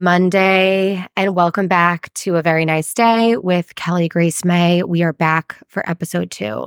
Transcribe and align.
Monday, 0.00 1.04
and 1.16 1.34
welcome 1.34 1.66
back 1.66 2.14
to 2.14 2.36
a 2.36 2.42
very 2.42 2.64
nice 2.64 2.94
day 2.94 3.36
with 3.36 3.74
Kelly 3.74 4.08
Grace 4.08 4.44
Mae. 4.44 4.84
We 4.84 5.02
are 5.02 5.12
back 5.12 5.56
for 5.66 5.88
episode 5.90 6.30
two. 6.30 6.66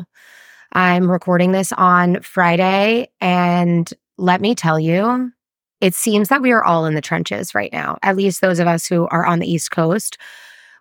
I'm 0.74 1.10
recording 1.10 1.54
this 1.54 1.72
on 1.72 2.20
Friday, 2.24 3.08
and 3.22 3.90
let 4.18 4.42
me 4.42 4.54
tell 4.54 4.78
you, 4.78 5.32
it 5.80 5.96
seems 5.96 6.28
that 6.28 6.42
we 6.42 6.52
are 6.52 6.62
all 6.62 6.86
in 6.86 6.94
the 6.94 7.00
trenches 7.00 7.56
right 7.56 7.72
now, 7.72 7.98
at 8.04 8.18
least 8.18 8.42
those 8.42 8.60
of 8.60 8.68
us 8.68 8.86
who 8.86 9.08
are 9.08 9.26
on 9.26 9.40
the 9.40 9.50
East 9.50 9.72
Coast. 9.72 10.18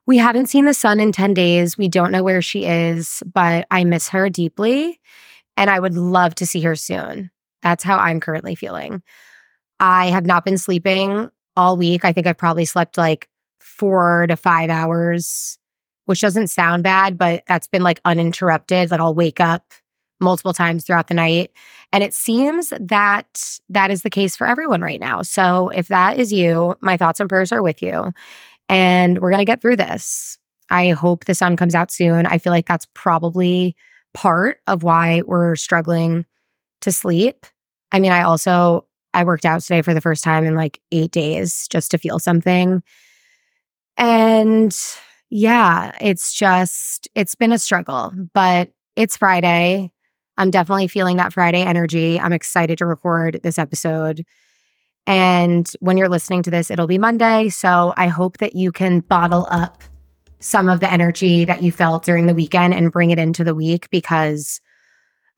We 0.07 0.19
haven't 0.19 0.46
seen 0.46 0.64
the 0.64 0.75
sun 0.75 0.98
in 0.98 1.12
10 1.12 1.35
days. 1.35 1.79
We 1.79 1.87
don't 1.87 2.11
know 2.11 2.25
where 2.25 2.43
she 2.43 2.64
is, 2.64 3.23
but 3.32 3.64
I 3.71 3.85
miss 3.85 4.09
her 4.09 4.29
deeply, 4.29 4.98
and 5.57 5.71
I 5.71 5.79
would 5.79 5.95
love 5.95 6.35
to 6.35 6.46
see 6.46 6.62
her 6.62 6.75
soon. 6.75 7.30
That's 7.62 7.85
how 7.85 7.98
I'm 7.98 8.19
currently 8.19 8.57
feeling. 8.57 9.05
I 9.79 10.07
have 10.07 10.27
not 10.27 10.45
been 10.45 10.59
sleeping 10.59 11.30
all 11.61 11.77
week. 11.77 12.07
I 12.07 12.13
think 12.13 12.27
I've 12.27 12.39
probably 12.39 12.65
slept 12.65 12.97
like 12.97 13.29
four 13.61 14.27
to 14.29 14.37
five 14.37 14.71
hours, 14.71 15.59
which 16.07 16.23
doesn't 16.23 16.49
sound 16.49 16.82
bad, 16.82 17.18
but 17.18 17.43
that's 17.46 17.67
been 17.67 17.82
like 17.82 18.01
uninterrupted. 18.07 18.91
Like 18.91 19.01
I'll 19.01 19.14
wake 19.14 19.41
up 19.41 19.75
multiple 20.21 20.54
times 20.54 20.85
throughout 20.85 21.09
the 21.09 21.15
night. 21.15 21.51
And 21.93 22.03
it 22.03 22.15
seems 22.15 22.73
that 22.79 23.59
that 23.68 23.91
is 23.91 24.03
the 24.03 24.11
case 24.11 24.37
for 24.37 24.46
everyone 24.46 24.81
right 24.81 25.01
now. 25.01 25.21
So 25.21 25.68
if 25.68 25.89
that 25.89 26.18
is 26.18 26.32
you, 26.32 26.77
my 26.81 26.96
thoughts 26.96 27.21
and 27.21 27.29
prayers 27.29 27.53
are 27.53 27.63
with 27.63 27.82
you. 27.82 28.13
And 28.71 29.18
we're 29.18 29.31
going 29.31 29.39
to 29.40 29.45
get 29.45 29.61
through 29.61 29.77
this. 29.77 30.39
I 30.71 30.90
hope 30.90 31.25
the 31.27 31.35
sun 31.35 31.57
comes 31.57 31.75
out 31.75 31.90
soon. 31.90 32.25
I 32.27 32.39
feel 32.39 32.53
like 32.53 32.67
that's 32.67 32.87
probably 32.95 33.77
part 34.15 34.61
of 34.67 34.83
why 34.83 35.23
we're 35.27 35.56
struggling 35.56 36.25
to 36.81 36.92
sleep. 36.92 37.45
I 37.92 37.98
mean, 37.98 38.12
I 38.12 38.23
also 38.23 38.87
I 39.14 39.25
worked 39.25 39.45
out 39.45 39.61
today 39.61 39.83
for 39.83 39.95
the 39.95 40.00
first 40.00 40.23
time 40.25 40.45
in 40.45 40.55
like 40.55 40.81
eight 40.92 41.11
days 41.11 41.67
just 41.69 41.91
to 41.91 41.98
feel 41.98 42.19
something. 42.19 42.83
And 43.97 44.77
yeah, 45.31 45.92
it's 46.01 46.33
just, 46.33 47.09
it's 47.15 47.34
been 47.34 47.53
a 47.53 47.59
struggle, 47.59 48.12
but 48.33 48.71
it's 48.97 49.17
Friday. 49.17 49.93
I'm 50.37 50.51
definitely 50.51 50.89
feeling 50.89 51.17
that 51.19 51.33
Friday 51.33 51.62
energy. 51.62 52.19
I'm 52.19 52.33
excited 52.33 52.79
to 52.79 52.87
record 52.87 53.41
this 53.43 53.59
episode. 53.59 54.25
And 55.07 55.71
when 55.81 55.97
you're 55.97 56.09
listening 56.09 56.43
to 56.45 56.51
this, 56.51 56.71
it'll 56.71 56.87
be 56.87 56.99
Monday. 56.99 57.49
So 57.49 57.95
I 57.97 58.09
hope 58.09 58.39
that 58.39 58.55
you 58.55 58.73
can 58.73 59.01
bottle 59.01 59.47
up 59.51 59.83
some 60.41 60.69
of 60.69 60.81
the 60.81 60.91
energy 60.91 61.45
that 61.45 61.62
you 61.62 61.71
felt 61.71 62.05
during 62.05 62.27
the 62.27 62.34
weekend 62.34 62.75
and 62.75 62.93
bring 62.93 63.11
it 63.11 63.19
into 63.19 63.45
the 63.45 63.55
week 63.55 63.91
because 63.91 64.61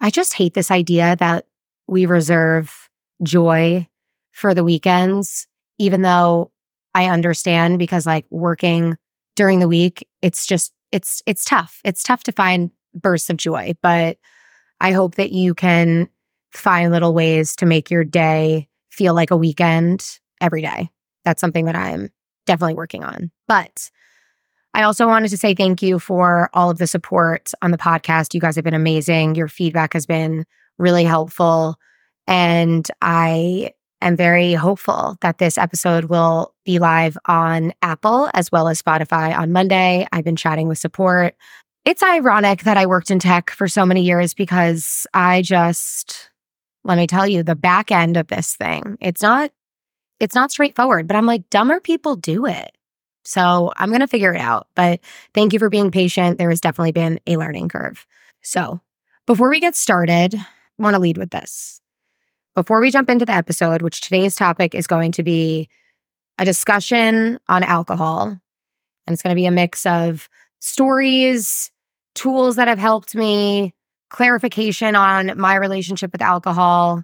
I 0.01 0.11
just 0.11 0.35
hate 0.35 0.55
this 0.55 0.71
idea 0.71 1.17
that 1.17 1.47
we 1.87 2.07
reserve 2.07 2.82
joy 3.23 3.87
for 4.33 4.55
the 4.55 4.65
weekends, 4.65 5.47
even 5.79 6.03
though 6.03 6.51
I 6.95 7.07
understand 7.07 7.79
because 7.79 8.07
like 8.07 8.27
working 8.31 8.97
during 9.37 9.61
the 9.61 9.69
week, 9.69 10.07
it's 10.21 10.47
just, 10.47 10.73
it's, 10.91 11.23
it's 11.27 11.45
tough. 11.45 11.81
It's 11.85 12.03
tough 12.03 12.23
to 12.25 12.33
find 12.33 12.71
bursts 12.95 13.31
of 13.31 13.37
joy, 13.37 13.75
but 13.83 14.19
I 14.81 14.93
hope 14.93 15.15
that 15.15 15.33
you 15.33 15.55
can 15.55 16.09
find 16.53 16.93
little 16.93 17.15
ways 17.15 17.57
to 17.57 17.67
make 17.67 17.91
your 17.91 18.05
day 18.05 18.69
feel 18.91 19.15
like 19.15 19.31
a 19.31 19.37
weekend 19.37 20.07
every 20.41 20.61
day. 20.61 20.91
That's 21.25 21.41
something 21.41 21.65
that 21.67 21.77
I'm 21.77 22.11
definitely 22.47 22.75
working 22.75 23.05
on. 23.05 23.31
But 23.49 23.91
I 24.75 24.83
also 24.83 25.07
wanted 25.07 25.29
to 25.29 25.37
say 25.37 25.55
thank 25.55 25.83
you 25.83 25.99
for 25.99 26.51
all 26.53 26.71
of 26.71 26.79
the 26.79 26.87
support 26.87 27.53
on 27.63 27.71
the 27.71 27.79
podcast. 27.79 28.35
You 28.35 28.41
guys 28.41 28.57
have 28.57 28.65
been 28.65 28.75
amazing. 28.75 29.35
Your 29.35 29.49
feedback 29.49 29.93
has 29.93 30.07
been 30.07 30.45
really 30.79 31.05
helpful. 31.05 31.77
And 32.27 32.87
I 33.01 33.73
am 34.01 34.17
very 34.17 34.55
hopeful 34.55 35.17
that 35.21 35.39
this 35.39 35.59
episode 35.59 36.07
will 36.07 36.55
be 36.65 36.79
live 36.79 37.17
on 37.27 37.73
Apple 37.83 38.31
as 38.35 38.51
well 38.51 38.69
as 38.69 38.83
Spotify 38.83 39.37
on 39.37 39.53
Monday. 39.53 40.07
I've 40.13 40.25
been 40.25 40.37
chatting 40.37 40.69
with 40.69 40.79
support. 40.79 41.35
It's 41.85 42.03
ironic 42.03 42.63
that 42.63 42.77
I 42.77 42.87
worked 42.87 43.11
in 43.11 43.19
tech 43.19 43.51
for 43.51 43.67
so 43.67 43.85
many 43.85 44.03
years 44.03 44.35
because 44.35 45.07
I 45.15 45.43
just, 45.43 46.31
let 46.85 46.97
me 46.97 47.07
tell 47.07 47.27
you, 47.27 47.43
the 47.43 47.57
back 47.57 47.91
end 47.91 48.17
of 48.17 48.29
this 48.29 48.55
thing, 48.55 48.97
it's 49.01 49.23
not, 49.23 49.51
it's 50.21 50.35
not 50.35 50.53
straightforward, 50.53 51.09
but 51.09 51.17
I'm 51.17 51.27
like, 51.27 51.51
dumber 51.51 51.81
people 51.81 52.15
do 52.17 52.47
it. 52.47 52.71
So 53.25 53.73
I'm 53.77 53.91
going 53.91 54.01
to 54.01 54.09
figure 54.09 54.33
it 54.35 54.41
out. 54.41 54.69
But 54.75 55.01
thank 55.35 55.53
you 55.53 55.59
for 55.59 55.71
being 55.71 55.91
patient. 55.91 56.39
There 56.39 56.51
has 56.51 56.61
definitely 56.61 56.93
been 56.93 57.21
a 57.27 57.37
learning 57.37 57.69
curve. 57.69 58.07
So 58.43 58.81
before 59.27 59.51
we 59.51 59.61
get 59.61 59.77
started, 59.77 60.35
I 60.35 60.83
want 60.83 60.95
to 60.95 61.01
lead 61.01 61.19
with 61.19 61.31
this. 61.31 61.82
Before 62.55 62.81
we 62.81 62.91
jump 62.91 63.09
into 63.09 63.25
the 63.25 63.33
episode, 63.33 63.81
which 63.81 64.03
today's 64.03 64.37
topic 64.37 64.75
is 64.75 64.87
going 64.87 65.13
to 65.13 65.23
be 65.23 65.69
a 66.39 66.45
discussion 66.45 67.39
on 67.49 67.63
alcohol, 67.63 68.27
and 69.07 69.15
it's 69.15 69.23
going 69.23 69.35
to 69.35 69.41
be 69.41 69.47
a 69.47 69.51
mix 69.51 69.87
of 69.87 70.29
stories, 70.61 71.71
tools 72.15 72.57
that 72.57 72.69
have 72.69 72.79
helped 72.79 73.15
me, 73.15 73.75
clarification 74.11 74.95
on 74.95 75.39
my 75.39 75.55
relationship 75.55 76.13
with 76.13 76.21
alcohol. 76.21 77.03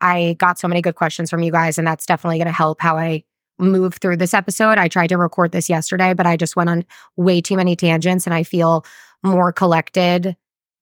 I 0.00 0.36
got 0.38 0.58
so 0.58 0.68
many 0.68 0.80
good 0.80 0.94
questions 0.94 1.28
from 1.28 1.42
you 1.42 1.52
guys, 1.52 1.76
and 1.76 1.86
that's 1.86 2.06
definitely 2.06 2.38
going 2.38 2.46
to 2.46 2.52
help 2.52 2.80
how 2.80 2.96
I 2.96 3.24
move 3.58 3.96
through 3.96 4.16
this 4.16 4.32
episode. 4.32 4.78
I 4.78 4.88
tried 4.88 5.08
to 5.08 5.18
record 5.18 5.52
this 5.52 5.68
yesterday, 5.68 6.14
but 6.14 6.26
I 6.26 6.38
just 6.38 6.56
went 6.56 6.70
on 6.70 6.84
way 7.16 7.42
too 7.42 7.56
many 7.56 7.76
tangents 7.76 8.26
and 8.26 8.32
I 8.32 8.42
feel 8.42 8.84
more 9.22 9.52
collected 9.52 10.34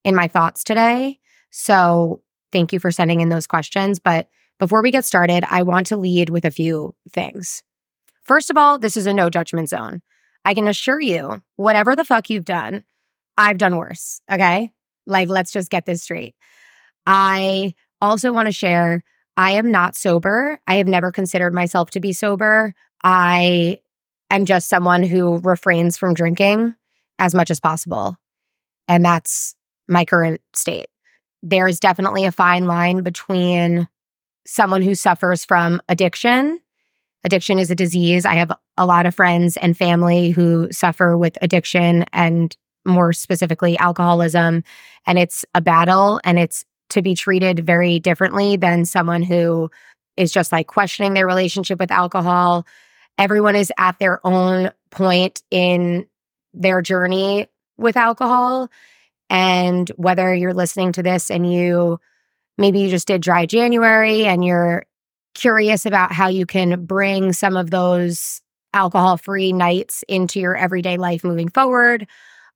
in 0.04 0.14
my 0.14 0.28
thoughts 0.28 0.64
today. 0.64 1.18
So 1.50 2.22
Thank 2.52 2.72
you 2.72 2.80
for 2.80 2.90
sending 2.90 3.20
in 3.20 3.28
those 3.28 3.46
questions. 3.46 3.98
But 3.98 4.28
before 4.58 4.82
we 4.82 4.90
get 4.90 5.04
started, 5.04 5.44
I 5.48 5.62
want 5.62 5.86
to 5.88 5.96
lead 5.96 6.30
with 6.30 6.44
a 6.44 6.50
few 6.50 6.94
things. 7.10 7.62
First 8.22 8.50
of 8.50 8.56
all, 8.56 8.78
this 8.78 8.96
is 8.96 9.06
a 9.06 9.14
no 9.14 9.30
judgment 9.30 9.68
zone. 9.68 10.02
I 10.44 10.54
can 10.54 10.68
assure 10.68 11.00
you, 11.00 11.42
whatever 11.56 11.96
the 11.96 12.04
fuck 12.04 12.30
you've 12.30 12.44
done, 12.44 12.84
I've 13.36 13.58
done 13.58 13.76
worse. 13.76 14.20
Okay. 14.30 14.70
Like, 15.06 15.28
let's 15.28 15.52
just 15.52 15.70
get 15.70 15.86
this 15.86 16.02
straight. 16.02 16.34
I 17.06 17.74
also 18.00 18.32
want 18.32 18.46
to 18.46 18.52
share 18.52 19.02
I 19.36 19.52
am 19.52 19.70
not 19.70 19.96
sober. 19.96 20.60
I 20.66 20.74
have 20.74 20.86
never 20.86 21.10
considered 21.10 21.54
myself 21.54 21.90
to 21.90 22.00
be 22.00 22.12
sober. 22.12 22.74
I 23.02 23.80
am 24.30 24.44
just 24.44 24.68
someone 24.68 25.02
who 25.02 25.38
refrains 25.38 25.96
from 25.96 26.14
drinking 26.14 26.74
as 27.18 27.34
much 27.34 27.50
as 27.50 27.60
possible. 27.60 28.16
And 28.86 29.04
that's 29.04 29.54
my 29.88 30.04
current 30.04 30.40
state 30.52 30.88
there 31.42 31.68
is 31.68 31.80
definitely 31.80 32.24
a 32.24 32.32
fine 32.32 32.66
line 32.66 33.02
between 33.02 33.88
someone 34.46 34.82
who 34.82 34.94
suffers 34.94 35.44
from 35.44 35.80
addiction. 35.88 36.60
Addiction 37.24 37.58
is 37.58 37.70
a 37.70 37.74
disease. 37.74 38.24
I 38.24 38.34
have 38.34 38.52
a 38.76 38.86
lot 38.86 39.06
of 39.06 39.14
friends 39.14 39.56
and 39.58 39.76
family 39.76 40.30
who 40.30 40.70
suffer 40.72 41.16
with 41.16 41.36
addiction 41.42 42.04
and 42.12 42.56
more 42.86 43.12
specifically 43.12 43.78
alcoholism. 43.78 44.64
And 45.06 45.18
it's 45.18 45.44
a 45.54 45.60
battle 45.60 46.20
and 46.24 46.38
it's 46.38 46.64
to 46.90 47.02
be 47.02 47.14
treated 47.14 47.64
very 47.64 47.98
differently 47.98 48.56
than 48.56 48.84
someone 48.84 49.22
who 49.22 49.70
is 50.16 50.32
just 50.32 50.52
like 50.52 50.66
questioning 50.66 51.14
their 51.14 51.26
relationship 51.26 51.78
with 51.78 51.90
alcohol. 51.90 52.66
Everyone 53.18 53.54
is 53.54 53.72
at 53.78 53.98
their 53.98 54.24
own 54.26 54.70
point 54.90 55.42
in 55.50 56.06
their 56.52 56.82
journey 56.82 57.46
with 57.76 57.96
alcohol. 57.96 58.68
And 59.30 59.88
whether 59.90 60.34
you're 60.34 60.52
listening 60.52 60.92
to 60.92 61.02
this 61.02 61.30
and 61.30 61.50
you 61.50 61.98
maybe 62.58 62.80
you 62.80 62.90
just 62.90 63.06
did 63.06 63.22
dry 63.22 63.46
January 63.46 64.26
and 64.26 64.44
you're 64.44 64.84
curious 65.34 65.86
about 65.86 66.12
how 66.12 66.28
you 66.28 66.44
can 66.44 66.84
bring 66.84 67.32
some 67.32 67.56
of 67.56 67.70
those 67.70 68.42
alcohol 68.74 69.16
free 69.16 69.52
nights 69.52 70.04
into 70.08 70.40
your 70.40 70.56
everyday 70.56 70.96
life 70.96 71.24
moving 71.24 71.48
forward, 71.48 72.06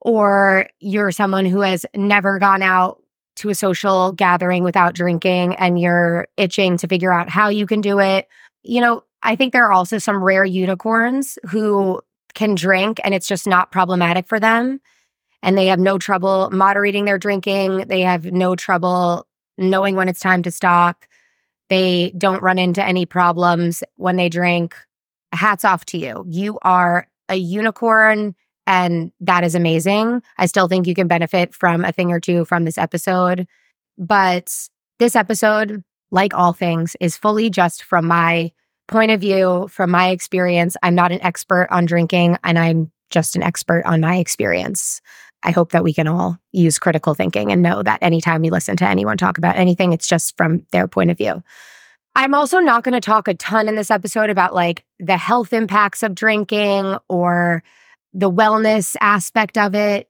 or 0.01 0.69
you're 0.81 1.11
someone 1.11 1.47
who 1.47 1.61
has 1.61 1.87
never 1.95 2.39
gone 2.39 2.63
out 2.63 3.01
to 3.37 3.49
a 3.49 3.55
social 3.55 4.13
gathering 4.13 4.63
without 4.63 4.95
drinking 4.95 5.55
and 5.57 5.81
you're 5.81 6.29
itching 6.37 6.77
to 6.77 6.87
figure 6.87 7.13
out 7.13 7.29
how 7.29 7.49
you 7.49 7.67
can 7.67 7.81
do 7.81 7.99
it. 7.99 8.29
You 8.63 8.81
know, 8.81 9.03
I 9.23 9.37
think 9.37 9.53
there 9.53 9.65
are 9.65 9.73
also 9.73 9.99
some 9.99 10.23
rare 10.23 10.45
unicorns 10.45 11.39
who 11.49 12.01
can 12.35 12.55
drink 12.55 13.01
and 13.05 13.15
it's 13.15 13.27
just 13.27 13.47
not 13.47 13.73
problematic 13.73 14.29
for 14.29 14.39
them 14.39 14.81
and 15.45 15.59
they 15.59 15.67
have 15.67 15.79
no 15.79 15.99
trouble 15.99 16.49
moderating 16.51 17.05
their 17.05 17.19
drinking. 17.19 17.85
They 17.87 18.01
have 18.01 18.25
no 18.25 18.57
trouble 18.57 19.29
knowing 19.59 19.95
when 19.95 20.09
it's 20.09 20.19
time 20.19 20.43
to 20.43 20.51
stop. 20.51 21.05
They 21.69 22.13
don't 22.17 22.43
run 22.43 22.59
into 22.59 22.83
any 22.83 23.05
problems 23.05 23.85
when 23.97 24.17
they 24.17 24.31
drink. 24.31 24.75
Hats 25.33 25.65
off 25.65 25.85
to 25.87 25.99
you. 25.99 26.25
You 26.27 26.59
are 26.63 27.09
a 27.29 27.37
unicorn, 27.37 28.35
and 28.67 29.13
that 29.21 29.45
is 29.45 29.55
amazing. 29.55 30.23
I 30.39 30.47
still 30.47 30.67
think 30.67 30.87
you 30.87 30.95
can 30.95 31.09
benefit 31.09 31.55
from 31.55 31.85
a 31.85 31.93
thing 31.93 32.11
or 32.11 32.21
two 32.21 32.47
from 32.47 32.65
this 32.65 32.79
episode. 32.79 33.47
But 33.99 34.51
this 34.99 35.15
episode, 35.15 35.85
like 36.11 36.33
all 36.33 36.55
things, 36.55 36.97
is 37.01 37.19
fully 37.19 37.51
just 37.51 37.83
from 37.83 38.07
my 38.07 38.51
point 38.89 39.11
of 39.11 39.21
view, 39.21 39.69
from 39.69 39.91
my 39.91 40.09
experience. 40.09 40.75
I'm 40.83 40.95
not 40.95 41.13
an 41.13 41.23
expert 41.23 41.69
on 41.71 41.85
drinking, 41.85 42.39
and 42.43 42.59
I'm 42.59 42.91
just 43.11 43.37
an 43.37 43.43
expert 43.43 43.83
on 43.85 44.01
my 44.01 44.17
experience. 44.17 45.01
I 45.45 45.51
hope 45.51 45.73
that 45.73 45.85
we 45.85 45.93
can 45.93 46.09
all 46.09 46.39
use 46.53 46.79
critical 46.79 47.15
thinking 47.15 47.53
and 47.53 47.63
know 47.63 47.83
that 47.83 48.03
anytime 48.03 48.43
we 48.43 48.51
listen 48.51 48.77
to 48.79 48.89
anyone 48.89 49.17
talk 49.17 49.39
about 49.39 49.57
anything, 49.57 49.93
it's 49.93 50.09
just 50.09 50.37
from 50.37 50.67
their 50.73 50.89
point 50.89 51.11
of 51.11 51.19
view. 51.19 51.43
I'm 52.17 52.35
also 52.35 52.61
not 52.61 52.85
going 52.85 52.95
to 52.95 53.01
talk 53.01 53.29
a 53.29 53.35
ton 53.35 53.69
in 53.69 53.75
this 53.75 53.91
episode 53.91 54.31
about 54.31 54.55
like 54.55 54.85
the 54.99 55.17
health 55.17 55.53
impacts 55.53 56.03
of 56.03 56.15
drinking 56.15 56.97
or 57.09 57.63
the 58.13 58.31
wellness 58.31 58.97
aspect 59.01 59.59
of 59.59 59.75
it. 59.75 60.09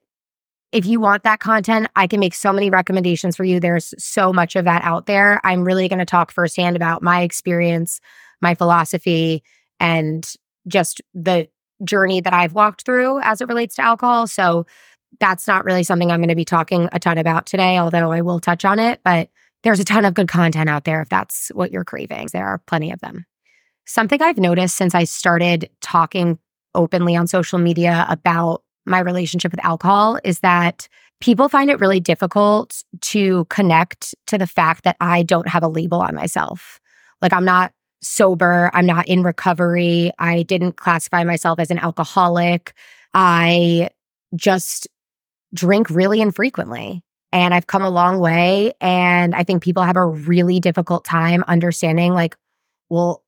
If 0.71 0.85
you 0.85 0.99
want 0.99 1.23
that 1.23 1.39
content, 1.39 1.87
I 1.95 2.07
can 2.07 2.19
make 2.19 2.33
so 2.33 2.53
many 2.53 2.69
recommendations 2.69 3.35
for 3.35 3.43
you. 3.43 3.59
There's 3.59 3.93
so 3.97 4.31
much 4.31 4.55
of 4.55 4.65
that 4.65 4.83
out 4.83 5.05
there. 5.05 5.41
I'm 5.43 5.63
really 5.63 5.87
going 5.87 5.99
to 5.99 6.05
talk 6.05 6.31
firsthand 6.31 6.75
about 6.75 7.01
my 7.01 7.21
experience, 7.21 7.99
my 8.41 8.55
philosophy, 8.55 9.43
and 9.79 10.31
just 10.67 11.01
the 11.13 11.47
journey 11.83 12.21
that 12.21 12.33
I've 12.33 12.53
walked 12.53 12.83
through 12.83 13.19
as 13.21 13.41
it 13.41 13.47
relates 13.47 13.75
to 13.75 13.81
alcohol. 13.81 14.27
So 14.27 14.65
that's 15.19 15.47
not 15.47 15.65
really 15.65 15.83
something 15.83 16.11
I'm 16.11 16.19
going 16.19 16.29
to 16.29 16.35
be 16.35 16.45
talking 16.45 16.89
a 16.91 16.99
ton 16.99 17.17
about 17.17 17.45
today, 17.45 17.77
although 17.77 18.11
I 18.11 18.21
will 18.21 18.39
touch 18.39 18.65
on 18.65 18.79
it. 18.79 19.01
But 19.03 19.29
there's 19.63 19.79
a 19.79 19.85
ton 19.85 20.05
of 20.05 20.13
good 20.13 20.27
content 20.27 20.69
out 20.69 20.83
there 20.83 21.01
if 21.01 21.09
that's 21.09 21.49
what 21.53 21.71
you're 21.71 21.83
craving. 21.83 22.27
There 22.31 22.45
are 22.45 22.59
plenty 22.67 22.91
of 22.91 22.99
them. 22.99 23.25
Something 23.85 24.21
I've 24.21 24.37
noticed 24.37 24.75
since 24.75 24.95
I 24.95 25.03
started 25.03 25.69
talking 25.81 26.39
openly 26.73 27.15
on 27.15 27.27
social 27.27 27.59
media 27.59 28.05
about 28.09 28.63
my 28.85 28.99
relationship 28.99 29.51
with 29.51 29.63
alcohol 29.65 30.19
is 30.23 30.39
that 30.41 30.87
people 31.21 31.49
find 31.49 31.69
it 31.69 31.79
really 31.79 31.99
difficult 31.99 32.83
to 33.01 33.45
connect 33.45 34.13
to 34.27 34.37
the 34.37 34.47
fact 34.47 34.83
that 34.83 34.97
I 34.99 35.23
don't 35.23 35.47
have 35.47 35.63
a 35.63 35.67
label 35.67 36.01
on 36.01 36.15
myself. 36.15 36.79
Like 37.21 37.33
I'm 37.33 37.45
not 37.45 37.71
sober, 38.01 38.69
I'm 38.73 38.85
not 38.85 39.07
in 39.07 39.23
recovery, 39.23 40.11
I 40.19 40.43
didn't 40.43 40.73
classify 40.77 41.23
myself 41.23 41.59
as 41.59 41.71
an 41.71 41.79
alcoholic. 41.79 42.73
I 43.13 43.89
just 44.35 44.87
drink 45.55 45.89
really 45.89 46.21
infrequently. 46.21 47.01
And 47.31 47.53
I've 47.53 47.67
come 47.67 47.81
a 47.81 47.89
long 47.89 48.19
way. 48.19 48.73
And 48.79 49.35
I 49.35 49.43
think 49.43 49.63
people 49.63 49.83
have 49.83 49.97
a 49.97 50.05
really 50.05 50.59
difficult 50.59 51.03
time 51.03 51.43
understanding, 51.47 52.13
like, 52.13 52.37
well, 52.89 53.23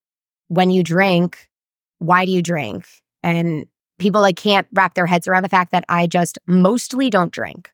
when 0.48 0.70
you 0.70 0.84
drink, 0.84 1.50
why 2.00 2.26
do 2.26 2.32
you 2.32 2.42
drink? 2.42 2.88
And 3.24 3.66
people 4.00 4.22
like 4.22 4.36
can't 4.36 4.68
wrap 4.74 4.94
their 4.94 5.08
heads 5.08 5.28
around 5.28 5.44
the 5.44 5.50
fact 5.50 5.72
that 5.72 5.86
I 5.90 6.08
just 6.08 6.38
mostly 6.48 7.10
don't 7.10 7.32
drink. 7.32 7.72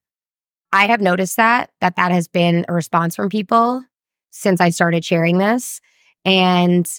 I 0.71 0.87
have 0.87 1.01
noticed 1.01 1.37
that 1.37 1.69
that 1.81 1.97
that 1.97 2.11
has 2.11 2.27
been 2.27 2.65
a 2.67 2.73
response 2.73 3.15
from 3.15 3.29
people 3.29 3.83
since 4.31 4.59
I 4.59 4.69
started 4.69 5.05
sharing 5.05 5.37
this. 5.37 5.81
And 6.25 6.89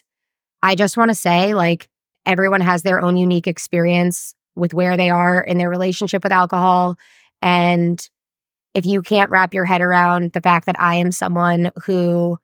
I 0.63 0.75
just 0.75 0.97
want 0.97 1.11
to 1.11 1.15
say 1.15 1.55
like 1.55 1.89
everyone 2.27 2.61
has 2.61 2.83
their 2.83 3.01
own 3.01 3.17
unique 3.17 3.47
experience 3.47 4.35
with 4.55 4.75
where 4.75 4.97
they 4.97 5.11
are 5.11 5.41
in 5.41 5.59
their 5.59 5.71
relationship 5.71 6.23
with 6.23 6.33
alcohol 6.33 6.97
and 7.45 8.09
if 8.73 8.87
you 8.87 9.03
can't 9.03 9.31
wrap 9.31 9.55
your 9.55 9.67
head 9.67 9.83
around 9.83 10.33
the 10.33 10.41
fact 10.41 10.67
that 10.67 10.81
I 10.81 10.97
am 10.97 11.13
someone 11.13 11.71
who 11.85 12.39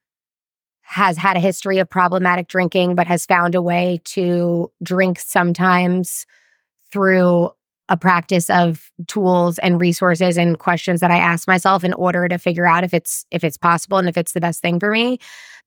has 0.82 1.16
had 1.16 1.36
a 1.36 1.40
history 1.40 1.78
of 1.78 1.88
problematic 1.88 2.48
drinking, 2.48 2.94
but 2.94 3.06
has 3.06 3.24
found 3.24 3.54
a 3.54 3.62
way 3.62 4.00
to 4.04 4.70
drink 4.82 5.18
sometimes 5.18 6.26
through 6.92 7.50
a 7.88 7.96
practice 7.96 8.50
of 8.50 8.90
tools 9.08 9.58
and 9.58 9.80
resources 9.80 10.36
and 10.36 10.58
questions 10.58 11.00
that 11.00 11.10
I 11.10 11.16
ask 11.16 11.48
myself 11.48 11.82
in 11.82 11.92
order 11.94 12.28
to 12.28 12.38
figure 12.38 12.66
out 12.66 12.84
if 12.84 12.92
it's 12.92 13.24
if 13.30 13.42
it's 13.42 13.56
possible 13.56 13.98
and 13.98 14.08
if 14.08 14.16
it's 14.16 14.32
the 14.32 14.40
best 14.40 14.60
thing 14.60 14.78
for 14.78 14.90
me. 14.90 15.18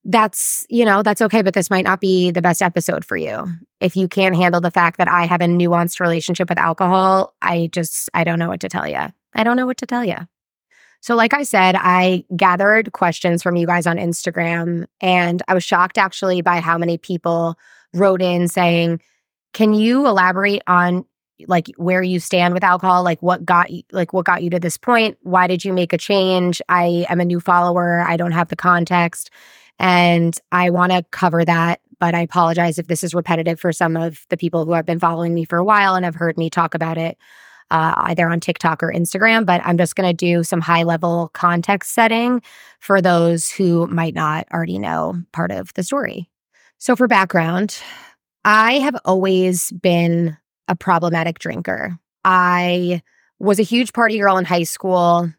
That's, 0.06 0.66
you 0.70 0.84
know, 0.86 1.02
that's 1.02 1.22
okay, 1.22 1.42
but 1.42 1.54
this 1.54 1.70
might 1.70 1.86
not 1.86 2.02
be 2.02 2.30
the 2.30 2.42
best 2.42 2.62
episode 2.62 3.06
for 3.06 3.16
you. 3.18 3.48
If 3.80 3.96
you 3.96 4.08
can't 4.08 4.36
handle 4.36 4.62
the 4.62 4.72
fact 4.72 4.98
that 4.98 5.08
I 5.08 5.26
have 5.26 5.42
a 5.42 5.46
nuanced 5.46 6.00
relationship 6.00 6.50
with 6.50 6.58
alcohol, 6.58 7.34
I 7.42 7.70
just 7.72 8.10
I 8.14 8.24
don't 8.24 8.40
know 8.40 8.50
what 8.50 8.60
to 8.62 8.70
tell 8.70 8.88
you. 8.88 9.08
I 9.36 9.44
don't 9.44 9.58
know 9.58 9.66
what 9.66 9.78
to 9.78 9.86
tell 9.86 10.06
you. 10.06 10.18
So, 11.02 11.16
like 11.16 11.34
I 11.34 11.44
said, 11.44 11.76
I 11.78 12.24
gathered 12.36 12.94
questions 12.94 13.44
from 13.44 13.58
you 13.58 13.68
guys 13.68 13.86
on 13.86 13.98
Instagram, 13.98 14.86
and 15.02 15.42
I 15.50 15.54
was 15.54 15.64
shocked 15.64 15.98
actually 15.98 16.42
by 16.42 16.62
how 16.62 16.78
many 16.78 16.98
people 16.98 17.58
wrote 17.94 18.22
in 18.22 18.48
saying, 18.48 19.02
Can 19.52 19.74
you 19.74 20.08
elaborate 20.08 20.62
on 20.66 21.06
like 21.48 21.68
where 21.76 22.02
you 22.02 22.20
stand 22.20 22.54
with 22.54 22.64
alcohol? 22.64 23.04
Like 23.04 23.22
what 23.22 23.44
got 23.44 23.70
you 23.70 23.84
like 23.92 24.14
what 24.14 24.26
got 24.26 24.44
you 24.44 24.50
to 24.52 24.60
this 24.60 24.78
point? 24.78 25.18
Why 25.24 25.48
did 25.48 25.66
you 25.66 25.74
make 25.74 25.94
a 25.94 25.98
change? 25.98 26.62
I 26.70 27.06
am 27.10 27.20
a 27.20 27.26
new 27.26 27.40
follower. 27.40 28.02
I 28.02 28.18
don't 28.18 28.32
have 28.32 28.48
the 28.50 28.56
context. 28.56 29.30
And 29.80 30.38
i 30.52 30.70
want 30.70 30.92
to 30.92 31.04
cover 31.12 31.44
that 31.44 31.82
but 32.00 32.14
i 32.14 32.22
apologize 32.22 32.78
if 32.78 32.86
this 32.88 33.04
is 33.04 33.16
repetitive 33.16 33.60
for 33.60 33.74
some 33.74 33.98
of 33.98 34.24
the 34.30 34.38
people 34.38 34.66
who 34.66 34.74
have 34.74 34.86
been 34.86 35.00
following 35.00 35.34
me 35.34 35.46
for 35.46 35.58
a 35.58 35.64
while 35.64 35.96
and 35.96 36.06
have 36.06 36.14
heard 36.14 36.38
me 36.38 36.48
talk 36.48 36.76
about 36.76 36.98
it 36.98 37.18
uh, 37.74 37.94
either 37.98 38.30
on 38.30 38.40
TikTok 38.40 38.84
or 38.84 38.94
Instagram, 38.94 39.46
but 39.48 39.60
I'm 39.66 39.80
just 39.80 39.96
going 39.96 40.08
to 40.08 40.14
do 40.14 40.44
some 40.44 40.62
high 40.62 40.84
level 40.84 41.32
context 41.34 41.94
setting 41.94 42.42
for 42.80 43.02
those 43.02 43.50
who 43.50 43.88
might 43.88 44.14
not 44.14 44.48
already 44.54 44.78
know 44.78 45.16
part 45.34 45.52
of 45.52 45.74
the 45.74 45.84
story. 45.84 46.30
So, 46.78 46.96
for 46.96 47.08
background, 47.08 47.78
I 48.46 48.74
have 48.74 48.96
always 49.06 49.72
been 49.72 50.38
a 50.68 50.76
problematic 50.76 51.40
drinker. 51.40 51.98
I 52.24 53.02
was 53.40 53.60
a 53.60 53.64
huge 53.64 53.92
party 53.92 54.20
girl 54.20 54.38
in 54.38 54.46
high 54.46 54.64
school. 54.64 55.34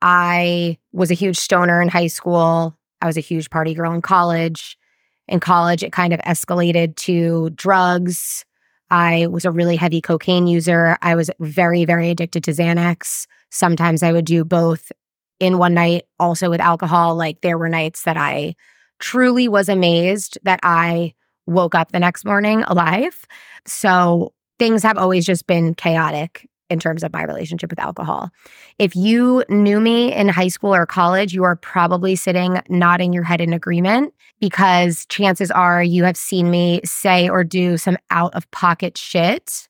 I 0.00 0.78
was 0.92 1.10
a 1.10 1.14
huge 1.14 1.38
stoner 1.38 1.82
in 1.82 1.88
high 1.88 2.06
school. 2.06 2.76
I 3.02 3.06
was 3.06 3.16
a 3.16 3.20
huge 3.20 3.50
party 3.50 3.74
girl 3.74 3.92
in 3.92 4.00
college. 4.00 4.78
In 5.26 5.40
college, 5.40 5.82
it 5.82 5.92
kind 5.92 6.12
of 6.12 6.20
escalated 6.20 6.94
to 6.96 7.50
drugs, 7.50 8.44
I 8.90 9.26
was 9.28 9.44
a 9.44 9.50
really 9.50 9.76
heavy 9.76 10.00
cocaine 10.00 10.46
user. 10.46 10.96
I 11.02 11.14
was 11.14 11.30
very, 11.38 11.84
very 11.84 12.10
addicted 12.10 12.44
to 12.44 12.52
Xanax. 12.52 13.26
Sometimes 13.50 14.02
I 14.02 14.12
would 14.12 14.24
do 14.24 14.44
both 14.44 14.90
in 15.38 15.58
one 15.58 15.74
night, 15.74 16.04
also 16.18 16.50
with 16.50 16.60
alcohol. 16.60 17.14
Like 17.14 17.40
there 17.40 17.58
were 17.58 17.68
nights 17.68 18.02
that 18.02 18.16
I 18.16 18.54
truly 18.98 19.48
was 19.48 19.68
amazed 19.68 20.38
that 20.42 20.60
I 20.62 21.14
woke 21.46 21.74
up 21.74 21.92
the 21.92 21.98
next 21.98 22.24
morning 22.24 22.62
alive. 22.64 23.24
So 23.66 24.32
things 24.58 24.82
have 24.82 24.98
always 24.98 25.24
just 25.24 25.46
been 25.46 25.74
chaotic 25.74 26.46
in 26.70 26.78
terms 26.78 27.02
of 27.02 27.12
my 27.12 27.24
relationship 27.24 27.68
with 27.68 27.78
alcohol. 27.78 28.30
If 28.78 28.94
you 28.96 29.44
knew 29.48 29.80
me 29.80 30.14
in 30.14 30.28
high 30.28 30.48
school 30.48 30.74
or 30.74 30.86
college, 30.86 31.34
you 31.34 31.42
are 31.44 31.56
probably 31.56 32.16
sitting 32.16 32.60
nodding 32.68 33.12
your 33.12 33.24
head 33.24 33.40
in 33.40 33.52
agreement 33.52 34.14
because 34.40 35.04
chances 35.06 35.50
are 35.50 35.82
you 35.82 36.04
have 36.04 36.16
seen 36.16 36.50
me 36.50 36.80
say 36.84 37.28
or 37.28 37.44
do 37.44 37.76
some 37.76 37.98
out 38.10 38.34
of 38.34 38.50
pocket 38.52 38.96
shit 38.96 39.68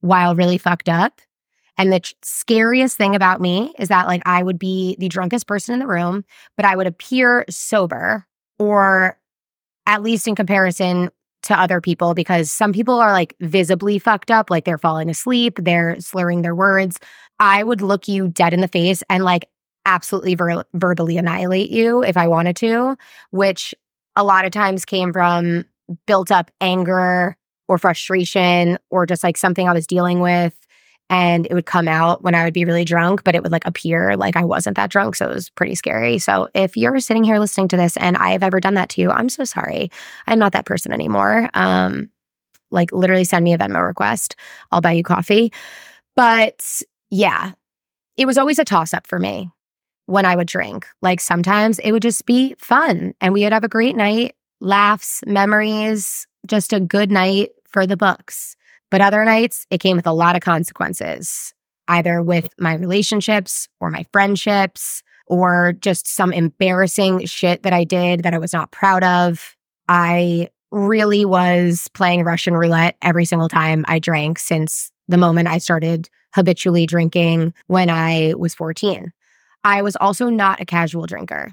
while 0.00 0.36
really 0.36 0.58
fucked 0.58 0.88
up. 0.88 1.20
And 1.76 1.92
the 1.92 2.00
scariest 2.22 2.96
thing 2.96 3.16
about 3.16 3.40
me 3.40 3.74
is 3.78 3.88
that, 3.88 4.06
like, 4.06 4.22
I 4.26 4.44
would 4.44 4.60
be 4.60 4.96
the 5.00 5.08
drunkest 5.08 5.48
person 5.48 5.72
in 5.72 5.80
the 5.80 5.88
room, 5.88 6.24
but 6.56 6.64
I 6.64 6.76
would 6.76 6.86
appear 6.86 7.44
sober 7.50 8.26
or 8.60 9.18
at 9.86 10.02
least 10.02 10.28
in 10.28 10.34
comparison 10.36 11.10
to 11.44 11.58
other 11.58 11.80
people 11.80 12.14
because 12.14 12.50
some 12.50 12.72
people 12.72 13.00
are 13.00 13.12
like 13.12 13.34
visibly 13.40 13.98
fucked 13.98 14.30
up, 14.30 14.50
like 14.50 14.64
they're 14.64 14.78
falling 14.78 15.08
asleep, 15.08 15.58
they're 15.60 15.98
slurring 16.00 16.42
their 16.42 16.54
words. 16.54 16.98
I 17.38 17.62
would 17.62 17.80
look 17.80 18.08
you 18.08 18.28
dead 18.28 18.52
in 18.52 18.60
the 18.60 18.68
face 18.68 19.02
and 19.08 19.24
like 19.24 19.48
absolutely 19.86 20.34
ver- 20.34 20.64
verbally 20.74 21.18
annihilate 21.18 21.70
you 21.70 22.02
if 22.02 22.16
I 22.16 22.28
wanted 22.28 22.56
to, 22.56 22.96
which 23.30 23.74
a 24.16 24.24
lot 24.24 24.44
of 24.44 24.52
times 24.52 24.84
came 24.84 25.12
from 25.12 25.64
built 26.06 26.30
up 26.30 26.50
anger 26.60 27.36
or 27.68 27.78
frustration 27.78 28.78
or 28.90 29.06
just 29.06 29.24
like 29.24 29.36
something 29.36 29.68
I 29.68 29.72
was 29.72 29.86
dealing 29.86 30.20
with 30.20 30.54
and 31.10 31.46
it 31.46 31.54
would 31.54 31.66
come 31.66 31.86
out 31.86 32.22
when 32.22 32.34
I 32.34 32.44
would 32.44 32.54
be 32.54 32.64
really 32.64 32.84
drunk, 32.84 33.24
but 33.24 33.34
it 33.34 33.42
would 33.42 33.52
like 33.52 33.66
appear 33.66 34.16
like 34.16 34.36
I 34.36 34.44
wasn't 34.44 34.76
that 34.76 34.90
drunk. 34.90 35.16
So 35.16 35.28
it 35.28 35.34
was 35.34 35.50
pretty 35.50 35.74
scary. 35.74 36.18
So 36.18 36.48
if 36.54 36.76
you're 36.76 36.98
sitting 37.00 37.24
here 37.24 37.38
listening 37.38 37.68
to 37.68 37.76
this 37.76 37.96
and 37.98 38.16
I 38.16 38.30
have 38.30 38.42
ever 38.42 38.60
done 38.60 38.74
that 38.74 38.88
to 38.90 39.00
you, 39.00 39.10
I'm 39.10 39.28
so 39.28 39.44
sorry. 39.44 39.90
I'm 40.26 40.38
not 40.38 40.52
that 40.52 40.66
person 40.66 40.92
anymore. 40.92 41.50
Um, 41.54 42.10
like 42.70 42.90
literally 42.92 43.24
send 43.24 43.44
me 43.44 43.52
a 43.52 43.58
Venmo 43.58 43.86
request. 43.86 44.36
I'll 44.72 44.80
buy 44.80 44.92
you 44.92 45.02
coffee. 45.02 45.52
But 46.16 46.82
yeah, 47.10 47.52
it 48.16 48.26
was 48.26 48.38
always 48.38 48.58
a 48.58 48.64
toss 48.64 48.94
up 48.94 49.06
for 49.06 49.18
me 49.18 49.50
when 50.06 50.24
I 50.24 50.36
would 50.36 50.48
drink. 50.48 50.86
Like 51.02 51.20
sometimes 51.20 51.78
it 51.80 51.92
would 51.92 52.02
just 52.02 52.26
be 52.26 52.54
fun 52.58 53.14
and 53.20 53.32
we 53.32 53.44
would 53.44 53.52
have 53.52 53.64
a 53.64 53.68
great 53.68 53.96
night, 53.96 54.34
laughs, 54.60 55.22
memories, 55.26 56.26
just 56.46 56.72
a 56.72 56.80
good 56.80 57.10
night 57.10 57.50
for 57.68 57.86
the 57.86 57.96
books. 57.96 58.56
But 58.94 59.00
other 59.00 59.24
nights, 59.24 59.66
it 59.70 59.78
came 59.78 59.96
with 59.96 60.06
a 60.06 60.12
lot 60.12 60.36
of 60.36 60.42
consequences, 60.42 61.52
either 61.88 62.22
with 62.22 62.48
my 62.60 62.74
relationships 62.74 63.66
or 63.80 63.90
my 63.90 64.06
friendships 64.12 65.02
or 65.26 65.72
just 65.80 66.06
some 66.06 66.32
embarrassing 66.32 67.26
shit 67.26 67.64
that 67.64 67.72
I 67.72 67.82
did 67.82 68.22
that 68.22 68.34
I 68.34 68.38
was 68.38 68.52
not 68.52 68.70
proud 68.70 69.02
of. 69.02 69.56
I 69.88 70.48
really 70.70 71.24
was 71.24 71.88
playing 71.88 72.22
Russian 72.22 72.54
roulette 72.54 72.96
every 73.02 73.24
single 73.24 73.48
time 73.48 73.84
I 73.88 73.98
drank 73.98 74.38
since 74.38 74.92
the 75.08 75.18
moment 75.18 75.48
I 75.48 75.58
started 75.58 76.08
habitually 76.32 76.86
drinking 76.86 77.52
when 77.66 77.90
I 77.90 78.34
was 78.36 78.54
14. 78.54 79.12
I 79.64 79.82
was 79.82 79.96
also 79.96 80.28
not 80.28 80.60
a 80.60 80.64
casual 80.64 81.06
drinker. 81.06 81.52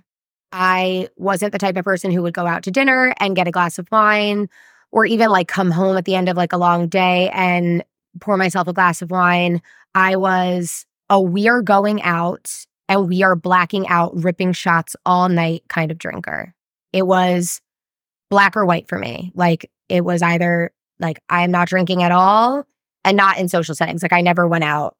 I 0.51 1.07
wasn't 1.17 1.53
the 1.53 1.57
type 1.57 1.75
of 1.75 1.85
person 1.85 2.11
who 2.11 2.21
would 2.21 2.35
go 2.35 2.45
out 2.45 2.61
to 2.65 2.71
dinner 2.71 3.15
and 3.19 3.35
get 3.35 3.47
a 3.47 3.51
glass 3.51 3.79
of 3.79 3.87
wine 3.91 4.47
or 4.91 5.05
even 5.05 5.29
like 5.29 5.47
come 5.47 5.71
home 5.71 5.97
at 5.97 6.05
the 6.05 6.15
end 6.15 6.29
of 6.29 6.37
like 6.37 6.53
a 6.53 6.57
long 6.57 6.87
day 6.87 7.29
and 7.29 7.83
pour 8.19 8.37
myself 8.37 8.67
a 8.67 8.73
glass 8.73 9.01
of 9.01 9.11
wine. 9.11 9.61
I 9.95 10.15
was 10.15 10.85
a 11.09 11.19
we 11.21 11.47
are 11.47 11.61
going 11.61 12.01
out 12.01 12.65
and 12.89 13.07
we 13.07 13.23
are 13.23 13.35
blacking 13.35 13.87
out, 13.87 14.11
ripping 14.15 14.53
shots 14.53 14.95
all 15.05 15.29
night 15.29 15.63
kind 15.69 15.91
of 15.91 15.97
drinker. 15.97 16.53
It 16.91 17.07
was 17.07 17.61
black 18.29 18.57
or 18.57 18.65
white 18.65 18.87
for 18.87 18.97
me. 18.97 19.31
Like 19.33 19.69
it 19.89 20.03
was 20.03 20.21
either 20.21 20.71
like 20.99 21.19
I 21.29 21.43
am 21.43 21.51
not 21.51 21.69
drinking 21.69 22.03
at 22.03 22.11
all 22.11 22.65
and 23.03 23.17
not 23.17 23.37
in 23.37 23.49
social 23.49 23.75
settings. 23.75 24.03
Like 24.03 24.13
I 24.13 24.21
never 24.21 24.47
went 24.47 24.63
out 24.63 24.95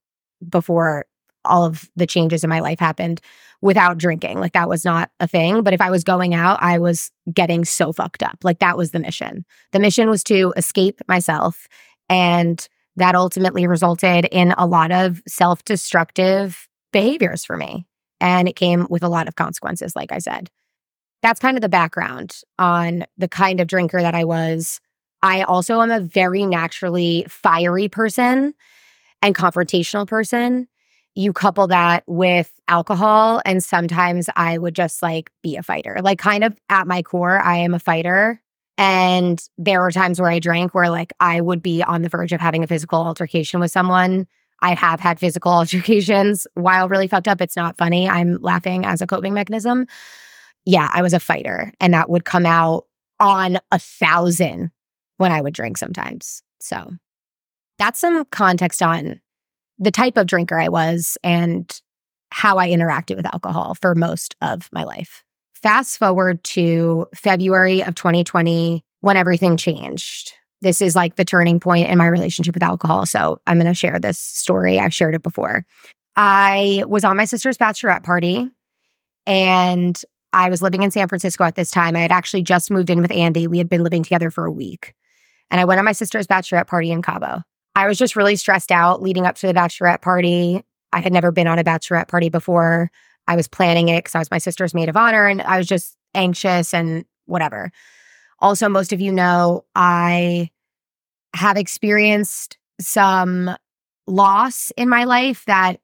before 0.47 1.05
all 1.45 1.65
of 1.65 1.89
the 1.95 2.07
changes 2.07 2.43
in 2.43 2.49
my 2.49 2.59
life 2.59 2.79
happened 2.79 3.21
without 3.61 3.97
drinking. 3.97 4.39
Like 4.39 4.53
that 4.53 4.69
was 4.69 4.83
not 4.83 5.11
a 5.19 5.27
thing. 5.27 5.63
But 5.63 5.73
if 5.73 5.81
I 5.81 5.91
was 5.91 6.03
going 6.03 6.33
out, 6.33 6.61
I 6.61 6.79
was 6.79 7.11
getting 7.31 7.63
so 7.63 7.93
fucked 7.93 8.23
up. 8.23 8.39
Like 8.43 8.59
that 8.59 8.77
was 8.77 8.91
the 8.91 8.99
mission. 8.99 9.45
The 9.71 9.79
mission 9.79 10.09
was 10.09 10.23
to 10.25 10.53
escape 10.57 10.99
myself. 11.07 11.67
And 12.09 12.67
that 12.95 13.15
ultimately 13.15 13.67
resulted 13.67 14.27
in 14.31 14.53
a 14.57 14.65
lot 14.65 14.91
of 14.91 15.21
self 15.27 15.63
destructive 15.63 16.67
behaviors 16.91 17.45
for 17.45 17.55
me. 17.55 17.85
And 18.19 18.47
it 18.47 18.55
came 18.55 18.85
with 18.89 19.03
a 19.03 19.09
lot 19.09 19.27
of 19.27 19.35
consequences, 19.35 19.95
like 19.95 20.11
I 20.11 20.19
said. 20.19 20.49
That's 21.21 21.39
kind 21.39 21.55
of 21.55 21.61
the 21.61 21.69
background 21.69 22.41
on 22.57 23.05
the 23.17 23.27
kind 23.27 23.59
of 23.59 23.67
drinker 23.67 24.01
that 24.01 24.15
I 24.15 24.23
was. 24.23 24.81
I 25.23 25.43
also 25.43 25.81
am 25.81 25.91
a 25.91 25.99
very 25.99 26.45
naturally 26.45 27.25
fiery 27.29 27.87
person 27.87 28.55
and 29.21 29.35
confrontational 29.35 30.07
person 30.07 30.67
you 31.15 31.33
couple 31.33 31.67
that 31.67 32.03
with 32.07 32.51
alcohol 32.67 33.41
and 33.45 33.63
sometimes 33.63 34.29
I 34.35 34.57
would 34.57 34.75
just 34.75 35.01
like 35.01 35.29
be 35.41 35.57
a 35.57 35.63
fighter. 35.63 35.97
Like 36.01 36.19
kind 36.19 36.43
of 36.43 36.55
at 36.69 36.87
my 36.87 37.01
core, 37.01 37.39
I 37.39 37.57
am 37.57 37.73
a 37.73 37.79
fighter. 37.79 38.41
And 38.77 39.41
there 39.57 39.81
were 39.81 39.91
times 39.91 40.19
where 40.19 40.31
I 40.31 40.39
drank 40.39 40.73
where 40.73 40.89
like 40.89 41.13
I 41.19 41.41
would 41.41 41.61
be 41.61 41.83
on 41.83 42.01
the 42.01 42.09
verge 42.09 42.31
of 42.31 42.39
having 42.39 42.63
a 42.63 42.67
physical 42.67 43.03
altercation 43.03 43.59
with 43.59 43.71
someone. 43.71 44.25
I 44.61 44.73
have 44.73 44.99
had 44.99 45.19
physical 45.19 45.51
altercations 45.53 46.47
while 46.53 46.87
really 46.87 47.07
fucked 47.07 47.27
up. 47.27 47.41
It's 47.41 47.57
not 47.57 47.77
funny. 47.77 48.07
I'm 48.07 48.37
laughing 48.41 48.85
as 48.85 49.01
a 49.01 49.07
coping 49.07 49.33
mechanism. 49.33 49.87
Yeah, 50.65 50.89
I 50.93 51.01
was 51.01 51.13
a 51.13 51.19
fighter 51.19 51.73
and 51.79 51.93
that 51.93 52.09
would 52.09 52.23
come 52.23 52.45
out 52.45 52.85
on 53.19 53.59
a 53.71 53.79
thousand 53.79 54.71
when 55.17 55.31
I 55.31 55.41
would 55.41 55.53
drink 55.53 55.77
sometimes. 55.77 56.41
So 56.59 56.93
that's 57.77 57.99
some 57.99 58.25
context 58.25 58.81
on 58.81 59.19
the 59.81 59.91
type 59.91 60.15
of 60.15 60.27
drinker 60.27 60.59
I 60.59 60.69
was 60.69 61.17
and 61.23 61.69
how 62.29 62.57
I 62.57 62.69
interacted 62.69 63.17
with 63.17 63.25
alcohol 63.25 63.75
for 63.81 63.95
most 63.95 64.35
of 64.41 64.69
my 64.71 64.83
life. 64.83 65.23
Fast 65.55 65.97
forward 65.97 66.43
to 66.45 67.07
February 67.13 67.83
of 67.83 67.95
2020 67.95 68.85
when 69.01 69.17
everything 69.17 69.57
changed. 69.57 70.33
This 70.61 70.81
is 70.81 70.95
like 70.95 71.15
the 71.15 71.25
turning 71.25 71.59
point 71.59 71.89
in 71.89 71.97
my 71.97 72.05
relationship 72.05 72.53
with 72.53 72.63
alcohol. 72.63 73.05
So 73.05 73.41
I'm 73.47 73.57
going 73.57 73.65
to 73.65 73.73
share 73.73 73.99
this 73.99 74.19
story. 74.19 74.79
I've 74.79 74.93
shared 74.93 75.15
it 75.15 75.23
before. 75.23 75.65
I 76.15 76.83
was 76.87 77.03
on 77.03 77.17
my 77.17 77.25
sister's 77.25 77.57
bachelorette 77.57 78.03
party 78.03 78.49
and 79.25 79.99
I 80.33 80.49
was 80.49 80.61
living 80.61 80.83
in 80.83 80.91
San 80.91 81.07
Francisco 81.07 81.43
at 81.43 81.55
this 81.55 81.71
time. 81.71 81.95
I 81.95 82.01
had 82.01 82.11
actually 82.11 82.43
just 82.43 82.71
moved 82.71 82.89
in 82.89 83.01
with 83.01 83.11
Andy. 83.11 83.47
We 83.47 83.57
had 83.57 83.69
been 83.69 83.83
living 83.83 84.03
together 84.03 84.29
for 84.29 84.45
a 84.45 84.51
week. 84.51 84.93
And 85.49 85.59
I 85.59 85.65
went 85.65 85.79
on 85.79 85.85
my 85.85 85.91
sister's 85.91 86.27
bachelorette 86.27 86.67
party 86.67 86.91
in 86.91 87.01
Cabo. 87.01 87.41
I 87.75 87.87
was 87.87 87.97
just 87.97 88.15
really 88.15 88.35
stressed 88.35 88.71
out 88.71 89.01
leading 89.01 89.25
up 89.25 89.35
to 89.37 89.47
the 89.47 89.53
bachelorette 89.53 90.01
party. 90.01 90.63
I 90.93 90.99
had 90.99 91.13
never 91.13 91.31
been 91.31 91.47
on 91.47 91.59
a 91.59 91.63
bachelorette 91.63 92.07
party 92.07 92.29
before. 92.29 92.91
I 93.27 93.35
was 93.35 93.47
planning 93.47 93.89
it 93.89 93.99
because 93.99 94.15
I 94.15 94.19
was 94.19 94.31
my 94.31 94.39
sister's 94.39 94.73
maid 94.73 94.89
of 94.89 94.97
honor 94.97 95.27
and 95.27 95.41
I 95.41 95.57
was 95.57 95.67
just 95.67 95.95
anxious 96.13 96.73
and 96.73 97.05
whatever. 97.25 97.71
Also, 98.39 98.67
most 98.67 98.91
of 98.91 98.99
you 98.99 99.11
know 99.11 99.63
I 99.75 100.49
have 101.35 101.55
experienced 101.57 102.57
some 102.79 103.55
loss 104.07 104.71
in 104.75 104.89
my 104.89 105.03
life 105.03 105.45
that 105.45 105.79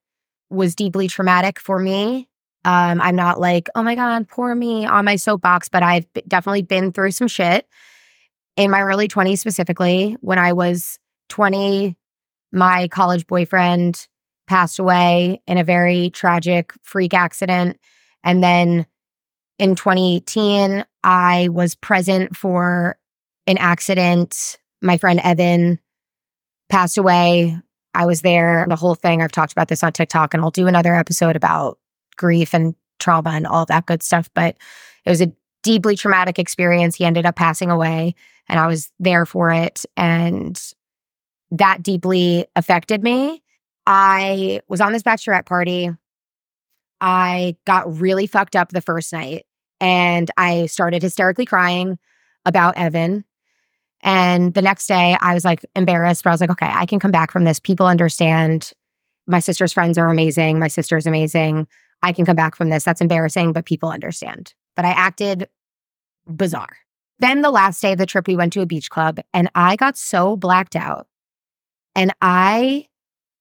was 0.49 0.75
deeply 0.75 1.07
traumatic 1.07 1.59
for 1.59 1.79
me. 1.79 2.27
Um, 2.65 2.99
I'm 2.99 3.15
not 3.15 3.39
like, 3.39 3.69
oh 3.75 3.83
my 3.83 3.95
God, 3.95 4.27
poor 4.27 4.53
me 4.53 4.85
on 4.85 5.05
my 5.05 5.15
soapbox, 5.15 5.69
but 5.69 5.83
I've 5.83 6.05
definitely 6.27 6.63
been 6.63 6.91
through 6.91 7.11
some 7.11 7.27
shit 7.27 7.67
in 8.57 8.71
my 8.71 8.81
early 8.81 9.07
20s, 9.07 9.37
specifically 9.37 10.17
when 10.21 10.39
I 10.39 10.51
was 10.51 10.99
20, 11.29 11.95
my 12.51 12.87
college 12.87 13.27
boyfriend 13.27 14.07
passed 14.47 14.79
away 14.79 15.41
in 15.45 15.57
a 15.57 15.63
very 15.63 16.09
tragic 16.09 16.73
freak 16.83 17.13
accident. 17.13 17.79
And 18.23 18.43
then 18.43 18.85
in 19.59 19.75
2018, 19.75 20.85
I 21.03 21.49
was 21.49 21.75
present 21.75 22.35
for 22.35 22.97
an 23.45 23.57
accident. 23.57 24.57
My 24.81 24.97
friend 24.97 25.19
Evan 25.23 25.79
passed 26.69 26.97
away. 26.97 27.57
I 27.93 28.05
was 28.05 28.21
there, 28.21 28.65
the 28.69 28.75
whole 28.75 28.95
thing. 28.95 29.21
I've 29.21 29.31
talked 29.31 29.51
about 29.51 29.69
this 29.69 29.83
on 29.83 29.91
TikTok, 29.91 30.33
and 30.33 30.43
I'll 30.43 30.51
do 30.51 30.67
another 30.67 30.93
episode 30.93 31.35
about 31.35 31.79
grief 32.15 32.53
and 32.53 32.75
trauma 32.99 33.31
and 33.31 33.47
all 33.47 33.65
that 33.65 33.85
good 33.85 34.03
stuff. 34.03 34.29
But 34.33 34.57
it 35.05 35.09
was 35.09 35.21
a 35.21 35.31
deeply 35.63 35.95
traumatic 35.95 36.37
experience. 36.37 36.95
He 36.95 37.05
ended 37.05 37.25
up 37.25 37.35
passing 37.35 37.71
away, 37.71 38.13
and 38.47 38.59
I 38.59 38.67
was 38.67 38.91
there 38.99 39.25
for 39.25 39.49
it. 39.49 39.83
And 39.95 40.61
that 41.51 41.83
deeply 41.83 42.45
affected 42.55 43.03
me. 43.03 43.41
I 43.85 44.61
was 44.67 44.81
on 44.81 44.91
this 44.91 45.03
bachelorette 45.03 45.45
party. 45.45 45.89
I 46.99 47.55
got 47.65 47.99
really 47.99 48.27
fucked 48.27 48.55
up 48.55 48.69
the 48.69 48.81
first 48.81 49.13
night 49.13 49.45
and 49.79 50.29
I 50.37 50.65
started 50.65 51.01
hysterically 51.01 51.45
crying 51.45 51.99
about 52.45 52.77
Evan. 52.77 53.23
And 54.01 54.53
the 54.53 54.61
next 54.61 54.87
day 54.87 55.17
I 55.21 55.33
was 55.33 55.45
like 55.45 55.65
embarrassed, 55.75 56.23
but 56.23 56.31
I 56.31 56.33
was 56.33 56.41
like, 56.41 56.49
okay, 56.51 56.71
I 56.71 56.85
can 56.85 56.99
come 56.99 57.11
back 57.11 57.31
from 57.31 57.43
this. 57.43 57.59
People 57.59 57.87
understand. 57.87 58.71
My 59.25 59.39
sister's 59.39 59.73
friends 59.73 59.97
are 59.97 60.09
amazing. 60.09 60.59
My 60.59 60.67
sister's 60.67 61.05
amazing. 61.05 61.67
I 62.03 62.13
can 62.13 62.25
come 62.25 62.35
back 62.35 62.55
from 62.55 62.69
this. 62.69 62.83
That's 62.83 63.01
embarrassing, 63.01 63.53
but 63.53 63.65
people 63.65 63.89
understand. 63.89 64.53
But 64.75 64.85
I 64.85 64.91
acted 64.91 65.49
bizarre. 66.27 66.77
Then 67.19 67.41
the 67.41 67.51
last 67.51 67.81
day 67.81 67.93
of 67.93 67.97
the 67.97 68.05
trip, 68.05 68.27
we 68.27 68.35
went 68.35 68.53
to 68.53 68.61
a 68.61 68.65
beach 68.65 68.89
club 68.89 69.19
and 69.33 69.49
I 69.55 69.75
got 69.75 69.97
so 69.97 70.35
blacked 70.35 70.75
out 70.75 71.07
and 71.97 72.13
I 72.21 72.87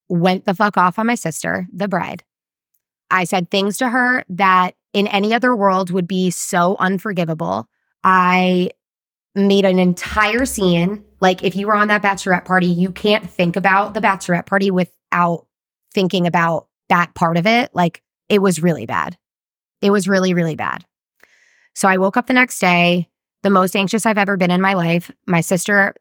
went 0.08 0.46
the 0.46 0.54
fuck 0.54 0.78
off 0.78 0.98
on 0.98 1.06
my 1.06 1.14
sister, 1.14 1.68
the 1.72 1.88
bride. 1.88 2.24
I 3.10 3.24
said 3.24 3.50
things 3.50 3.76
to 3.78 3.88
her 3.88 4.24
that 4.30 4.74
in 4.92 5.06
any 5.06 5.34
other 5.34 5.54
world 5.54 5.90
would 5.90 6.08
be 6.08 6.30
so 6.30 6.74
unforgivable. 6.80 7.68
I 8.02 8.70
made 9.34 9.66
an 9.66 9.78
entire 9.78 10.46
scene. 10.46 11.04
Like 11.20 11.44
if 11.44 11.54
you 11.54 11.66
were 11.66 11.76
on 11.76 11.88
that 11.88 12.02
bachelorette 12.02 12.46
party, 12.46 12.66
you 12.66 12.90
can't 12.90 13.28
think 13.28 13.56
about 13.56 13.92
the 13.92 14.00
bachelorette 14.00 14.46
party 14.46 14.70
without 14.70 15.46
thinking 15.92 16.26
about 16.26 16.68
that 16.88 17.14
part 17.14 17.36
of 17.36 17.46
it. 17.46 17.70
Like 17.74 18.02
it 18.30 18.40
was 18.40 18.62
really 18.62 18.86
bad. 18.86 19.18
It 19.82 19.90
was 19.90 20.08
really, 20.08 20.32
really 20.32 20.56
bad. 20.56 20.84
So 21.74 21.88
I 21.88 21.98
woke 21.98 22.16
up 22.16 22.26
the 22.26 22.32
next 22.32 22.58
day, 22.58 23.08
the 23.42 23.50
most 23.50 23.76
anxious 23.76 24.06
I've 24.06 24.16
ever 24.16 24.38
been 24.38 24.50
in 24.50 24.62
my 24.62 24.72
life. 24.72 25.10
My 25.26 25.42
sister, 25.42 25.94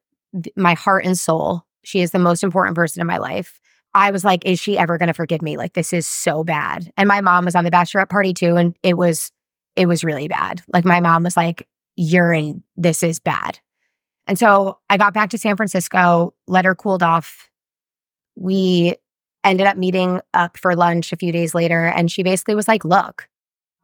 my 0.55 0.73
heart 0.73 1.03
and 1.03 1.19
soul 1.19 1.65
she 1.85 2.01
is 2.01 2.11
the 2.11 2.19
most 2.19 2.43
important 2.43 2.75
person 2.75 3.01
in 3.01 3.07
my 3.07 3.17
life. 3.17 3.59
I 3.93 4.11
was 4.11 4.25
like, 4.25 4.45
is 4.45 4.59
she 4.59 4.77
ever 4.77 4.97
going 4.97 5.07
to 5.07 5.13
forgive 5.13 5.41
me? 5.41 5.55
Like, 5.55 5.73
this 5.73 5.93
is 5.93 6.05
so 6.05 6.43
bad. 6.43 6.91
And 6.97 7.07
my 7.07 7.21
mom 7.21 7.45
was 7.45 7.55
on 7.55 7.63
the 7.63 7.71
bachelorette 7.71 8.09
party 8.09 8.33
too. 8.33 8.57
And 8.57 8.75
it 8.83 8.97
was, 8.97 9.31
it 9.75 9.87
was 9.87 10.03
really 10.03 10.27
bad. 10.27 10.61
Like, 10.73 10.83
my 10.83 10.99
mom 10.99 11.23
was 11.23 11.37
like, 11.37 11.67
you're 11.95 12.33
in, 12.33 12.61
this 12.75 13.03
is 13.03 13.19
bad. 13.19 13.59
And 14.27 14.37
so 14.37 14.79
I 14.89 14.97
got 14.97 15.13
back 15.13 15.29
to 15.29 15.37
San 15.37 15.55
Francisco, 15.55 16.33
let 16.47 16.65
her 16.65 16.75
cooled 16.75 17.03
off. 17.03 17.49
We 18.35 18.95
ended 19.45 19.67
up 19.67 19.77
meeting 19.77 20.19
up 20.33 20.57
for 20.57 20.75
lunch 20.75 21.13
a 21.13 21.17
few 21.17 21.31
days 21.31 21.55
later. 21.55 21.85
And 21.85 22.11
she 22.11 22.23
basically 22.23 22.55
was 22.55 22.67
like, 22.67 22.83
look, 22.83 23.29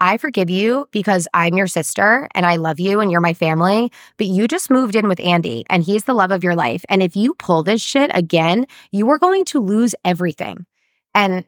I 0.01 0.17
forgive 0.17 0.50
you 0.50 0.89
because 0.91 1.27
I'm 1.31 1.53
your 1.53 1.67
sister 1.67 2.27
and 2.34 2.43
I 2.43 2.55
love 2.55 2.79
you 2.79 3.00
and 3.00 3.12
you're 3.12 3.22
my 3.22 3.36
family, 3.36 3.91
but 4.17 4.25
you 4.25 4.48
just 4.48 4.72
moved 4.72 4.96
in 4.96 5.08
with 5.08 5.20
Andy 5.20 5.63
and 5.70 5.84
he's 5.84 6.05
the 6.05 6.15
love 6.15 6.31
of 6.31 6.43
your 6.43 6.55
life. 6.55 6.84
And 6.89 7.03
if 7.03 7.15
you 7.15 7.36
pull 7.36 7.62
this 7.62 7.84
shit 7.84 8.10
again, 8.15 8.65
you 8.91 9.08
are 9.12 9.20
going 9.20 9.46
to 9.46 9.60
lose 9.60 9.93
everything. 10.03 10.65
And 11.13 11.46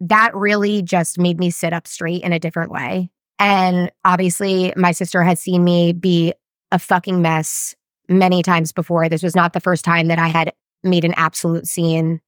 that 0.00 0.34
really 0.34 0.82
just 0.82 1.20
made 1.20 1.38
me 1.38 1.50
sit 1.50 1.72
up 1.72 1.86
straight 1.86 2.24
in 2.24 2.32
a 2.32 2.40
different 2.40 2.72
way. 2.72 3.10
And 3.38 3.92
obviously, 4.04 4.72
my 4.76 4.90
sister 4.90 5.22
had 5.22 5.38
seen 5.38 5.62
me 5.62 5.92
be 5.92 6.34
a 6.72 6.80
fucking 6.80 7.22
mess 7.22 7.76
many 8.08 8.42
times 8.42 8.72
before. 8.72 9.08
This 9.08 9.22
was 9.22 9.36
not 9.36 9.52
the 9.52 9.60
first 9.60 9.84
time 9.84 10.08
that 10.08 10.18
I 10.18 10.28
had 10.28 10.52
made 10.82 11.04
an 11.04 11.14
absolute 11.16 11.68
scene 11.68 12.20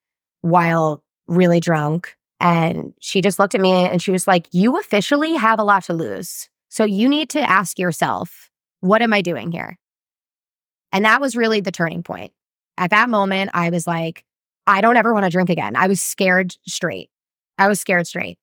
while 0.43 1.03
really 1.27 1.59
drunk. 1.59 2.17
And 2.41 2.93
she 3.01 3.21
just 3.21 3.39
looked 3.39 3.55
at 3.55 3.61
me 3.61 3.73
and 3.73 4.03
she 4.03 4.11
was 4.11 4.27
like, 4.27 4.49
You 4.53 4.79
officially 4.79 5.35
have 5.35 5.59
a 5.59 5.65
lot 5.65 5.85
to 5.85 5.95
lose. 5.95 6.49
So 6.69 6.85
you 6.85 7.09
need 7.09 7.31
to 7.31 7.41
ask 7.41 7.79
yourself, 7.79 8.51
What 8.81 9.03
am 9.03 9.13
I 9.13 9.23
doing 9.23 9.53
here? 9.53 9.79
And 10.93 11.05
that 11.05 11.21
was 11.21 11.37
really 11.37 11.61
the 11.61 11.73
turning 11.73 12.03
point. 12.03 12.33
At 12.79 12.91
that 12.91 13.09
moment, 13.09 13.51
I 13.55 13.71
was 13.71 13.87
like, 13.87 14.25
I 14.67 14.81
don't 14.81 14.97
ever 14.97 15.13
want 15.13 15.25
to 15.25 15.31
drink 15.31 15.51
again. 15.51 15.77
I 15.77 15.89
was 15.89 16.01
scared 16.01 16.57
straight. 16.67 17.11
I 17.59 17.69
was 17.69 17.81
scared 17.81 18.07
straight. 18.07 18.39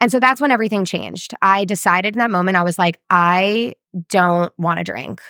And 0.00 0.12
so 0.12 0.20
that's 0.20 0.40
when 0.40 0.50
everything 0.50 0.84
changed. 0.84 1.34
I 1.42 1.64
decided 1.64 2.14
in 2.14 2.20
that 2.20 2.30
moment, 2.30 2.56
I 2.56 2.62
was 2.62 2.78
like, 2.78 3.00
I 3.10 3.74
don't 4.08 4.52
want 4.58 4.78
to 4.78 4.84
drink 4.84 5.20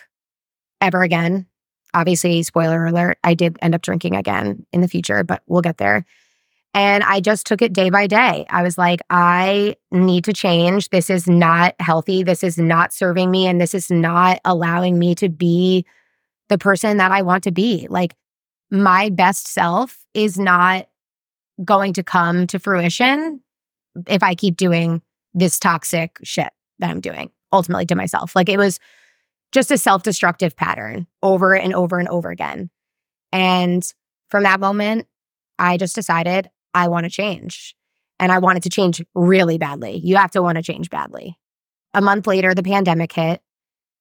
ever 0.80 1.02
again. 1.02 1.46
Obviously, 1.94 2.42
spoiler 2.42 2.84
alert, 2.84 3.18
I 3.24 3.34
did 3.34 3.56
end 3.62 3.74
up 3.74 3.82
drinking 3.82 4.14
again 4.14 4.66
in 4.72 4.82
the 4.82 4.88
future, 4.88 5.24
but 5.24 5.42
we'll 5.46 5.62
get 5.62 5.78
there. 5.78 6.04
And 6.74 7.02
I 7.02 7.20
just 7.20 7.46
took 7.46 7.62
it 7.62 7.72
day 7.72 7.90
by 7.90 8.06
day. 8.06 8.46
I 8.50 8.62
was 8.62 8.78
like, 8.78 9.00
I 9.10 9.76
need 9.90 10.24
to 10.24 10.32
change. 10.32 10.90
This 10.90 11.10
is 11.10 11.26
not 11.26 11.74
healthy. 11.80 12.22
This 12.22 12.44
is 12.44 12.58
not 12.58 12.92
serving 12.92 13.30
me. 13.30 13.46
And 13.46 13.60
this 13.60 13.74
is 13.74 13.90
not 13.90 14.40
allowing 14.44 14.98
me 14.98 15.14
to 15.16 15.28
be 15.28 15.86
the 16.48 16.58
person 16.58 16.98
that 16.98 17.10
I 17.10 17.22
want 17.22 17.44
to 17.44 17.50
be. 17.50 17.86
Like, 17.88 18.14
my 18.70 19.08
best 19.08 19.48
self 19.48 20.04
is 20.14 20.38
not 20.38 20.88
going 21.64 21.94
to 21.94 22.02
come 22.02 22.46
to 22.48 22.58
fruition 22.58 23.40
if 24.06 24.22
I 24.22 24.34
keep 24.34 24.56
doing 24.56 25.02
this 25.34 25.58
toxic 25.58 26.18
shit 26.22 26.50
that 26.78 26.90
I'm 26.90 27.00
doing 27.00 27.30
ultimately 27.52 27.86
to 27.86 27.94
myself. 27.94 28.36
Like, 28.36 28.48
it 28.48 28.58
was 28.58 28.78
just 29.52 29.70
a 29.70 29.78
self 29.78 30.02
destructive 30.02 30.54
pattern 30.56 31.06
over 31.22 31.56
and 31.56 31.74
over 31.74 31.98
and 31.98 32.08
over 32.08 32.30
again. 32.30 32.70
And 33.32 33.82
from 34.30 34.42
that 34.44 34.60
moment, 34.60 35.06
I 35.58 35.76
just 35.76 35.94
decided 35.94 36.50
I 36.74 36.88
want 36.88 37.04
to 37.04 37.10
change. 37.10 37.74
And 38.20 38.32
I 38.32 38.38
wanted 38.38 38.64
to 38.64 38.70
change 38.70 39.04
really 39.14 39.58
badly. 39.58 40.00
You 40.02 40.16
have 40.16 40.32
to 40.32 40.42
want 40.42 40.56
to 40.56 40.62
change 40.62 40.90
badly. 40.90 41.38
A 41.94 42.00
month 42.00 42.26
later, 42.26 42.54
the 42.54 42.62
pandemic 42.62 43.12
hit. 43.12 43.40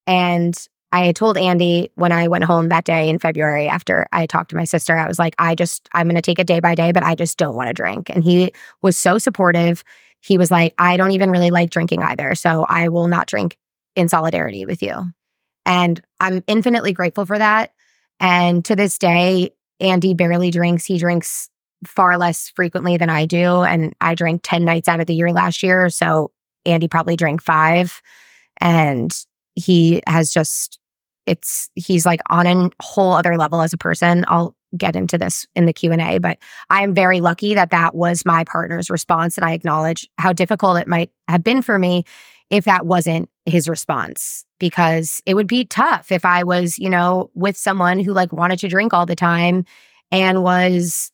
And 0.08 0.58
I 0.92 1.12
told 1.12 1.38
Andy 1.38 1.92
when 1.96 2.12
I 2.12 2.28
went 2.28 2.46
home 2.46 2.70
that 2.70 2.86
day 2.86 3.10
in 3.10 3.20
February 3.20 3.68
after 3.68 4.08
I 4.12 4.26
talked 4.26 4.52
to 4.52 4.56
my 4.56 4.64
sister, 4.64 4.96
I 4.96 5.08
was 5.08 5.20
like, 5.20 5.36
I 5.38 5.54
just, 5.54 5.90
I'm 5.94 6.08
going 6.08 6.16
to 6.16 6.22
take 6.22 6.40
it 6.40 6.48
day 6.48 6.60
by 6.60 6.76
day, 6.76 6.92
but 6.92 7.04
I 7.04 7.16
just 7.16 7.38
don't 7.38 7.56
want 7.56 7.68
to 7.68 7.74
drink. 7.74 8.10
And 8.10 8.24
he 8.24 8.54
was 8.82 8.98
so 8.98 9.18
supportive. 9.18 9.84
He 10.22 10.38
was 10.38 10.50
like, 10.50 10.74
I 10.78 10.98
don't 10.98 11.12
even 11.12 11.30
really 11.30 11.52
like 11.52 11.70
drinking 11.70 12.04
either. 12.04 12.36
So 12.36 12.66
I 12.68 12.88
will 12.88 13.08
not 13.08 13.28
drink 13.28 13.58
in 13.96 14.08
solidarity 14.08 14.66
with 14.66 14.82
you. 14.82 15.12
And 15.66 16.02
I'm 16.20 16.44
infinitely 16.48 16.94
grateful 16.94 17.26
for 17.26 17.38
that. 17.38 17.74
And 18.20 18.64
to 18.66 18.76
this 18.76 18.98
day, 18.98 19.52
Andy 19.80 20.14
barely 20.14 20.50
drinks. 20.50 20.86
He 20.86 20.98
drinks 20.98 21.50
far 21.86 22.18
less 22.18 22.50
frequently 22.50 22.98
than 22.98 23.10
I 23.10 23.26
do. 23.26 23.64
And 23.64 23.94
I 24.02 24.16
drank 24.16 24.42
10 24.44 24.66
nights 24.66 24.88
out 24.88 25.00
of 25.00 25.08
the 25.08 25.16
year 25.16 25.32
last 25.32 25.62
year. 25.64 25.90
So 25.90 26.32
Andy 26.66 26.88
probably 26.88 27.16
drank 27.16 27.42
five. 27.42 28.02
And 28.60 29.14
he 29.56 30.02
has 30.08 30.32
just, 30.32 30.80
it's, 31.26 31.70
he's 31.76 32.06
like 32.06 32.22
on 32.30 32.48
a 32.48 32.70
whole 32.82 33.14
other 33.14 33.38
level 33.38 33.62
as 33.62 33.74
a 33.74 33.78
person. 33.78 34.26
I'll 34.28 34.56
get 34.76 34.96
into 34.96 35.18
this 35.18 35.46
in 35.56 35.66
the 35.66 35.74
Q&A, 35.74 36.18
but 36.18 36.38
I 36.70 36.84
am 36.84 36.94
very 36.94 37.22
lucky 37.22 37.54
that 37.54 37.72
that 37.72 37.96
was 37.96 38.26
my 38.26 38.44
partner's 38.44 38.90
response. 38.90 39.38
And 39.38 39.46
I 39.46 39.54
acknowledge 39.54 40.10
how 40.18 40.34
difficult 40.34 40.78
it 40.78 40.88
might 40.88 41.12
have 41.28 41.44
been 41.44 41.62
for 41.62 41.80
me 41.80 42.04
if 42.50 42.66
that 42.66 42.86
wasn't 42.86 43.30
his 43.46 43.70
response 43.70 44.46
because 44.60 45.22
it 45.26 45.36
would 45.36 45.48
be 45.48 45.66
tough 45.66 46.12
if 46.12 46.26
I 46.26 46.44
was, 46.44 46.78
you 46.80 46.90
know, 46.90 47.30
with 47.34 47.58
someone 47.58 48.00
who 48.00 48.14
like 48.14 48.32
wanted 48.34 48.60
to 48.60 48.68
drink 48.68 48.94
all 48.94 49.06
the 49.06 49.16
time 49.16 49.66
and 50.12 50.44
was 50.44 51.12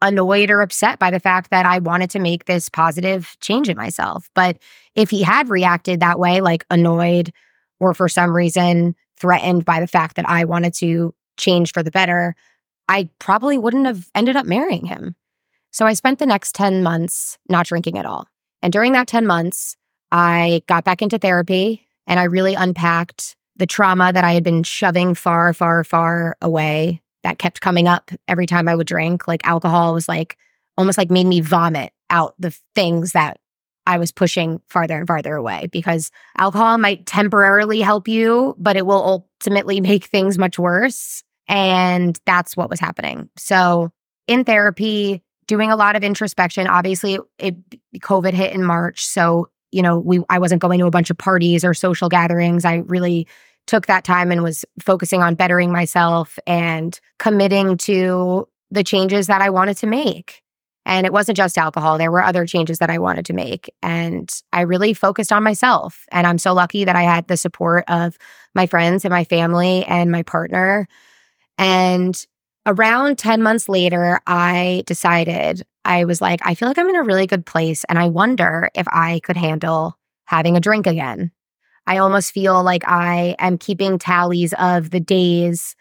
annoyed 0.00 0.50
or 0.50 0.60
upset 0.60 0.98
by 0.98 1.10
the 1.10 1.20
fact 1.20 1.50
that 1.50 1.66
I 1.66 1.78
wanted 1.78 2.10
to 2.10 2.18
make 2.18 2.44
this 2.44 2.68
positive 2.68 3.36
change 3.40 3.68
in 3.68 3.76
myself. 3.76 4.30
But 4.34 4.58
if 4.94 5.10
he 5.10 5.22
had 5.22 5.48
reacted 5.48 6.00
that 6.00 6.18
way, 6.18 6.40
like 6.40 6.64
annoyed 6.70 7.32
or 7.80 7.94
for 7.94 8.08
some 8.08 8.34
reason 8.34 8.94
threatened 9.18 9.64
by 9.64 9.80
the 9.80 9.86
fact 9.86 10.16
that 10.16 10.28
I 10.28 10.44
wanted 10.44 10.74
to 10.74 11.14
change 11.36 11.72
for 11.72 11.82
the 11.82 11.90
better, 11.90 12.34
I 12.88 13.08
probably 13.18 13.58
wouldn't 13.58 13.86
have 13.86 14.08
ended 14.14 14.36
up 14.36 14.46
marrying 14.46 14.86
him. 14.86 15.16
So 15.70 15.86
I 15.86 15.92
spent 15.92 16.18
the 16.18 16.26
next 16.26 16.54
10 16.54 16.82
months 16.82 17.38
not 17.48 17.66
drinking 17.66 17.98
at 17.98 18.06
all. 18.06 18.26
And 18.62 18.72
during 18.72 18.92
that 18.92 19.06
10 19.06 19.26
months, 19.26 19.76
I 20.10 20.62
got 20.66 20.84
back 20.84 21.02
into 21.02 21.18
therapy 21.18 21.86
and 22.06 22.18
I 22.18 22.24
really 22.24 22.54
unpacked 22.54 23.36
the 23.56 23.66
trauma 23.66 24.12
that 24.12 24.24
I 24.24 24.32
had 24.32 24.44
been 24.44 24.62
shoving 24.62 25.14
far, 25.14 25.52
far, 25.52 25.84
far 25.84 26.36
away 26.40 27.02
that 27.22 27.38
kept 27.38 27.60
coming 27.60 27.88
up 27.88 28.10
every 28.26 28.46
time 28.46 28.68
I 28.68 28.74
would 28.74 28.86
drink. 28.86 29.26
Like 29.26 29.46
alcohol 29.46 29.94
was 29.94 30.08
like 30.08 30.36
almost 30.76 30.98
like 30.98 31.10
made 31.10 31.26
me 31.26 31.40
vomit 31.40 31.92
out 32.10 32.34
the 32.38 32.56
things 32.74 33.12
that 33.12 33.38
I 33.86 33.98
was 33.98 34.12
pushing 34.12 34.60
farther 34.68 34.98
and 34.98 35.06
farther 35.06 35.34
away 35.34 35.68
because 35.72 36.10
alcohol 36.36 36.76
might 36.78 37.06
temporarily 37.06 37.80
help 37.80 38.06
you, 38.06 38.54
but 38.58 38.76
it 38.76 38.86
will 38.86 39.24
ultimately 39.42 39.80
make 39.82 40.04
things 40.04 40.38
much 40.38 40.58
worse. 40.58 41.22
And 41.48 42.18
that's 42.26 42.56
what 42.56 42.68
was 42.68 42.80
happening. 42.80 43.30
So 43.36 43.90
in 44.26 44.44
therapy, 44.44 45.22
doing 45.48 45.72
a 45.72 45.76
lot 45.76 45.96
of 45.96 46.04
introspection. 46.04 46.68
Obviously, 46.68 47.18
it, 47.38 47.56
COVID 47.98 48.34
hit 48.34 48.52
in 48.52 48.62
March, 48.62 49.04
so 49.04 49.48
you 49.72 49.82
know 49.82 49.98
we 49.98 50.22
I 50.30 50.38
wasn't 50.38 50.62
going 50.62 50.78
to 50.78 50.86
a 50.86 50.90
bunch 50.90 51.10
of 51.10 51.18
parties 51.18 51.64
or 51.64 51.74
social 51.74 52.08
gatherings. 52.08 52.64
I 52.64 52.76
really 52.86 53.26
took 53.68 53.86
that 53.86 54.02
time 54.02 54.32
and 54.32 54.42
was 54.42 54.64
focusing 54.80 55.22
on 55.22 55.36
bettering 55.36 55.70
myself 55.70 56.38
and 56.46 56.98
committing 57.18 57.76
to 57.76 58.48
the 58.70 58.82
changes 58.82 59.28
that 59.28 59.40
I 59.40 59.50
wanted 59.50 59.76
to 59.78 59.86
make. 59.86 60.42
And 60.84 61.04
it 61.04 61.12
wasn't 61.12 61.36
just 61.36 61.58
alcohol, 61.58 61.98
there 61.98 62.10
were 62.10 62.22
other 62.22 62.46
changes 62.46 62.78
that 62.78 62.88
I 62.88 62.98
wanted 62.98 63.26
to 63.26 63.34
make. 63.34 63.70
And 63.82 64.28
I 64.54 64.62
really 64.62 64.94
focused 64.94 65.32
on 65.32 65.42
myself. 65.42 66.06
And 66.10 66.26
I'm 66.26 66.38
so 66.38 66.54
lucky 66.54 66.84
that 66.84 66.96
I 66.96 67.02
had 67.02 67.28
the 67.28 67.36
support 67.36 67.84
of 67.88 68.16
my 68.54 68.66
friends 68.66 69.04
and 69.04 69.12
my 69.12 69.24
family 69.24 69.84
and 69.84 70.10
my 70.10 70.22
partner. 70.22 70.88
And 71.58 72.26
around 72.64 73.18
10 73.18 73.42
months 73.42 73.68
later, 73.68 74.20
I 74.26 74.82
decided, 74.86 75.62
I 75.84 76.04
was 76.04 76.22
like, 76.22 76.40
I 76.42 76.54
feel 76.54 76.68
like 76.68 76.78
I'm 76.78 76.88
in 76.88 76.96
a 76.96 77.04
really 77.04 77.26
good 77.26 77.44
place. 77.44 77.84
And 77.88 77.98
I 77.98 78.08
wonder 78.08 78.70
if 78.74 78.86
I 78.88 79.20
could 79.24 79.36
handle 79.36 79.98
having 80.24 80.56
a 80.56 80.60
drink 80.60 80.86
again. 80.86 81.32
I 81.88 81.96
almost 81.98 82.32
feel 82.32 82.62
like 82.62 82.86
I 82.86 83.34
am 83.38 83.56
keeping 83.56 83.98
tallies 83.98 84.52
of 84.58 84.90
the 84.90 85.00
days 85.00 85.74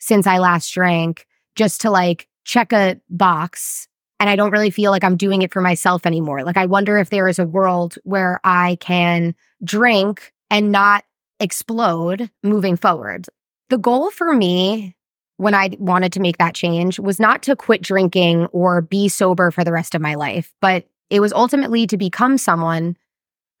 since 0.00 0.26
I 0.26 0.38
last 0.38 0.70
drank 0.74 1.28
just 1.54 1.80
to 1.82 1.90
like 1.90 2.28
check 2.44 2.72
a 2.72 3.00
box. 3.08 3.86
And 4.18 4.28
I 4.28 4.34
don't 4.34 4.50
really 4.50 4.70
feel 4.70 4.90
like 4.90 5.04
I'm 5.04 5.16
doing 5.16 5.42
it 5.42 5.52
for 5.52 5.60
myself 5.60 6.06
anymore. 6.06 6.42
Like, 6.42 6.56
I 6.56 6.66
wonder 6.66 6.98
if 6.98 7.10
there 7.10 7.28
is 7.28 7.38
a 7.38 7.46
world 7.46 7.96
where 8.02 8.40
I 8.42 8.78
can 8.80 9.34
drink 9.62 10.32
and 10.50 10.72
not 10.72 11.04
explode 11.38 12.30
moving 12.42 12.76
forward. 12.76 13.26
The 13.70 13.78
goal 13.78 14.10
for 14.10 14.32
me 14.34 14.96
when 15.36 15.54
I 15.54 15.76
wanted 15.78 16.12
to 16.14 16.20
make 16.20 16.38
that 16.38 16.54
change 16.54 16.98
was 16.98 17.20
not 17.20 17.42
to 17.44 17.54
quit 17.54 17.80
drinking 17.80 18.46
or 18.46 18.80
be 18.80 19.08
sober 19.08 19.50
for 19.52 19.62
the 19.62 19.72
rest 19.72 19.94
of 19.94 20.02
my 20.02 20.16
life, 20.16 20.52
but 20.60 20.88
it 21.10 21.20
was 21.20 21.32
ultimately 21.32 21.86
to 21.86 21.96
become 21.96 22.38
someone 22.38 22.96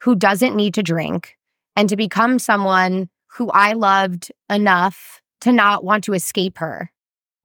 who 0.02 0.16
doesn't 0.16 0.56
need 0.56 0.74
to 0.74 0.82
drink, 0.82 1.36
and 1.76 1.88
to 1.88 1.96
become 1.96 2.38
someone 2.38 3.08
who 3.28 3.50
I 3.50 3.72
loved 3.72 4.32
enough 4.48 5.20
to 5.40 5.52
not 5.52 5.84
want 5.84 6.04
to 6.04 6.14
escape 6.14 6.58
her. 6.58 6.90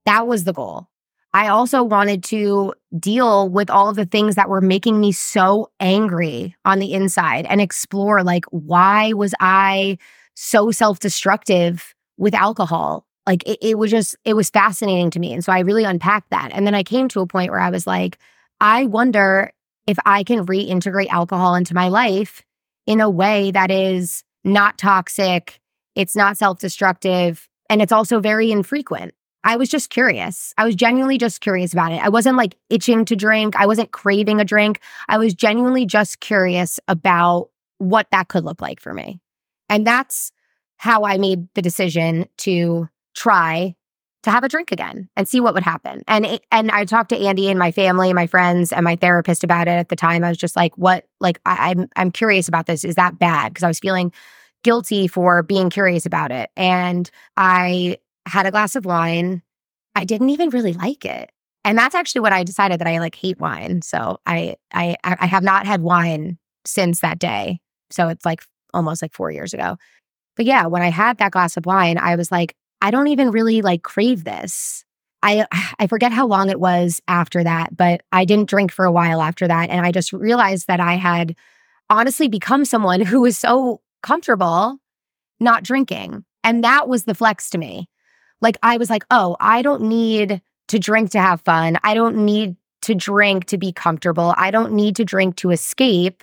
That 0.06 0.26
was 0.26 0.44
the 0.44 0.52
goal. 0.52 0.88
I 1.32 1.48
also 1.48 1.82
wanted 1.82 2.24
to 2.24 2.74
deal 2.98 3.48
with 3.48 3.70
all 3.70 3.88
of 3.88 3.96
the 3.96 4.06
things 4.06 4.34
that 4.34 4.48
were 4.48 4.60
making 4.60 5.00
me 5.00 5.12
so 5.12 5.70
angry 5.78 6.56
on 6.64 6.80
the 6.80 6.92
inside 6.92 7.46
and 7.46 7.60
explore 7.60 8.24
like 8.24 8.44
why 8.46 9.12
was 9.12 9.32
I 9.38 9.98
so 10.34 10.70
self-destructive 10.70 11.94
with 12.16 12.34
alcohol? 12.34 13.06
Like 13.26 13.46
it, 13.46 13.58
it 13.62 13.78
was 13.78 13.92
just 13.92 14.16
it 14.24 14.34
was 14.34 14.50
fascinating 14.50 15.10
to 15.10 15.20
me. 15.20 15.32
And 15.32 15.44
so 15.44 15.52
I 15.52 15.60
really 15.60 15.84
unpacked 15.84 16.30
that. 16.30 16.50
And 16.52 16.66
then 16.66 16.74
I 16.74 16.82
came 16.82 17.06
to 17.08 17.20
a 17.20 17.26
point 17.26 17.50
where 17.50 17.60
I 17.60 17.70
was 17.70 17.86
like, 17.86 18.18
I 18.60 18.86
wonder 18.86 19.52
if 19.86 19.98
I 20.04 20.24
can 20.24 20.46
reintegrate 20.46 21.08
alcohol 21.08 21.54
into 21.54 21.74
my 21.74 21.88
life 21.88 22.42
in 22.90 23.00
a 23.00 23.08
way 23.08 23.52
that 23.52 23.70
is 23.70 24.24
not 24.42 24.76
toxic, 24.76 25.60
it's 25.94 26.16
not 26.16 26.36
self 26.36 26.58
destructive, 26.58 27.48
and 27.68 27.80
it's 27.80 27.92
also 27.92 28.18
very 28.18 28.50
infrequent. 28.50 29.14
I 29.44 29.56
was 29.56 29.68
just 29.68 29.90
curious. 29.90 30.52
I 30.58 30.64
was 30.64 30.74
genuinely 30.74 31.16
just 31.16 31.40
curious 31.40 31.72
about 31.72 31.92
it. 31.92 32.02
I 32.02 32.08
wasn't 32.08 32.36
like 32.36 32.56
itching 32.68 33.04
to 33.04 33.14
drink, 33.14 33.54
I 33.54 33.66
wasn't 33.66 33.92
craving 33.92 34.40
a 34.40 34.44
drink. 34.44 34.80
I 35.08 35.18
was 35.18 35.34
genuinely 35.34 35.86
just 35.86 36.18
curious 36.18 36.80
about 36.88 37.50
what 37.78 38.08
that 38.10 38.26
could 38.26 38.44
look 38.44 38.60
like 38.60 38.80
for 38.80 38.92
me. 38.92 39.20
And 39.68 39.86
that's 39.86 40.32
how 40.76 41.04
I 41.04 41.16
made 41.16 41.46
the 41.54 41.62
decision 41.62 42.28
to 42.38 42.88
try 43.14 43.76
to 44.22 44.30
have 44.30 44.44
a 44.44 44.48
drink 44.48 44.70
again 44.70 45.08
and 45.16 45.26
see 45.26 45.40
what 45.40 45.54
would 45.54 45.62
happen. 45.62 46.02
And 46.06 46.40
and 46.52 46.70
I 46.70 46.84
talked 46.84 47.08
to 47.10 47.18
Andy 47.18 47.48
and 47.48 47.58
my 47.58 47.72
family, 47.72 48.12
my 48.12 48.26
friends, 48.26 48.72
and 48.72 48.84
my 48.84 48.96
therapist 48.96 49.44
about 49.44 49.68
it 49.68 49.72
at 49.72 49.88
the 49.88 49.96
time. 49.96 50.24
I 50.24 50.28
was 50.28 50.38
just 50.38 50.56
like, 50.56 50.76
"What? 50.76 51.06
Like, 51.20 51.40
I, 51.46 51.70
I'm 51.70 51.88
I'm 51.96 52.10
curious 52.10 52.48
about 52.48 52.66
this. 52.66 52.84
Is 52.84 52.96
that 52.96 53.18
bad?" 53.18 53.52
Because 53.52 53.64
I 53.64 53.68
was 53.68 53.78
feeling 53.78 54.12
guilty 54.62 55.06
for 55.08 55.42
being 55.42 55.70
curious 55.70 56.04
about 56.06 56.30
it. 56.32 56.50
And 56.56 57.10
I 57.36 57.98
had 58.26 58.46
a 58.46 58.50
glass 58.50 58.76
of 58.76 58.84
wine. 58.84 59.42
I 59.94 60.04
didn't 60.04 60.30
even 60.30 60.50
really 60.50 60.74
like 60.74 61.04
it, 61.04 61.30
and 61.64 61.78
that's 61.78 61.94
actually 61.94 62.20
what 62.22 62.32
I 62.32 62.44
decided 62.44 62.80
that 62.80 62.88
I 62.88 62.98
like 62.98 63.14
hate 63.14 63.40
wine. 63.40 63.82
So 63.82 64.18
I 64.26 64.56
I 64.72 64.96
I 65.04 65.26
have 65.26 65.42
not 65.42 65.66
had 65.66 65.80
wine 65.82 66.38
since 66.66 67.00
that 67.00 67.18
day. 67.18 67.60
So 67.90 68.08
it's 68.08 68.24
like 68.26 68.42
almost 68.74 69.02
like 69.02 69.14
four 69.14 69.30
years 69.30 69.54
ago. 69.54 69.76
But 70.36 70.46
yeah, 70.46 70.66
when 70.66 70.82
I 70.82 70.90
had 70.90 71.18
that 71.18 71.32
glass 71.32 71.56
of 71.56 71.66
wine, 71.66 71.98
I 71.98 72.16
was 72.16 72.30
like, 72.30 72.54
I 72.82 72.90
don't 72.90 73.08
even 73.08 73.30
really 73.30 73.62
like 73.62 73.82
crave 73.82 74.24
this. 74.24 74.84
I 75.22 75.46
I 75.78 75.86
forget 75.86 76.12
how 76.12 76.26
long 76.26 76.50
it 76.50 76.60
was 76.60 77.00
after 77.08 77.42
that, 77.44 77.76
but 77.76 78.02
I 78.12 78.24
didn't 78.24 78.48
drink 78.48 78.72
for 78.72 78.84
a 78.84 78.92
while 78.92 79.20
after 79.20 79.46
that 79.48 79.70
and 79.70 79.84
I 79.84 79.92
just 79.92 80.12
realized 80.12 80.66
that 80.66 80.80
I 80.80 80.94
had 80.94 81.36
honestly 81.88 82.28
become 82.28 82.64
someone 82.64 83.00
who 83.04 83.20
was 83.22 83.38
so 83.38 83.80
comfortable 84.02 84.78
not 85.38 85.62
drinking. 85.62 86.24
And 86.44 86.64
that 86.64 86.88
was 86.88 87.04
the 87.04 87.14
flex 87.14 87.50
to 87.50 87.58
me. 87.58 87.88
Like 88.40 88.56
I 88.62 88.78
was 88.78 88.88
like, 88.88 89.04
"Oh, 89.10 89.36
I 89.40 89.62
don't 89.62 89.82
need 89.82 90.40
to 90.68 90.78
drink 90.78 91.10
to 91.10 91.20
have 91.20 91.40
fun. 91.42 91.78
I 91.82 91.94
don't 91.94 92.24
need 92.24 92.56
to 92.82 92.94
drink 92.94 93.46
to 93.46 93.58
be 93.58 93.72
comfortable. 93.72 94.34
I 94.36 94.50
don't 94.50 94.72
need 94.72 94.96
to 94.96 95.04
drink 95.04 95.36
to 95.36 95.50
escape. 95.50 96.22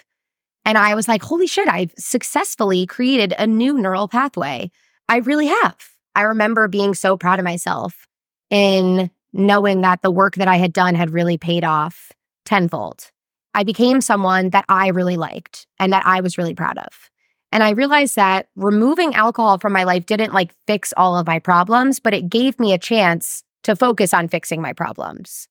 And 0.65 0.77
I 0.77 0.95
was 0.95 1.07
like, 1.07 1.21
holy 1.21 1.47
shit, 1.47 1.67
I've 1.67 1.93
successfully 1.97 2.85
created 2.85 3.33
a 3.37 3.45
new 3.45 3.77
neural 3.77 4.07
pathway. 4.07 4.71
I 5.07 5.17
really 5.17 5.47
have. 5.47 5.77
I 6.17 6.23
remember 6.23 6.67
being 6.67 6.95
so 6.95 7.15
proud 7.15 7.37
of 7.37 7.45
myself 7.45 8.07
in 8.49 9.11
knowing 9.33 9.81
that 9.81 10.01
the 10.01 10.09
work 10.09 10.33
that 10.37 10.47
I 10.47 10.55
had 10.55 10.73
done 10.73 10.95
had 10.95 11.11
really 11.11 11.37
paid 11.37 11.63
off 11.63 12.11
tenfold. 12.43 13.11
I 13.53 13.63
became 13.63 14.01
someone 14.01 14.49
that 14.49 14.65
I 14.67 14.87
really 14.87 15.15
liked 15.15 15.67
and 15.79 15.93
that 15.93 16.07
I 16.07 16.21
was 16.21 16.35
really 16.35 16.55
proud 16.55 16.79
of. 16.79 17.11
And 17.51 17.63
I 17.63 17.69
realized 17.69 18.15
that 18.15 18.47
removing 18.55 19.13
alcohol 19.13 19.59
from 19.59 19.73
my 19.73 19.83
life 19.83 20.07
didn't 20.07 20.33
like 20.33 20.55
fix 20.65 20.91
all 20.97 21.15
of 21.15 21.27
my 21.27 21.37
problems, 21.37 21.99
but 21.99 22.15
it 22.15 22.29
gave 22.29 22.59
me 22.59 22.73
a 22.73 22.79
chance 22.79 23.43
to 23.61 23.75
focus 23.75 24.11
on 24.11 24.27
fixing 24.27 24.59
my 24.59 24.73
problems. 24.73 25.47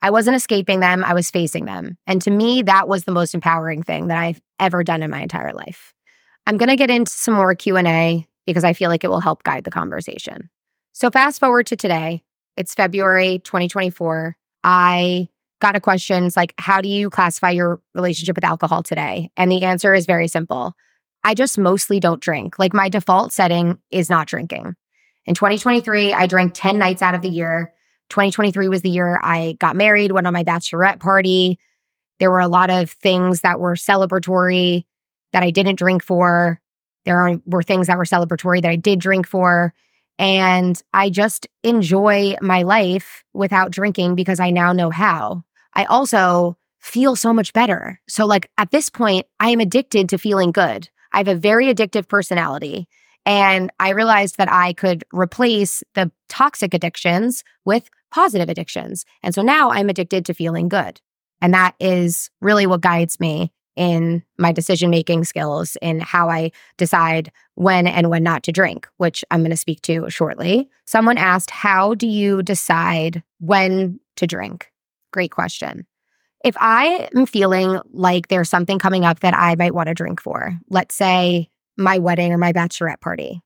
I 0.00 0.08
wasn't 0.08 0.36
escaping 0.36 0.80
them, 0.80 1.04
I 1.04 1.12
was 1.12 1.30
facing 1.30 1.66
them. 1.66 1.98
And 2.06 2.22
to 2.22 2.30
me, 2.30 2.62
that 2.62 2.88
was 2.88 3.04
the 3.04 3.12
most 3.12 3.34
empowering 3.34 3.82
thing 3.82 4.06
that 4.06 4.16
I've 4.16 4.40
ever 4.58 4.82
done 4.82 5.02
in 5.02 5.10
my 5.10 5.20
entire 5.20 5.52
life. 5.52 5.92
I'm 6.46 6.56
going 6.56 6.70
to 6.70 6.76
get 6.76 6.90
into 6.90 7.12
some 7.12 7.34
more 7.34 7.54
Q&A 7.54 8.26
because 8.46 8.64
I 8.64 8.72
feel 8.72 8.90
like 8.90 9.04
it 9.04 9.10
will 9.10 9.20
help 9.20 9.42
guide 9.42 9.64
the 9.64 9.70
conversation. 9.70 10.48
So 10.92 11.10
fast 11.10 11.40
forward 11.40 11.66
to 11.66 11.76
today. 11.76 12.22
It's 12.56 12.74
February 12.74 13.40
2024. 13.40 14.36
I 14.64 15.28
got 15.60 15.76
a 15.76 15.80
question 15.80 16.24
It's 16.24 16.36
like 16.36 16.54
how 16.58 16.80
do 16.80 16.88
you 16.88 17.10
classify 17.10 17.50
your 17.50 17.80
relationship 17.94 18.36
with 18.36 18.44
alcohol 18.44 18.82
today? 18.82 19.30
And 19.36 19.50
the 19.50 19.62
answer 19.62 19.94
is 19.94 20.06
very 20.06 20.28
simple. 20.28 20.74
I 21.24 21.34
just 21.34 21.58
mostly 21.58 21.98
don't 21.98 22.20
drink. 22.20 22.58
Like 22.58 22.72
my 22.72 22.88
default 22.88 23.32
setting 23.32 23.78
is 23.90 24.08
not 24.08 24.28
drinking. 24.28 24.74
In 25.24 25.34
2023, 25.34 26.12
I 26.12 26.26
drank 26.26 26.52
10 26.54 26.78
nights 26.78 27.02
out 27.02 27.14
of 27.14 27.22
the 27.22 27.28
year. 27.28 27.72
2023 28.10 28.68
was 28.68 28.82
the 28.82 28.90
year 28.90 29.18
I 29.22 29.56
got 29.58 29.74
married, 29.74 30.12
went 30.12 30.28
on 30.28 30.32
my 30.32 30.44
bachelorette 30.44 31.00
party. 31.00 31.58
There 32.20 32.30
were 32.30 32.40
a 32.40 32.48
lot 32.48 32.70
of 32.70 32.90
things 32.90 33.40
that 33.40 33.58
were 33.58 33.74
celebratory 33.74 34.84
that 35.32 35.42
I 35.42 35.50
didn't 35.50 35.76
drink 35.76 36.02
for. 36.02 36.60
There 37.06 37.40
were 37.46 37.62
things 37.62 37.86
that 37.86 37.96
were 37.96 38.04
celebratory 38.04 38.60
that 38.60 38.70
I 38.70 38.76
did 38.76 38.98
drink 38.98 39.26
for. 39.26 39.72
And 40.18 40.80
I 40.92 41.08
just 41.08 41.46
enjoy 41.62 42.36
my 42.42 42.62
life 42.62 43.24
without 43.32 43.70
drinking 43.70 44.16
because 44.16 44.40
I 44.40 44.50
now 44.50 44.72
know 44.72 44.90
how. 44.90 45.44
I 45.72 45.84
also 45.84 46.58
feel 46.80 47.16
so 47.16 47.32
much 47.32 47.52
better. 47.52 48.00
So, 48.08 48.26
like 48.26 48.50
at 48.58 48.70
this 48.70 48.90
point, 48.90 49.26
I 49.40 49.50
am 49.50 49.60
addicted 49.60 50.08
to 50.10 50.18
feeling 50.18 50.52
good. 50.52 50.88
I 51.12 51.18
have 51.18 51.28
a 51.28 51.34
very 51.34 51.72
addictive 51.72 52.08
personality. 52.08 52.88
And 53.24 53.72
I 53.80 53.90
realized 53.90 54.36
that 54.38 54.50
I 54.50 54.72
could 54.72 55.04
replace 55.12 55.82
the 55.94 56.12
toxic 56.28 56.74
addictions 56.74 57.42
with 57.64 57.90
positive 58.10 58.48
addictions. 58.48 59.04
And 59.22 59.34
so 59.34 59.42
now 59.42 59.70
I'm 59.70 59.88
addicted 59.88 60.24
to 60.26 60.34
feeling 60.34 60.68
good. 60.68 61.00
And 61.42 61.52
that 61.52 61.74
is 61.80 62.30
really 62.40 62.66
what 62.66 62.80
guides 62.80 63.20
me 63.20 63.52
in 63.76 64.22
my 64.38 64.52
decision 64.52 64.90
making 64.90 65.24
skills 65.24 65.76
in 65.80 66.00
how 66.00 66.28
I 66.28 66.50
decide 66.76 67.30
when 67.54 67.86
and 67.86 68.10
when 68.10 68.22
not 68.22 68.42
to 68.44 68.52
drink, 68.52 68.88
which 68.96 69.24
I'm 69.30 69.40
going 69.40 69.50
to 69.50 69.56
speak 69.56 69.82
to 69.82 70.08
shortly. 70.10 70.68
Someone 70.86 71.18
asked, 71.18 71.50
How 71.50 71.94
do 71.94 72.06
you 72.06 72.42
decide 72.42 73.22
when 73.38 74.00
to 74.16 74.26
drink? 74.26 74.72
Great 75.12 75.30
question. 75.30 75.86
If 76.44 76.56
I 76.58 77.08
am 77.14 77.26
feeling 77.26 77.80
like 77.92 78.28
there's 78.28 78.48
something 78.48 78.78
coming 78.78 79.04
up 79.04 79.20
that 79.20 79.34
I 79.36 79.54
might 79.56 79.74
want 79.74 79.88
to 79.88 79.94
drink 79.94 80.20
for, 80.20 80.58
let's 80.68 80.94
say 80.94 81.50
my 81.76 81.98
wedding 81.98 82.32
or 82.32 82.38
my 82.38 82.52
bachelorette 82.52 83.00
party, 83.00 83.40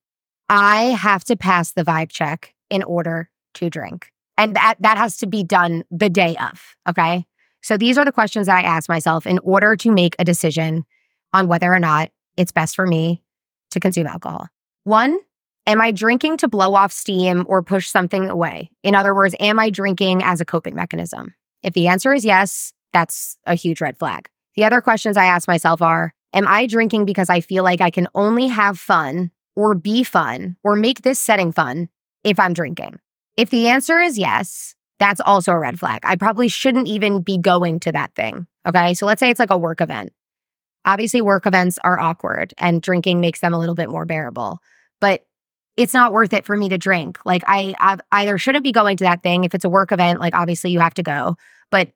I 0.48 0.82
have 0.82 1.24
to 1.24 1.36
pass 1.36 1.72
the 1.72 1.84
vibe 1.84 2.10
check 2.10 2.54
in 2.68 2.82
order 2.82 3.30
to 3.54 3.70
drink. 3.70 4.12
And 4.36 4.56
that 4.56 4.76
that 4.80 4.96
has 4.96 5.18
to 5.18 5.26
be 5.26 5.44
done 5.44 5.84
the 5.90 6.08
day 6.08 6.36
of, 6.36 6.76
okay? 6.88 7.26
So 7.62 7.77
these 7.77 7.99
are 7.99 8.05
the 8.05 8.12
questions 8.12 8.46
that 8.46 8.57
I 8.57 8.62
ask 8.62 8.88
myself 8.88 9.27
in 9.27 9.38
order 9.40 9.77
to 9.77 9.90
make 9.90 10.16
a 10.18 10.25
decision 10.25 10.85
on 11.33 11.49
whether 11.49 11.73
or 11.73 11.79
not 11.79 12.11
it's 12.37 12.53
best 12.53 12.75
for 12.75 12.87
me 12.87 13.23
to 13.70 13.81
consume 13.81 14.07
alcohol. 14.07 14.49
One, 14.85 15.18
am 15.66 15.81
I 15.81 15.90
drinking 15.90 16.38
to 16.38 16.49
blow 16.49 16.75
off 16.75 16.92
steam 16.92 17.44
or 17.49 17.62
push 17.62 17.88
something 17.88 18.29
away? 18.29 18.70
In 18.83 18.94
other 18.94 19.14
words, 19.14 19.35
am 19.40 19.59
I 19.59 19.70
drinking 19.70 20.23
as 20.23 20.40
a 20.40 20.44
coping 20.44 20.75
mechanism? 20.75 21.35
If 21.62 21.75
the 21.75 21.88
answer 21.88 22.12
is 22.12 22.25
yes, 22.25 22.73
that's 22.92 23.37
a 23.46 23.55
huge 23.55 23.81
red 23.81 23.99
flag. 23.99 24.29
The 24.57 24.64
other 24.64 24.81
questions 24.81 25.16
I 25.16 25.27
ask 25.27 25.46
myself 25.46 25.83
are 25.83 26.12
Am 26.33 26.46
I 26.46 26.66
drinking 26.66 27.07
because 27.07 27.29
I 27.29 27.40
feel 27.40 27.64
like 27.64 27.81
I 27.81 27.90
can 27.90 28.07
only 28.14 28.46
have 28.46 28.79
fun 28.79 29.33
or 29.57 29.75
be 29.75 30.05
fun 30.05 30.57
or 30.62 30.77
make 30.77 31.03
this 31.03 31.18
setting 31.18 31.51
fun 31.51 31.88
if 32.23 32.38
I'm 32.38 32.53
drinking? 32.53 33.01
If 33.37 33.51
the 33.51 33.66
answer 33.66 33.99
is 33.99 34.16
yes, 34.16 34.77
that's 35.00 35.20
also 35.20 35.50
a 35.50 35.58
red 35.58 35.80
flag. 35.80 36.00
I 36.04 36.14
probably 36.14 36.46
shouldn't 36.46 36.86
even 36.86 37.22
be 37.22 37.38
going 37.38 37.80
to 37.80 37.92
that 37.92 38.14
thing. 38.14 38.46
Okay. 38.66 38.94
So 38.94 39.06
let's 39.06 39.18
say 39.18 39.30
it's 39.30 39.40
like 39.40 39.50
a 39.50 39.58
work 39.58 39.80
event. 39.80 40.12
Obviously, 40.84 41.20
work 41.20 41.46
events 41.46 41.78
are 41.82 41.98
awkward 41.98 42.54
and 42.58 42.80
drinking 42.80 43.20
makes 43.20 43.40
them 43.40 43.52
a 43.52 43.58
little 43.58 43.74
bit 43.74 43.90
more 43.90 44.06
bearable, 44.06 44.60
but 45.00 45.26
it's 45.76 45.94
not 45.94 46.12
worth 46.12 46.32
it 46.32 46.44
for 46.44 46.56
me 46.56 46.68
to 46.68 46.78
drink. 46.78 47.18
Like, 47.24 47.42
I 47.46 47.74
I've 47.80 48.00
either 48.12 48.38
shouldn't 48.38 48.64
be 48.64 48.72
going 48.72 48.96
to 48.98 49.04
that 49.04 49.22
thing. 49.22 49.44
If 49.44 49.54
it's 49.54 49.64
a 49.64 49.70
work 49.70 49.92
event, 49.92 50.20
like, 50.20 50.34
obviously 50.34 50.70
you 50.70 50.80
have 50.80 50.94
to 50.94 51.02
go, 51.02 51.36
but 51.70 51.90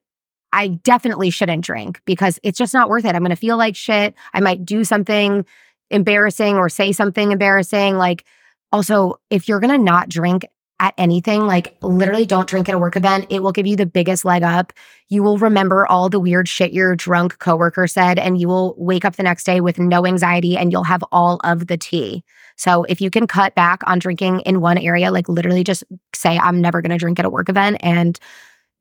I 0.52 0.68
definitely 0.68 1.30
shouldn't 1.30 1.64
drink 1.64 2.00
because 2.04 2.38
it's 2.42 2.58
just 2.58 2.72
not 2.72 2.88
worth 2.88 3.04
it. 3.04 3.14
I'm 3.14 3.22
going 3.22 3.30
to 3.30 3.36
feel 3.36 3.56
like 3.56 3.76
shit. 3.76 4.14
I 4.32 4.40
might 4.40 4.64
do 4.64 4.84
something 4.84 5.44
embarrassing 5.90 6.56
or 6.56 6.68
say 6.68 6.92
something 6.92 7.32
embarrassing. 7.32 7.96
Like, 7.96 8.24
also, 8.70 9.16
if 9.30 9.48
you're 9.48 9.60
going 9.60 9.76
to 9.76 9.84
not 9.84 10.08
drink 10.08 10.46
at 10.80 10.94
anything, 10.98 11.46
like 11.46 11.76
literally 11.82 12.26
don't 12.26 12.48
drink 12.48 12.68
at 12.68 12.74
a 12.74 12.78
work 12.78 12.96
event. 12.96 13.26
It 13.30 13.42
will 13.42 13.52
give 13.52 13.66
you 13.66 13.76
the 13.76 13.86
biggest 13.86 14.24
leg 14.24 14.42
up. 14.42 14.72
You 15.08 15.22
will 15.22 15.38
remember 15.38 15.86
all 15.86 16.08
the 16.08 16.20
weird 16.20 16.48
shit 16.48 16.72
your 16.72 16.96
drunk 16.96 17.38
coworker 17.38 17.86
said, 17.86 18.18
and 18.18 18.40
you 18.40 18.48
will 18.48 18.74
wake 18.76 19.04
up 19.04 19.16
the 19.16 19.22
next 19.22 19.44
day 19.44 19.60
with 19.60 19.78
no 19.78 20.04
anxiety 20.06 20.56
and 20.56 20.72
you'll 20.72 20.84
have 20.84 21.04
all 21.12 21.40
of 21.44 21.68
the 21.68 21.76
tea. 21.76 22.24
So 22.56 22.84
if 22.84 23.00
you 23.00 23.10
can 23.10 23.26
cut 23.26 23.54
back 23.54 23.80
on 23.86 23.98
drinking 23.98 24.40
in 24.40 24.60
one 24.60 24.78
area, 24.78 25.10
like 25.10 25.28
literally 25.28 25.64
just 25.64 25.84
say, 26.14 26.38
I'm 26.38 26.60
never 26.60 26.82
going 26.82 26.92
to 26.92 26.98
drink 26.98 27.18
at 27.18 27.24
a 27.24 27.30
work 27.30 27.48
event 27.48 27.78
and 27.80 28.18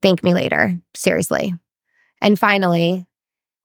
thank 0.01 0.23
me 0.23 0.34
later. 0.34 0.79
Seriously. 0.95 1.53
And 2.21 2.39
finally, 2.39 3.06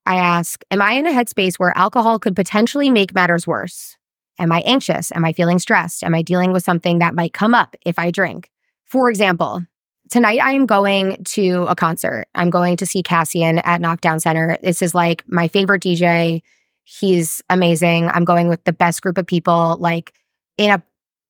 I 0.06 0.16
ask, 0.16 0.62
Am 0.70 0.80
I 0.80 0.92
in 0.92 1.06
a 1.06 1.10
headspace 1.10 1.56
where 1.56 1.76
alcohol 1.76 2.18
could 2.18 2.34
potentially 2.34 2.88
make 2.88 3.14
matters 3.14 3.46
worse? 3.46 3.97
Am 4.38 4.52
I 4.52 4.60
anxious? 4.60 5.10
Am 5.12 5.24
I 5.24 5.32
feeling 5.32 5.58
stressed? 5.58 6.04
Am 6.04 6.14
I 6.14 6.22
dealing 6.22 6.52
with 6.52 6.64
something 6.64 6.98
that 6.98 7.14
might 7.14 7.32
come 7.32 7.54
up 7.54 7.76
if 7.84 7.98
I 7.98 8.10
drink? 8.10 8.50
For 8.84 9.10
example, 9.10 9.62
tonight 10.10 10.40
I 10.40 10.52
am 10.52 10.66
going 10.66 11.22
to 11.24 11.66
a 11.68 11.74
concert. 11.74 12.26
I'm 12.34 12.50
going 12.50 12.76
to 12.76 12.86
see 12.86 13.02
Cassian 13.02 13.58
at 13.60 13.80
Knockdown 13.80 14.20
Center. 14.20 14.58
This 14.62 14.82
is 14.82 14.94
like 14.94 15.24
my 15.28 15.48
favorite 15.48 15.82
DJ. 15.82 16.42
He's 16.84 17.42
amazing. 17.50 18.08
I'm 18.08 18.24
going 18.24 18.48
with 18.48 18.64
the 18.64 18.72
best 18.72 19.02
group 19.02 19.18
of 19.18 19.26
people. 19.26 19.76
Like 19.78 20.14
in 20.56 20.70
a 20.70 20.82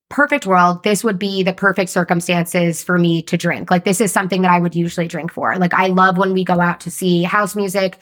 perfect 0.09 0.47
world, 0.47 0.85
this 0.85 1.03
would 1.05 1.19
be 1.19 1.43
the 1.43 1.53
perfect 1.53 1.91
circumstances 1.91 2.83
for 2.83 2.99
me 2.99 3.23
to 3.23 3.37
drink. 3.37 3.71
Like 3.71 3.85
this 3.85 4.01
is 4.01 4.13
something 4.13 4.43
that 4.43 4.51
I 4.51 4.61
would 4.61 4.75
usually 4.75 5.09
drink 5.09 5.33
for. 5.33 5.57
Like 5.57 5.75
I 5.75 5.89
love 5.89 6.17
when 6.17 6.33
we 6.33 6.45
go 6.45 6.61
out 6.61 6.81
to 6.81 6.91
see 6.91 7.25
house 7.25 7.57
music 7.57 7.99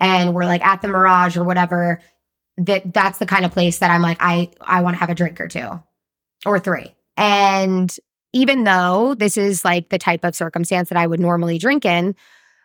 and 0.00 0.34
we're 0.34 0.44
like 0.44 0.64
at 0.64 0.82
the 0.82 0.88
Mirage 0.88 1.36
or 1.36 1.44
whatever 1.44 2.00
that 2.58 2.92
that's 2.92 3.18
the 3.18 3.26
kind 3.26 3.44
of 3.44 3.52
place 3.52 3.78
that 3.78 3.90
I'm 3.90 4.02
like, 4.02 4.18
I 4.20 4.50
I 4.60 4.82
want 4.82 4.94
to 4.94 5.00
have 5.00 5.10
a 5.10 5.14
drink 5.14 5.40
or 5.40 5.48
two 5.48 5.82
or 6.44 6.58
three. 6.58 6.94
And 7.16 7.94
even 8.32 8.64
though 8.64 9.14
this 9.14 9.36
is 9.36 9.64
like 9.64 9.88
the 9.88 9.98
type 9.98 10.24
of 10.24 10.34
circumstance 10.34 10.90
that 10.90 10.98
I 10.98 11.06
would 11.06 11.20
normally 11.20 11.58
drink 11.58 11.84
in, 11.84 12.14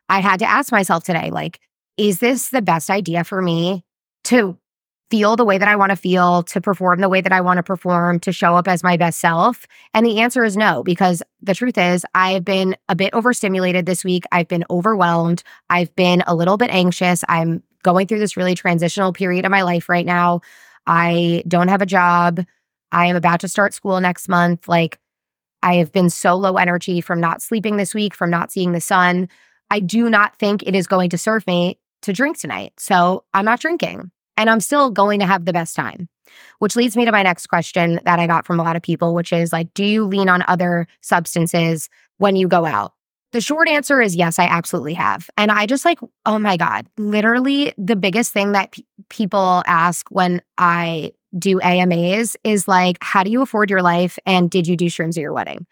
I 0.09 0.19
had 0.19 0.39
to 0.39 0.45
ask 0.45 0.71
myself 0.71 1.03
today, 1.03 1.31
like, 1.31 1.59
is 1.97 2.19
this 2.19 2.49
the 2.49 2.61
best 2.61 2.89
idea 2.89 3.23
for 3.23 3.41
me 3.41 3.85
to 4.25 4.57
feel 5.09 5.35
the 5.35 5.45
way 5.45 5.57
that 5.59 5.67
I 5.67 5.75
want 5.75 5.91
to 5.91 5.95
feel, 5.95 6.43
to 6.43 6.59
perform 6.59 6.99
the 6.99 7.09
way 7.09 7.21
that 7.21 7.31
I 7.31 7.41
want 7.41 7.57
to 7.57 7.63
perform, 7.63 8.19
to 8.21 8.31
show 8.31 8.55
up 8.55 8.67
as 8.67 8.83
my 8.83 8.97
best 8.97 9.19
self? 9.19 9.65
And 9.93 10.05
the 10.05 10.19
answer 10.19 10.43
is 10.43 10.57
no, 10.57 10.83
because 10.83 11.21
the 11.41 11.53
truth 11.53 11.77
is, 11.77 12.05
I've 12.15 12.43
been 12.43 12.75
a 12.89 12.95
bit 12.95 13.13
overstimulated 13.13 13.85
this 13.85 14.03
week. 14.03 14.25
I've 14.31 14.47
been 14.47 14.65
overwhelmed. 14.69 15.43
I've 15.69 15.95
been 15.95 16.23
a 16.25 16.35
little 16.35 16.57
bit 16.57 16.71
anxious. 16.71 17.23
I'm 17.29 17.63
going 17.83 18.07
through 18.07 18.19
this 18.19 18.35
really 18.37 18.55
transitional 18.55 19.13
period 19.13 19.45
of 19.45 19.51
my 19.51 19.61
life 19.61 19.89
right 19.89 20.05
now. 20.05 20.41
I 20.87 21.43
don't 21.47 21.67
have 21.67 21.81
a 21.81 21.85
job. 21.85 22.43
I 22.91 23.05
am 23.07 23.15
about 23.15 23.39
to 23.41 23.47
start 23.47 23.73
school 23.73 23.99
next 23.99 24.27
month. 24.27 24.67
Like, 24.67 24.99
I 25.61 25.75
have 25.75 25.91
been 25.91 26.09
so 26.09 26.35
low 26.35 26.57
energy 26.57 26.99
from 26.99 27.21
not 27.21 27.41
sleeping 27.41 27.77
this 27.77 27.93
week, 27.93 28.13
from 28.13 28.29
not 28.29 28.51
seeing 28.51 28.73
the 28.73 28.81
sun. 28.81 29.29
I 29.69 29.79
do 29.79 30.09
not 30.09 30.35
think 30.35 30.61
it 30.63 30.75
is 30.75 30.87
going 30.87 31.09
to 31.11 31.17
serve 31.17 31.47
me 31.47 31.79
to 32.01 32.13
drink 32.13 32.37
tonight. 32.37 32.73
So 32.77 33.23
I'm 33.33 33.45
not 33.45 33.61
drinking 33.61 34.11
and 34.35 34.49
I'm 34.49 34.59
still 34.59 34.91
going 34.91 35.19
to 35.21 35.25
have 35.25 35.45
the 35.45 35.53
best 35.53 35.75
time. 35.75 36.09
Which 36.59 36.75
leads 36.75 36.97
me 36.97 37.05
to 37.05 37.11
my 37.11 37.23
next 37.23 37.47
question 37.47 37.99
that 38.05 38.19
I 38.19 38.27
got 38.27 38.45
from 38.45 38.59
a 38.59 38.63
lot 38.63 38.75
of 38.75 38.81
people, 38.81 39.13
which 39.13 39.31
is 39.31 39.53
like, 39.53 39.73
do 39.73 39.85
you 39.85 40.03
lean 40.03 40.29
on 40.29 40.43
other 40.47 40.87
substances 41.01 41.89
when 42.17 42.35
you 42.35 42.47
go 42.47 42.65
out? 42.65 42.93
The 43.33 43.41
short 43.41 43.67
answer 43.67 43.99
is 43.99 44.15
yes, 44.15 44.39
I 44.39 44.45
absolutely 44.45 44.93
have. 44.93 45.29
And 45.37 45.51
I 45.51 45.65
just 45.65 45.85
like, 45.85 45.99
oh 46.25 46.39
my 46.39 46.55
God, 46.55 46.87
literally 46.97 47.73
the 47.77 47.95
biggest 47.95 48.31
thing 48.31 48.53
that 48.53 48.71
pe- 48.71 48.83
people 49.09 49.63
ask 49.65 50.07
when 50.09 50.41
I 50.57 51.13
do 51.37 51.59
AMAs 51.61 52.37
is 52.43 52.67
like, 52.67 52.97
how 53.01 53.23
do 53.23 53.31
you 53.31 53.41
afford 53.41 53.71
your 53.71 53.81
life? 53.81 54.19
And 54.27 54.51
did 54.51 54.67
you 54.67 54.77
do 54.77 54.85
shrooms 54.85 55.17
at 55.17 55.21
your 55.21 55.33
wedding? 55.33 55.65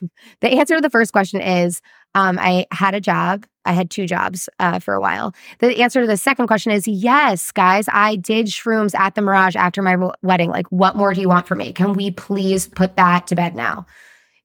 The 0.40 0.48
answer 0.48 0.76
to 0.76 0.80
the 0.80 0.88
first 0.88 1.12
question 1.12 1.42
is 1.42 1.82
Um, 2.14 2.38
I 2.38 2.66
had 2.72 2.94
a 2.94 3.00
job. 3.00 3.44
I 3.66 3.72
had 3.72 3.90
two 3.90 4.06
jobs 4.06 4.48
uh, 4.58 4.78
for 4.78 4.94
a 4.94 5.00
while. 5.00 5.34
The 5.58 5.82
answer 5.82 6.00
to 6.00 6.06
the 6.06 6.16
second 6.16 6.46
question 6.46 6.72
is 6.72 6.88
yes, 6.88 7.52
guys. 7.52 7.84
I 7.92 8.16
did 8.16 8.46
shrooms 8.46 8.98
at 8.98 9.14
the 9.14 9.20
Mirage 9.20 9.56
after 9.56 9.82
my 9.82 10.10
wedding. 10.22 10.48
Like, 10.50 10.66
what 10.70 10.96
more 10.96 11.12
do 11.12 11.20
you 11.20 11.28
want 11.28 11.46
from 11.46 11.58
me? 11.58 11.72
Can 11.72 11.92
we 11.92 12.10
please 12.12 12.68
put 12.68 12.96
that 12.96 13.26
to 13.26 13.34
bed 13.34 13.54
now? 13.54 13.84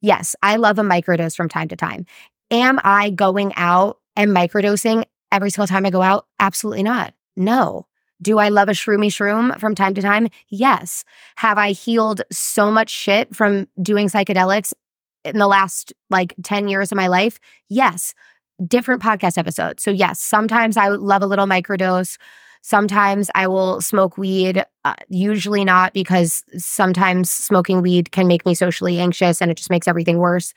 Yes, 0.02 0.36
I 0.44 0.58
love 0.58 0.78
a 0.78 0.84
microdose 0.84 1.36
from 1.36 1.48
time 1.48 1.70
to 1.70 1.76
time. 1.76 2.06
Am 2.52 2.80
I 2.84 3.10
going 3.10 3.54
out 3.56 3.98
and 4.16 4.32
microdosing 4.32 5.04
every 5.32 5.50
single 5.50 5.68
time 5.68 5.86
I 5.86 5.90
go 5.90 6.02
out? 6.02 6.28
Absolutely 6.40 6.84
not. 6.84 7.14
No. 7.36 7.88
Do 8.22 8.38
I 8.38 8.50
love 8.50 8.70
a 8.70 8.74
shroomy 8.74 9.08
shroom 9.08 9.60
from 9.60 9.76
time 9.76 9.94
to 9.96 10.02
time? 10.02 10.30
Yes. 10.50 11.04
Have 11.38 11.58
I 11.58 11.72
healed 11.72 12.22
so 12.32 12.72
much 12.72 12.90
shit 12.90 13.36
from 13.36 13.68
doing 13.82 14.08
psychedelics 14.08 14.74
in 15.24 15.38
the 15.38 15.48
last 15.48 15.92
like 16.10 16.34
10 16.44 16.68
years 16.68 16.92
of 16.92 16.96
my 16.96 17.08
life? 17.08 17.40
Yes. 17.68 18.14
Different 18.66 19.02
podcast 19.02 19.38
episodes. 19.38 19.84
So, 19.84 19.92
yes, 19.92 20.22
sometimes 20.22 20.78
I 20.78 20.88
love 20.88 21.22
a 21.24 21.28
little 21.28 21.48
microdose. 21.48 22.18
Sometimes 22.62 23.30
I 23.36 23.48
will 23.48 23.82
smoke 23.82 24.18
weed, 24.18 24.64
uh, 24.86 24.94
usually 25.10 25.66
not 25.66 25.94
because 25.94 26.44
sometimes 26.58 27.30
smoking 27.30 27.82
weed 27.82 28.12
can 28.12 28.28
make 28.28 28.46
me 28.46 28.56
socially 28.56 28.98
anxious 28.98 29.42
and 29.42 29.52
it 29.52 29.58
just 29.58 29.70
makes 29.70 29.88
everything 29.88 30.20
worse 30.20 30.54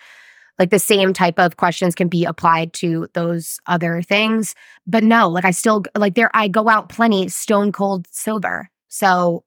like 0.59 0.71
the 0.71 0.79
same 0.79 1.13
type 1.13 1.39
of 1.39 1.57
questions 1.57 1.95
can 1.95 2.09
be 2.09 2.25
applied 2.25 2.73
to 2.75 3.09
those 3.15 3.59
other 3.67 4.03
things. 4.03 4.55
But 4.87 5.05
no, 5.05 5.29
like 5.29 5.45
I 5.45 5.53
still 5.53 5.85
like 5.97 6.15
there, 6.15 6.31
I 6.35 6.49
go 6.49 6.69
out 6.69 6.89
plenty 6.89 7.29
stone 7.29 7.73
cold 7.73 8.07
sober. 8.11 8.69
So 8.89 9.45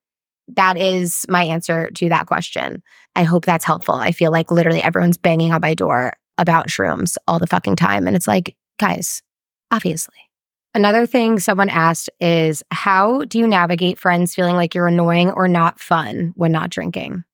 that 0.47 0.77
is 0.77 1.25
my 1.29 1.43
answer 1.43 1.89
to 1.91 2.09
that 2.09 2.27
question. 2.27 2.81
I 3.15 3.23
hope 3.23 3.45
that's 3.45 3.65
helpful. 3.65 3.95
I 3.95 4.11
feel 4.11 4.31
like 4.31 4.51
literally 4.51 4.81
everyone's 4.81 5.17
banging 5.17 5.51
on 5.51 5.61
my 5.61 5.73
door 5.73 6.13
about 6.37 6.67
shrooms 6.67 7.17
all 7.27 7.39
the 7.39 7.47
fucking 7.47 7.75
time. 7.75 8.07
And 8.07 8.15
it's 8.15 8.27
like, 8.27 8.55
guys, 8.79 9.21
obviously. 9.69 10.15
Another 10.73 11.05
thing 11.05 11.37
someone 11.37 11.69
asked 11.69 12.09
is 12.21 12.63
how 12.71 13.25
do 13.25 13.37
you 13.37 13.47
navigate 13.47 13.99
friends 13.99 14.33
feeling 14.33 14.55
like 14.55 14.73
you're 14.73 14.87
annoying 14.87 15.31
or 15.31 15.47
not 15.47 15.79
fun 15.79 16.31
when 16.35 16.53
not 16.53 16.69
drinking? 16.69 17.25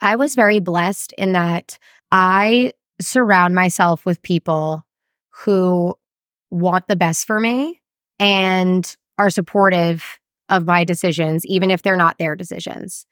I 0.00 0.16
was 0.16 0.34
very 0.34 0.60
blessed 0.60 1.12
in 1.18 1.32
that 1.32 1.78
I 2.12 2.74
surround 3.00 3.54
myself 3.54 4.04
with 4.06 4.22
people 4.22 4.86
who 5.30 5.96
want 6.50 6.86
the 6.86 6.96
best 6.96 7.26
for 7.26 7.40
me 7.40 7.80
and 8.18 8.94
are 9.18 9.30
supportive 9.30 10.20
of 10.50 10.66
my 10.66 10.84
decisions, 10.84 11.46
even 11.46 11.70
if 11.70 11.82
they're 11.82 11.96
not 11.96 12.18
their 12.18 12.36
decisions. 12.36 13.06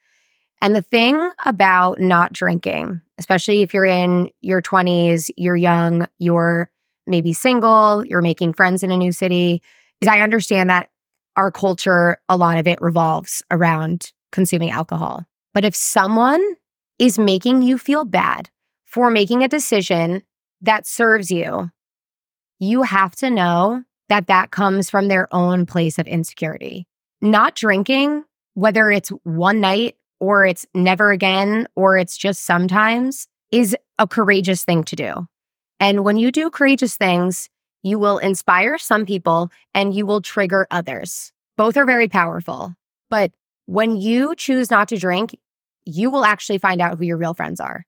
And 0.61 0.75
the 0.75 0.83
thing 0.83 1.31
about 1.45 1.99
not 1.99 2.31
drinking, 2.31 3.01
especially 3.17 3.63
if 3.63 3.73
you're 3.73 3.85
in 3.85 4.29
your 4.41 4.61
20s, 4.61 5.31
you're 5.35 5.55
young, 5.55 6.07
you're 6.19 6.69
maybe 7.07 7.33
single, 7.33 8.05
you're 8.05 8.21
making 8.21 8.53
friends 8.53 8.83
in 8.83 8.91
a 8.91 8.97
new 8.97 9.11
city, 9.11 9.63
is 10.01 10.07
I 10.07 10.19
understand 10.21 10.69
that 10.69 10.89
our 11.35 11.51
culture, 11.51 12.21
a 12.29 12.37
lot 12.37 12.59
of 12.59 12.67
it 12.67 12.79
revolves 12.79 13.41
around 13.49 14.11
consuming 14.31 14.69
alcohol. 14.69 15.25
But 15.55 15.65
if 15.65 15.75
someone 15.75 16.43
is 16.99 17.17
making 17.17 17.63
you 17.63 17.79
feel 17.79 18.05
bad 18.05 18.50
for 18.91 19.09
making 19.09 19.43
a 19.43 19.47
decision 19.47 20.21
that 20.61 20.85
serves 20.85 21.31
you, 21.31 21.71
you 22.59 22.83
have 22.83 23.15
to 23.15 23.29
know 23.29 23.83
that 24.09 24.27
that 24.27 24.51
comes 24.51 24.89
from 24.89 25.07
their 25.07 25.33
own 25.33 25.65
place 25.65 25.97
of 25.97 26.07
insecurity. 26.07 26.85
Not 27.21 27.55
drinking, 27.55 28.25
whether 28.53 28.91
it's 28.91 29.09
one 29.23 29.61
night 29.61 29.95
or 30.19 30.45
it's 30.45 30.65
never 30.75 31.11
again 31.11 31.67
or 31.75 31.97
it's 31.97 32.17
just 32.17 32.45
sometimes, 32.45 33.27
is 33.51 33.75
a 33.97 34.07
courageous 34.07 34.65
thing 34.65 34.83
to 34.83 34.95
do. 34.95 35.27
And 35.79 36.03
when 36.03 36.17
you 36.17 36.31
do 36.31 36.49
courageous 36.49 36.97
things, 36.97 37.49
you 37.83 37.97
will 37.97 38.17
inspire 38.17 38.77
some 38.77 39.05
people 39.05 39.49
and 39.73 39.93
you 39.95 40.05
will 40.05 40.21
trigger 40.21 40.67
others. 40.69 41.31
Both 41.57 41.77
are 41.77 41.85
very 41.85 42.09
powerful. 42.09 42.75
But 43.09 43.31
when 43.65 43.95
you 43.95 44.35
choose 44.35 44.69
not 44.69 44.89
to 44.89 44.97
drink, 44.97 45.37
you 45.85 46.11
will 46.11 46.25
actually 46.25 46.57
find 46.57 46.81
out 46.81 46.97
who 46.97 47.05
your 47.05 47.17
real 47.17 47.33
friends 47.33 47.59
are. 47.59 47.85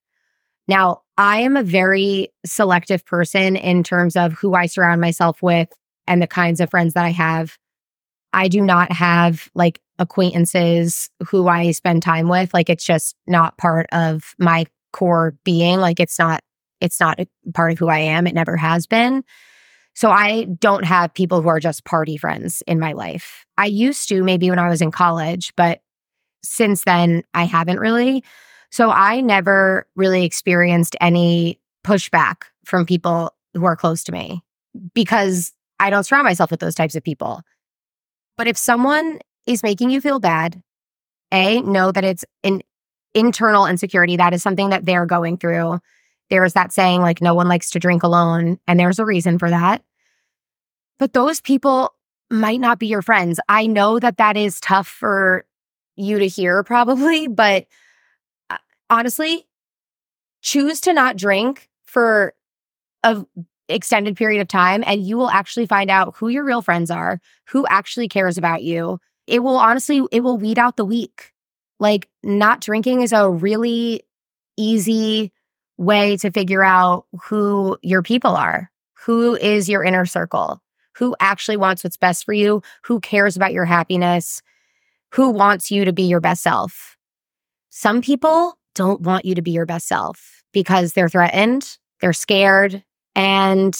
Now, 0.66 1.02
I 1.16 1.40
am 1.40 1.56
a 1.56 1.62
very 1.62 2.28
selective 2.44 3.04
person 3.04 3.56
in 3.56 3.82
terms 3.82 4.16
of 4.16 4.32
who 4.32 4.54
I 4.54 4.66
surround 4.66 5.00
myself 5.00 5.42
with 5.42 5.68
and 6.06 6.20
the 6.20 6.26
kinds 6.26 6.60
of 6.60 6.70
friends 6.70 6.94
that 6.94 7.04
I 7.04 7.10
have. 7.10 7.56
I 8.32 8.48
do 8.48 8.60
not 8.60 8.90
have 8.90 9.48
like 9.54 9.80
acquaintances 9.98 11.08
who 11.28 11.46
I 11.46 11.70
spend 11.70 12.02
time 12.02 12.28
with. 12.28 12.52
Like 12.52 12.68
it's 12.68 12.84
just 12.84 13.14
not 13.26 13.56
part 13.58 13.86
of 13.92 14.34
my 14.38 14.66
core 14.92 15.36
being. 15.44 15.78
Like 15.78 16.00
it's 16.00 16.18
not, 16.18 16.40
it's 16.80 16.98
not 16.98 17.20
a 17.20 17.28
part 17.52 17.72
of 17.72 17.78
who 17.78 17.88
I 17.88 17.98
am. 17.98 18.26
It 18.26 18.34
never 18.34 18.56
has 18.56 18.86
been. 18.86 19.22
So 19.94 20.10
I 20.10 20.44
don't 20.58 20.84
have 20.84 21.14
people 21.14 21.40
who 21.40 21.48
are 21.48 21.60
just 21.60 21.84
party 21.84 22.16
friends 22.16 22.62
in 22.66 22.80
my 22.80 22.92
life. 22.92 23.46
I 23.56 23.66
used 23.66 24.08
to 24.08 24.24
maybe 24.24 24.50
when 24.50 24.58
I 24.58 24.68
was 24.68 24.82
in 24.82 24.90
college, 24.90 25.52
but 25.56 25.80
since 26.42 26.82
then 26.84 27.22
I 27.32 27.44
haven't 27.44 27.78
really. 27.78 28.24
So 28.74 28.90
I 28.90 29.20
never 29.20 29.86
really 29.94 30.24
experienced 30.24 30.96
any 31.00 31.60
pushback 31.86 32.46
from 32.64 32.84
people 32.84 33.32
who 33.52 33.64
are 33.66 33.76
close 33.76 34.02
to 34.02 34.10
me 34.10 34.42
because 34.94 35.52
I 35.78 35.90
don't 35.90 36.02
surround 36.02 36.24
myself 36.24 36.50
with 36.50 36.58
those 36.58 36.74
types 36.74 36.96
of 36.96 37.04
people. 37.04 37.42
But 38.36 38.48
if 38.48 38.58
someone 38.58 39.20
is 39.46 39.62
making 39.62 39.90
you 39.90 40.00
feel 40.00 40.18
bad, 40.18 40.60
A, 41.30 41.60
know 41.60 41.92
that 41.92 42.02
it's 42.02 42.24
an 42.42 42.62
internal 43.14 43.66
insecurity. 43.66 44.16
That 44.16 44.34
is 44.34 44.42
something 44.42 44.70
that 44.70 44.84
they're 44.84 45.06
going 45.06 45.36
through. 45.36 45.78
There's 46.28 46.54
that 46.54 46.72
saying, 46.72 47.00
like, 47.00 47.22
no 47.22 47.32
one 47.32 47.46
likes 47.46 47.70
to 47.70 47.78
drink 47.78 48.02
alone. 48.02 48.58
And 48.66 48.80
there's 48.80 48.98
a 48.98 49.04
reason 49.04 49.38
for 49.38 49.50
that. 49.50 49.84
But 50.98 51.12
those 51.12 51.40
people 51.40 51.94
might 52.28 52.58
not 52.58 52.80
be 52.80 52.88
your 52.88 53.02
friends. 53.02 53.38
I 53.48 53.68
know 53.68 54.00
that 54.00 54.16
that 54.16 54.36
is 54.36 54.58
tough 54.58 54.88
for 54.88 55.44
you 55.94 56.18
to 56.18 56.26
hear, 56.26 56.64
probably, 56.64 57.28
but 57.28 57.68
honestly, 58.90 59.46
choose 60.42 60.80
to 60.82 60.92
not 60.92 61.16
drink 61.16 61.68
for 61.84 62.34
a 63.02 63.24
extended 63.68 64.16
period 64.16 64.40
of 64.40 64.48
time 64.48 64.84
and 64.86 65.06
you 65.06 65.16
will 65.16 65.30
actually 65.30 65.66
find 65.66 65.90
out 65.90 66.14
who 66.16 66.28
your 66.28 66.44
real 66.44 66.62
friends 66.62 66.90
are, 66.90 67.20
who 67.46 67.66
actually 67.68 68.08
cares 68.08 68.36
about 68.36 68.62
you. 68.62 68.98
It 69.26 69.42
will 69.42 69.56
honestly 69.56 70.02
it 70.12 70.20
will 70.20 70.36
weed 70.36 70.58
out 70.58 70.76
the 70.76 70.84
weak. 70.84 71.32
Like 71.80 72.08
not 72.22 72.60
drinking 72.60 73.00
is 73.00 73.12
a 73.12 73.28
really 73.28 74.02
easy 74.56 75.32
way 75.76 76.16
to 76.18 76.30
figure 76.30 76.62
out 76.62 77.06
who 77.22 77.78
your 77.82 78.02
people 78.02 78.36
are. 78.36 78.70
Who 79.06 79.34
is 79.36 79.68
your 79.68 79.82
inner 79.82 80.06
circle? 80.06 80.60
Who 80.96 81.16
actually 81.20 81.56
wants 81.56 81.82
what's 81.82 81.96
best 81.96 82.24
for 82.24 82.32
you? 82.32 82.62
Who 82.84 83.00
cares 83.00 83.36
about 83.36 83.52
your 83.52 83.64
happiness? 83.64 84.42
Who 85.12 85.30
wants 85.30 85.70
you 85.70 85.84
to 85.84 85.92
be 85.92 86.04
your 86.04 86.20
best 86.20 86.42
self? 86.42 86.96
Some 87.70 88.00
people 88.00 88.56
don't 88.74 89.00
want 89.00 89.24
you 89.24 89.34
to 89.34 89.42
be 89.42 89.50
your 89.50 89.66
best 89.66 89.86
self 89.86 90.42
because 90.52 90.92
they're 90.92 91.08
threatened, 91.08 91.78
they're 92.00 92.12
scared, 92.12 92.82
and, 93.14 93.78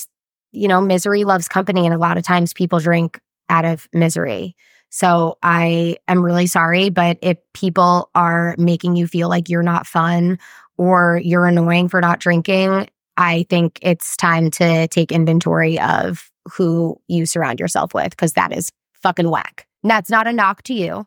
you 0.52 0.68
know, 0.68 0.80
misery 0.80 1.24
loves 1.24 1.48
company. 1.48 1.84
And 1.84 1.94
a 1.94 1.98
lot 1.98 2.16
of 2.18 2.24
times 2.24 2.52
people 2.52 2.78
drink 2.78 3.20
out 3.48 3.64
of 3.64 3.88
misery. 3.92 4.56
So 4.90 5.38
I 5.42 5.96
am 6.06 6.24
really 6.24 6.46
sorry, 6.46 6.88
but 6.88 7.18
if 7.20 7.38
people 7.52 8.10
are 8.14 8.54
making 8.58 8.96
you 8.96 9.06
feel 9.06 9.28
like 9.28 9.48
you're 9.48 9.62
not 9.62 9.86
fun 9.86 10.38
or 10.78 11.20
you're 11.24 11.46
annoying 11.46 11.88
for 11.88 12.00
not 12.00 12.20
drinking, 12.20 12.88
I 13.16 13.44
think 13.50 13.78
it's 13.82 14.16
time 14.16 14.50
to 14.52 14.86
take 14.88 15.12
inventory 15.12 15.80
of 15.80 16.30
who 16.50 17.00
you 17.08 17.26
surround 17.26 17.58
yourself 17.58 17.94
with 17.94 18.10
because 18.10 18.34
that 18.34 18.52
is 18.52 18.70
fucking 18.92 19.30
whack. 19.30 19.66
And 19.82 19.90
that's 19.90 20.10
not 20.10 20.26
a 20.26 20.32
knock 20.32 20.62
to 20.64 20.74
you. 20.74 21.06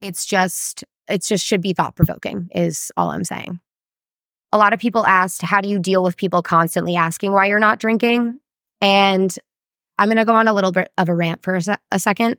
It's 0.00 0.26
just 0.26 0.84
it 1.08 1.22
just 1.22 1.44
should 1.44 1.60
be 1.60 1.72
thought 1.72 1.96
provoking, 1.96 2.48
is 2.54 2.90
all 2.96 3.10
I'm 3.10 3.24
saying. 3.24 3.60
A 4.52 4.58
lot 4.58 4.72
of 4.72 4.80
people 4.80 5.06
asked, 5.06 5.42
How 5.42 5.60
do 5.60 5.68
you 5.68 5.78
deal 5.78 6.02
with 6.02 6.16
people 6.16 6.42
constantly 6.42 6.96
asking 6.96 7.32
why 7.32 7.46
you're 7.46 7.58
not 7.58 7.78
drinking? 7.78 8.38
And 8.80 9.36
I'm 9.98 10.08
going 10.08 10.18
to 10.18 10.24
go 10.24 10.34
on 10.34 10.48
a 10.48 10.52
little 10.52 10.72
bit 10.72 10.90
of 10.98 11.08
a 11.08 11.14
rant 11.14 11.42
for 11.42 11.56
a, 11.56 11.62
se- 11.62 11.76
a 11.90 11.98
second. 11.98 12.36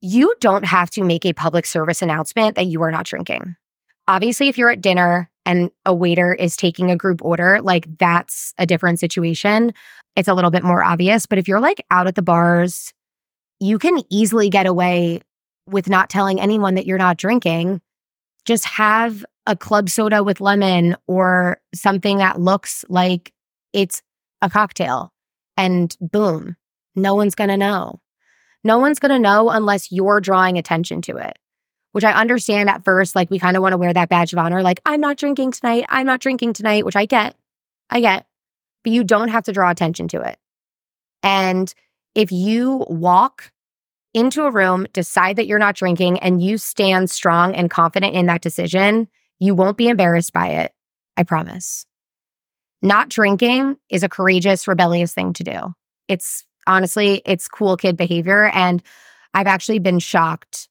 You 0.00 0.34
don't 0.40 0.64
have 0.64 0.90
to 0.90 1.02
make 1.02 1.24
a 1.24 1.32
public 1.32 1.66
service 1.66 2.02
announcement 2.02 2.56
that 2.56 2.66
you 2.66 2.82
are 2.82 2.90
not 2.90 3.06
drinking. 3.06 3.56
Obviously, 4.06 4.48
if 4.48 4.58
you're 4.58 4.70
at 4.70 4.80
dinner 4.80 5.30
and 5.44 5.70
a 5.84 5.94
waiter 5.94 6.34
is 6.34 6.56
taking 6.56 6.90
a 6.90 6.96
group 6.96 7.24
order, 7.24 7.60
like 7.62 7.86
that's 7.98 8.52
a 8.58 8.66
different 8.66 9.00
situation. 9.00 9.72
It's 10.14 10.28
a 10.28 10.34
little 10.34 10.50
bit 10.50 10.64
more 10.64 10.84
obvious. 10.84 11.26
But 11.26 11.38
if 11.38 11.48
you're 11.48 11.60
like 11.60 11.84
out 11.90 12.06
at 12.06 12.14
the 12.14 12.22
bars, 12.22 12.92
you 13.58 13.78
can 13.78 14.00
easily 14.10 14.50
get 14.50 14.66
away 14.66 15.22
with 15.68 15.88
not 15.88 16.10
telling 16.10 16.40
anyone 16.40 16.74
that 16.74 16.86
you're 16.86 16.98
not 16.98 17.16
drinking, 17.16 17.80
just 18.44 18.64
have 18.64 19.24
a 19.46 19.56
club 19.56 19.88
soda 19.88 20.22
with 20.22 20.40
lemon 20.40 20.96
or 21.06 21.60
something 21.74 22.18
that 22.18 22.40
looks 22.40 22.84
like 22.88 23.32
it's 23.72 24.02
a 24.42 24.50
cocktail. 24.50 25.12
And 25.56 25.96
boom, 26.00 26.56
no 26.94 27.14
one's 27.14 27.34
going 27.34 27.50
to 27.50 27.56
know. 27.56 28.00
No 28.64 28.78
one's 28.78 28.98
going 28.98 29.12
to 29.12 29.18
know 29.18 29.50
unless 29.50 29.92
you're 29.92 30.20
drawing 30.20 30.58
attention 30.58 31.00
to 31.02 31.16
it, 31.16 31.38
which 31.92 32.04
I 32.04 32.12
understand 32.12 32.68
at 32.68 32.84
first. 32.84 33.14
Like, 33.14 33.30
we 33.30 33.38
kind 33.38 33.56
of 33.56 33.62
want 33.62 33.72
to 33.72 33.78
wear 33.78 33.92
that 33.92 34.08
badge 34.08 34.32
of 34.32 34.38
honor, 34.38 34.62
like, 34.62 34.80
I'm 34.84 35.00
not 35.00 35.16
drinking 35.16 35.52
tonight. 35.52 35.86
I'm 35.88 36.06
not 36.06 36.20
drinking 36.20 36.52
tonight, 36.52 36.84
which 36.84 36.96
I 36.96 37.06
get. 37.06 37.36
I 37.90 38.00
get. 38.00 38.26
but 38.86 38.92
you 38.92 39.02
don't 39.02 39.30
have 39.30 39.42
to 39.42 39.52
draw 39.52 39.68
attention 39.68 40.06
to 40.06 40.20
it. 40.20 40.38
And 41.24 41.74
if 42.14 42.30
you 42.30 42.86
walk 42.88 43.50
into 44.16 44.44
a 44.44 44.50
room, 44.50 44.86
decide 44.94 45.36
that 45.36 45.46
you're 45.46 45.58
not 45.58 45.76
drinking, 45.76 46.18
and 46.20 46.42
you 46.42 46.56
stand 46.56 47.10
strong 47.10 47.54
and 47.54 47.70
confident 47.70 48.14
in 48.14 48.26
that 48.26 48.40
decision, 48.40 49.08
you 49.38 49.54
won't 49.54 49.76
be 49.76 49.88
embarrassed 49.88 50.32
by 50.32 50.48
it. 50.48 50.72
I 51.18 51.22
promise. 51.22 51.84
Not 52.80 53.10
drinking 53.10 53.76
is 53.90 54.02
a 54.02 54.08
courageous, 54.08 54.66
rebellious 54.66 55.12
thing 55.12 55.34
to 55.34 55.44
do. 55.44 55.74
It's 56.08 56.44
honestly, 56.66 57.20
it's 57.26 57.46
cool 57.46 57.76
kid 57.76 57.96
behavior. 57.96 58.50
And 58.54 58.82
I've 59.34 59.46
actually 59.46 59.80
been 59.80 59.98
shocked 59.98 60.68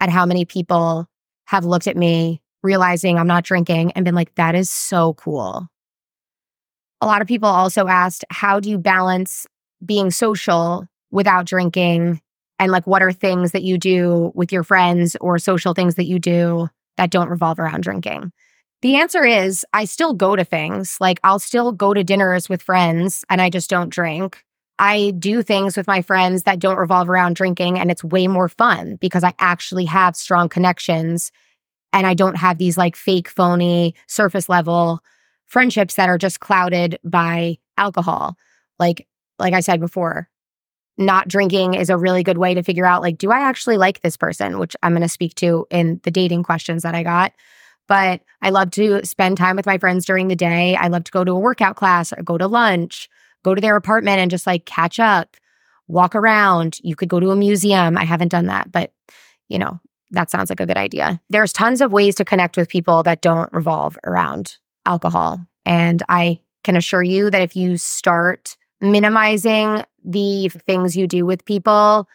at 0.00 0.08
how 0.08 0.24
many 0.24 0.46
people 0.46 1.08
have 1.46 1.66
looked 1.66 1.86
at 1.86 1.96
me 1.96 2.40
realizing 2.62 3.18
I'm 3.18 3.26
not 3.26 3.44
drinking 3.44 3.92
and 3.92 4.04
been 4.04 4.14
like, 4.14 4.34
that 4.36 4.54
is 4.54 4.70
so 4.70 5.12
cool. 5.14 5.68
A 7.00 7.06
lot 7.06 7.20
of 7.20 7.28
people 7.28 7.48
also 7.48 7.86
asked, 7.86 8.24
how 8.30 8.60
do 8.60 8.70
you 8.70 8.78
balance 8.78 9.46
being 9.84 10.10
social 10.10 10.86
without 11.10 11.44
drinking? 11.44 12.20
And 12.58 12.72
like, 12.72 12.86
what 12.86 13.02
are 13.02 13.12
things 13.12 13.52
that 13.52 13.62
you 13.62 13.78
do 13.78 14.32
with 14.34 14.52
your 14.52 14.64
friends 14.64 15.16
or 15.20 15.38
social 15.38 15.74
things 15.74 15.94
that 15.94 16.06
you 16.06 16.18
do 16.18 16.68
that 16.96 17.10
don't 17.10 17.28
revolve 17.28 17.58
around 17.58 17.82
drinking? 17.82 18.32
The 18.82 18.96
answer 18.96 19.24
is 19.24 19.64
I 19.72 19.84
still 19.84 20.14
go 20.14 20.36
to 20.36 20.44
things. 20.44 20.98
Like, 21.00 21.20
I'll 21.24 21.38
still 21.38 21.72
go 21.72 21.94
to 21.94 22.04
dinners 22.04 22.48
with 22.48 22.62
friends 22.62 23.24
and 23.28 23.40
I 23.40 23.50
just 23.50 23.70
don't 23.70 23.88
drink. 23.88 24.44
I 24.78 25.12
do 25.18 25.42
things 25.42 25.76
with 25.76 25.88
my 25.88 26.02
friends 26.02 26.44
that 26.44 26.60
don't 26.60 26.76
revolve 26.76 27.08
around 27.10 27.34
drinking, 27.34 27.80
and 27.80 27.90
it's 27.90 28.04
way 28.04 28.28
more 28.28 28.48
fun 28.48 28.94
because 29.00 29.24
I 29.24 29.34
actually 29.40 29.86
have 29.86 30.14
strong 30.14 30.48
connections 30.48 31.32
and 31.92 32.06
I 32.06 32.14
don't 32.14 32.36
have 32.36 32.58
these 32.58 32.78
like 32.78 32.94
fake, 32.94 33.28
phony, 33.28 33.94
surface 34.06 34.48
level 34.48 35.00
friendships 35.46 35.94
that 35.94 36.08
are 36.08 36.18
just 36.18 36.40
clouded 36.40 36.98
by 37.02 37.58
alcohol. 37.76 38.36
Like, 38.78 39.08
like 39.38 39.54
I 39.54 39.60
said 39.60 39.80
before, 39.80 40.28
not 40.98 41.28
drinking 41.28 41.74
is 41.74 41.90
a 41.90 41.96
really 41.96 42.22
good 42.22 42.38
way 42.38 42.54
to 42.54 42.62
figure 42.62 42.84
out 42.84 43.02
like, 43.02 43.18
do 43.18 43.30
I 43.30 43.40
actually 43.40 43.76
like 43.76 44.00
this 44.00 44.16
person? 44.16 44.58
Which 44.58 44.76
I'm 44.82 44.92
going 44.92 45.02
to 45.02 45.08
speak 45.08 45.34
to 45.36 45.66
in 45.70 46.00
the 46.02 46.10
dating 46.10 46.42
questions 46.42 46.82
that 46.82 46.94
I 46.94 47.02
got. 47.02 47.32
But 47.86 48.20
I 48.42 48.50
love 48.50 48.70
to 48.72 49.04
spend 49.06 49.38
time 49.38 49.56
with 49.56 49.64
my 49.64 49.78
friends 49.78 50.04
during 50.04 50.28
the 50.28 50.36
day. 50.36 50.76
I 50.76 50.88
love 50.88 51.04
to 51.04 51.12
go 51.12 51.24
to 51.24 51.32
a 51.32 51.38
workout 51.38 51.76
class 51.76 52.12
or 52.12 52.22
go 52.22 52.36
to 52.36 52.46
lunch, 52.46 53.08
go 53.44 53.54
to 53.54 53.60
their 53.60 53.76
apartment 53.76 54.18
and 54.18 54.30
just 54.30 54.46
like 54.46 54.66
catch 54.66 55.00
up, 55.00 55.36
walk 55.86 56.14
around. 56.14 56.78
You 56.82 56.96
could 56.96 57.08
go 57.08 57.20
to 57.20 57.30
a 57.30 57.36
museum. 57.36 57.96
I 57.96 58.04
haven't 58.04 58.28
done 58.28 58.46
that, 58.46 58.70
but 58.70 58.92
you 59.48 59.58
know, 59.58 59.80
that 60.10 60.30
sounds 60.30 60.50
like 60.50 60.60
a 60.60 60.66
good 60.66 60.76
idea. 60.76 61.20
There's 61.30 61.52
tons 61.52 61.80
of 61.80 61.92
ways 61.92 62.14
to 62.16 62.24
connect 62.24 62.56
with 62.56 62.68
people 62.68 63.02
that 63.04 63.22
don't 63.22 63.52
revolve 63.52 63.98
around 64.04 64.56
alcohol. 64.84 65.40
And 65.64 66.02
I 66.08 66.40
can 66.64 66.76
assure 66.76 67.02
you 67.02 67.30
that 67.30 67.42
if 67.42 67.56
you 67.56 67.76
start 67.76 68.56
minimizing 68.80 69.84
the 70.04 70.48
things 70.48 70.96
you 70.96 71.06
do 71.06 71.26
with 71.26 71.44
people 71.44 72.08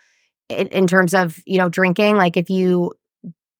in, 0.50 0.68
in, 0.68 0.88
terms 0.88 1.14
of, 1.14 1.42
you 1.46 1.58
know, 1.58 1.70
drinking, 1.70 2.16
like 2.16 2.38
if 2.38 2.50
you 2.50 2.94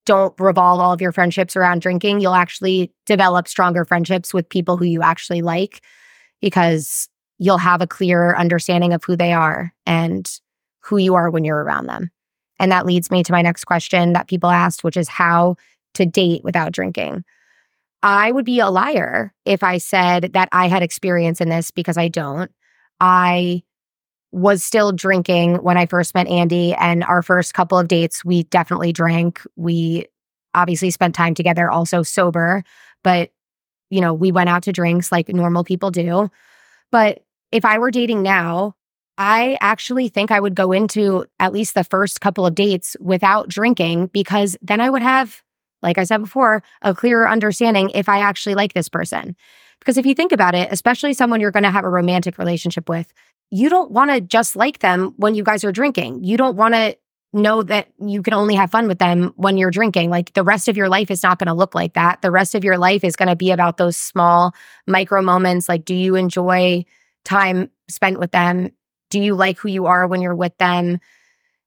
don't 0.06 0.34
revolve 0.40 0.80
all 0.80 0.92
of 0.92 1.02
your 1.02 1.12
friendships 1.12 1.56
around 1.56 1.82
drinking, 1.82 2.20
you'll 2.20 2.34
actually 2.34 2.92
develop 3.06 3.48
stronger 3.48 3.86
friendships 3.86 4.34
with 4.34 4.50
people 4.50 4.78
who 4.78 4.86
you 4.86 5.02
actually 5.02 5.42
like 5.42 5.82
because 6.42 7.08
you'll 7.40 7.58
have 7.58 7.82
a 7.82 7.88
clearer 7.88 8.38
understanding 8.38 8.94
of 8.94 9.04
who 9.04 9.16
they 9.16 9.34
are 9.34 9.74
and 9.86 10.40
who 10.82 10.98
you 10.98 11.16
are 11.16 11.30
when 11.30 11.44
you're 11.44 11.64
around 11.64 11.88
them. 11.88 12.12
And 12.60 12.72
that 12.72 12.86
leads 12.86 13.10
me 13.10 13.24
to 13.24 13.32
my 13.32 13.42
next 13.42 13.66
question 13.66 14.14
that 14.14 14.28
people 14.28 14.50
asked, 14.50 14.84
which 14.84 14.98
is 14.98 15.08
how 15.08 15.56
to 15.96 16.06
date 16.06 16.44
without 16.44 16.72
drinking. 16.72 17.24
I 18.04 18.32
would 18.32 18.46
be 18.46 18.60
a 18.60 18.70
liar 18.70 19.34
if 19.46 19.64
I 19.64 19.78
said 19.78 20.34
that 20.34 20.50
I 20.52 20.68
had 20.68 20.84
experience 20.84 21.40
in 21.40 21.50
this 21.50 21.72
because 21.72 21.98
I 21.98 22.10
don't. 22.10 22.52
I 23.00 23.64
was 24.32 24.64
still 24.64 24.92
drinking 24.92 25.58
when 25.58 25.78
I 25.78 25.86
first 25.86 26.16
met 26.16 26.28
Andy, 26.28 26.74
and 26.74 27.04
our 27.04 27.22
first 27.22 27.54
couple 27.54 27.78
of 27.78 27.88
dates, 27.88 28.26
we 28.26 28.44
definitely 28.44 28.92
drank. 28.92 29.42
We 29.56 30.08
obviously 30.56 30.90
spent 30.92 31.16
time 31.16 31.34
together, 31.34 31.70
also 31.70 32.04
sober, 32.04 32.64
but 33.04 33.32
you 33.90 34.02
know, 34.02 34.14
we 34.14 34.32
went 34.32 34.50
out 34.50 34.64
to 34.64 34.72
drinks 34.72 35.12
like 35.12 35.30
normal 35.30 35.64
people 35.64 35.92
do. 35.92 36.30
But 36.92 37.24
if 37.52 37.64
I 37.64 37.78
were 37.78 37.92
dating 37.92 38.24
now, 38.24 38.76
I 39.20 39.58
actually 39.62 40.10
think 40.10 40.32
I 40.32 40.40
would 40.40 40.56
go 40.56 40.72
into 40.72 41.26
at 41.40 41.54
least 41.54 41.76
the 41.76 41.84
first 41.84 42.20
couple 42.20 42.46
of 42.48 42.56
dates 42.56 42.98
without 43.00 43.48
drinking 43.48 44.08
because 44.08 44.58
then 44.62 44.82
I 44.82 44.90
would 44.90 45.04
have, 45.04 45.44
like 45.84 46.00
I 46.00 46.06
said 46.06 46.18
before, 46.22 46.64
a 46.82 46.96
clearer 46.96 47.30
understanding 47.30 47.92
if 47.94 48.10
I 48.10 48.20
actually 48.20 48.56
like 48.56 48.74
this 48.74 48.90
person. 48.90 49.36
Because 49.84 49.98
if 49.98 50.06
you 50.06 50.16
think 50.16 50.32
about 50.32 50.56
it, 50.56 50.70
especially 50.72 51.14
someone 51.14 51.42
you're 51.42 51.52
going 51.52 51.64
to 51.64 51.72
have 51.72 51.84
a 51.84 51.90
romantic 51.90 52.38
relationship 52.38 52.88
with, 52.88 53.14
you 53.52 53.70
don't 53.70 53.92
want 53.92 54.12
to 54.12 54.22
just 54.22 54.56
like 54.56 54.80
them 54.80 55.14
when 55.18 55.36
you 55.36 55.44
guys 55.44 55.66
are 55.66 55.74
drinking. 55.74 56.24
You 56.24 56.38
don't 56.38 56.56
want 56.56 56.74
to 56.74 56.98
know 57.34 57.64
that 57.64 57.90
you 58.00 58.22
can 58.22 58.34
only 58.34 58.56
have 58.56 58.72
fun 58.72 58.88
with 58.88 59.00
them 59.00 59.34
when 59.36 59.58
you're 59.58 59.72
drinking. 59.72 60.10
Like 60.10 60.32
the 60.34 60.44
rest 60.44 60.70
of 60.70 60.78
your 60.78 60.88
life 60.88 61.12
is 61.12 61.22
not 61.22 61.38
going 61.38 61.48
to 61.48 61.54
look 61.54 61.76
like 61.76 61.94
that. 61.96 62.22
The 62.22 62.32
rest 62.32 62.56
of 62.56 62.64
your 62.64 62.78
life 62.78 63.04
is 63.04 63.18
going 63.18 63.28
to 63.28 63.36
be 63.36 63.52
about 63.52 63.76
those 63.76 63.98
small 63.98 64.56
micro 64.88 65.22
moments. 65.22 65.68
Like, 65.68 65.84
do 65.84 65.96
you 65.96 66.16
enjoy 66.16 66.86
time 67.26 67.70
spent 67.90 68.20
with 68.20 68.32
them? 68.32 68.72
Do 69.10 69.20
you 69.20 69.36
like 69.36 69.58
who 69.58 69.68
you 69.68 69.88
are 69.88 70.08
when 70.08 70.22
you're 70.22 70.34
with 70.34 70.58
them? 70.60 71.00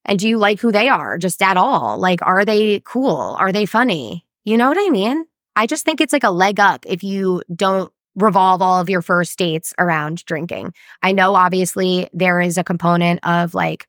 And 0.07 0.18
do 0.18 0.26
you 0.26 0.38
like 0.38 0.61
who 0.61 0.72
they 0.72 0.88
are 0.88 1.18
just 1.18 1.42
at 1.42 1.59
all? 1.59 1.98
Like, 1.98 2.20
are 2.22 2.46
they 2.46 2.81
cool? 2.81 3.37
Are 3.38 3.52
they 3.52 3.66
funny? 3.66 4.24
You 4.44 4.57
know 4.57 4.68
what 4.68 4.79
I 4.81 4.88
mean? 4.88 5.26
I 5.57 5.66
just 5.66 5.85
think 5.85 6.00
it's 6.00 6.12
like 6.12 6.24
a 6.24 6.31
leg 6.31 6.61
up 6.61 6.87
if 6.87 7.02
you 7.02 7.42
don't 7.55 7.92
revolve 8.16 8.62
all 8.62 8.81
of 8.81 8.90
your 8.90 9.02
first 9.02 9.38
dates 9.38 9.72
around 9.79 10.24
drinking. 10.24 10.72
I 11.02 11.12
know 11.12 11.35
obviously 11.35 12.09
there 12.12 12.40
is 12.40 12.59
a 12.59 12.64
component 12.64 13.20
of 13.24 13.55
like 13.55 13.87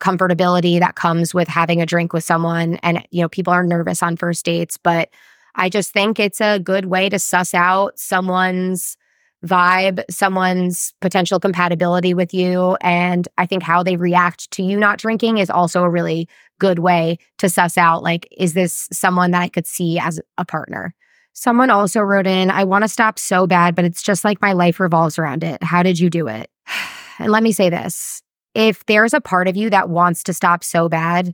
comfortability 0.00 0.78
that 0.78 0.96
comes 0.96 1.32
with 1.32 1.48
having 1.48 1.80
a 1.80 1.86
drink 1.86 2.12
with 2.12 2.24
someone 2.24 2.76
and 2.82 3.06
you 3.10 3.22
know 3.22 3.28
people 3.28 3.52
are 3.52 3.64
nervous 3.64 4.02
on 4.02 4.16
first 4.16 4.44
dates, 4.44 4.76
but 4.76 5.08
I 5.54 5.68
just 5.68 5.92
think 5.92 6.18
it's 6.18 6.40
a 6.40 6.58
good 6.58 6.86
way 6.86 7.08
to 7.08 7.18
suss 7.18 7.54
out 7.54 7.98
someone's 7.98 8.96
vibe, 9.44 10.02
someone's 10.10 10.94
potential 11.00 11.38
compatibility 11.38 12.14
with 12.14 12.32
you. 12.32 12.76
And 12.80 13.28
I 13.38 13.46
think 13.46 13.62
how 13.62 13.82
they 13.82 13.96
react 13.96 14.50
to 14.52 14.62
you 14.62 14.78
not 14.78 14.98
drinking 14.98 15.38
is 15.38 15.50
also 15.50 15.82
a 15.82 15.90
really 15.90 16.28
good 16.58 16.78
way 16.78 17.18
to 17.38 17.48
suss 17.48 17.76
out 17.76 18.02
like, 18.02 18.26
is 18.36 18.54
this 18.54 18.88
someone 18.90 19.32
that 19.32 19.42
I 19.42 19.48
could 19.48 19.66
see 19.66 19.98
as 19.98 20.20
a 20.38 20.44
partner? 20.44 20.94
Someone 21.34 21.68
also 21.68 22.00
wrote 22.00 22.26
in, 22.26 22.50
I 22.50 22.64
want 22.64 22.84
to 22.84 22.88
stop 22.88 23.18
so 23.18 23.46
bad, 23.46 23.74
but 23.74 23.84
it's 23.84 24.02
just 24.02 24.24
like 24.24 24.40
my 24.40 24.52
life 24.52 24.80
revolves 24.80 25.18
around 25.18 25.44
it. 25.44 25.62
How 25.62 25.82
did 25.82 25.98
you 25.98 26.10
do 26.10 26.28
it? 26.28 26.50
And 27.20 27.30
let 27.30 27.44
me 27.44 27.52
say 27.52 27.70
this 27.70 28.22
if 28.56 28.84
there's 28.86 29.14
a 29.14 29.20
part 29.20 29.46
of 29.46 29.56
you 29.56 29.70
that 29.70 29.88
wants 29.88 30.24
to 30.24 30.34
stop 30.34 30.64
so 30.64 30.88
bad, 30.88 31.32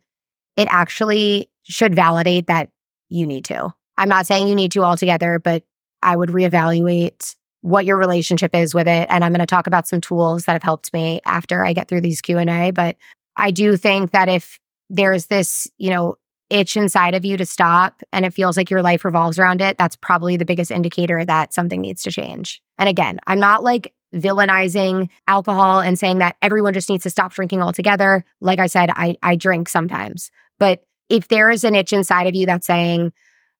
it 0.54 0.68
actually 0.70 1.48
should 1.62 1.94
validate 1.94 2.48
that 2.48 2.68
you 3.08 3.26
need 3.26 3.46
to. 3.46 3.72
I'm 3.96 4.10
not 4.10 4.26
saying 4.26 4.46
you 4.46 4.54
need 4.54 4.72
to 4.72 4.82
altogether, 4.82 5.38
but 5.38 5.62
I 6.02 6.16
would 6.16 6.28
reevaluate 6.28 7.34
what 7.62 7.84
your 7.84 7.96
relationship 7.96 8.54
is 8.54 8.74
with 8.74 8.88
it 8.88 9.06
and 9.10 9.22
i'm 9.22 9.32
going 9.32 9.40
to 9.40 9.46
talk 9.46 9.66
about 9.66 9.86
some 9.86 10.00
tools 10.00 10.44
that 10.44 10.52
have 10.52 10.62
helped 10.62 10.92
me 10.92 11.20
after 11.26 11.64
i 11.64 11.72
get 11.72 11.88
through 11.88 12.00
these 12.00 12.20
q&a 12.20 12.70
but 12.70 12.96
i 13.36 13.50
do 13.50 13.76
think 13.76 14.12
that 14.12 14.28
if 14.28 14.58
there's 14.88 15.26
this 15.26 15.68
you 15.78 15.90
know 15.90 16.16
itch 16.50 16.76
inside 16.76 17.14
of 17.14 17.24
you 17.24 17.36
to 17.36 17.46
stop 17.46 18.02
and 18.12 18.24
it 18.24 18.34
feels 18.34 18.56
like 18.56 18.70
your 18.70 18.82
life 18.82 19.04
revolves 19.04 19.38
around 19.38 19.60
it 19.60 19.78
that's 19.78 19.96
probably 19.96 20.36
the 20.36 20.44
biggest 20.44 20.70
indicator 20.70 21.24
that 21.24 21.54
something 21.54 21.80
needs 21.80 22.02
to 22.02 22.10
change 22.10 22.60
and 22.78 22.88
again 22.88 23.18
i'm 23.26 23.40
not 23.40 23.62
like 23.62 23.94
villainizing 24.14 25.08
alcohol 25.28 25.80
and 25.80 25.98
saying 25.98 26.18
that 26.18 26.36
everyone 26.42 26.74
just 26.74 26.88
needs 26.88 27.04
to 27.04 27.10
stop 27.10 27.32
drinking 27.32 27.62
altogether 27.62 28.24
like 28.40 28.58
i 28.58 28.66
said 28.66 28.90
i 28.94 29.16
i 29.22 29.36
drink 29.36 29.68
sometimes 29.68 30.30
but 30.58 30.84
if 31.08 31.28
there 31.28 31.50
is 31.50 31.64
an 31.64 31.74
itch 31.74 31.92
inside 31.92 32.26
of 32.26 32.34
you 32.34 32.46
that's 32.46 32.66
saying 32.66 33.12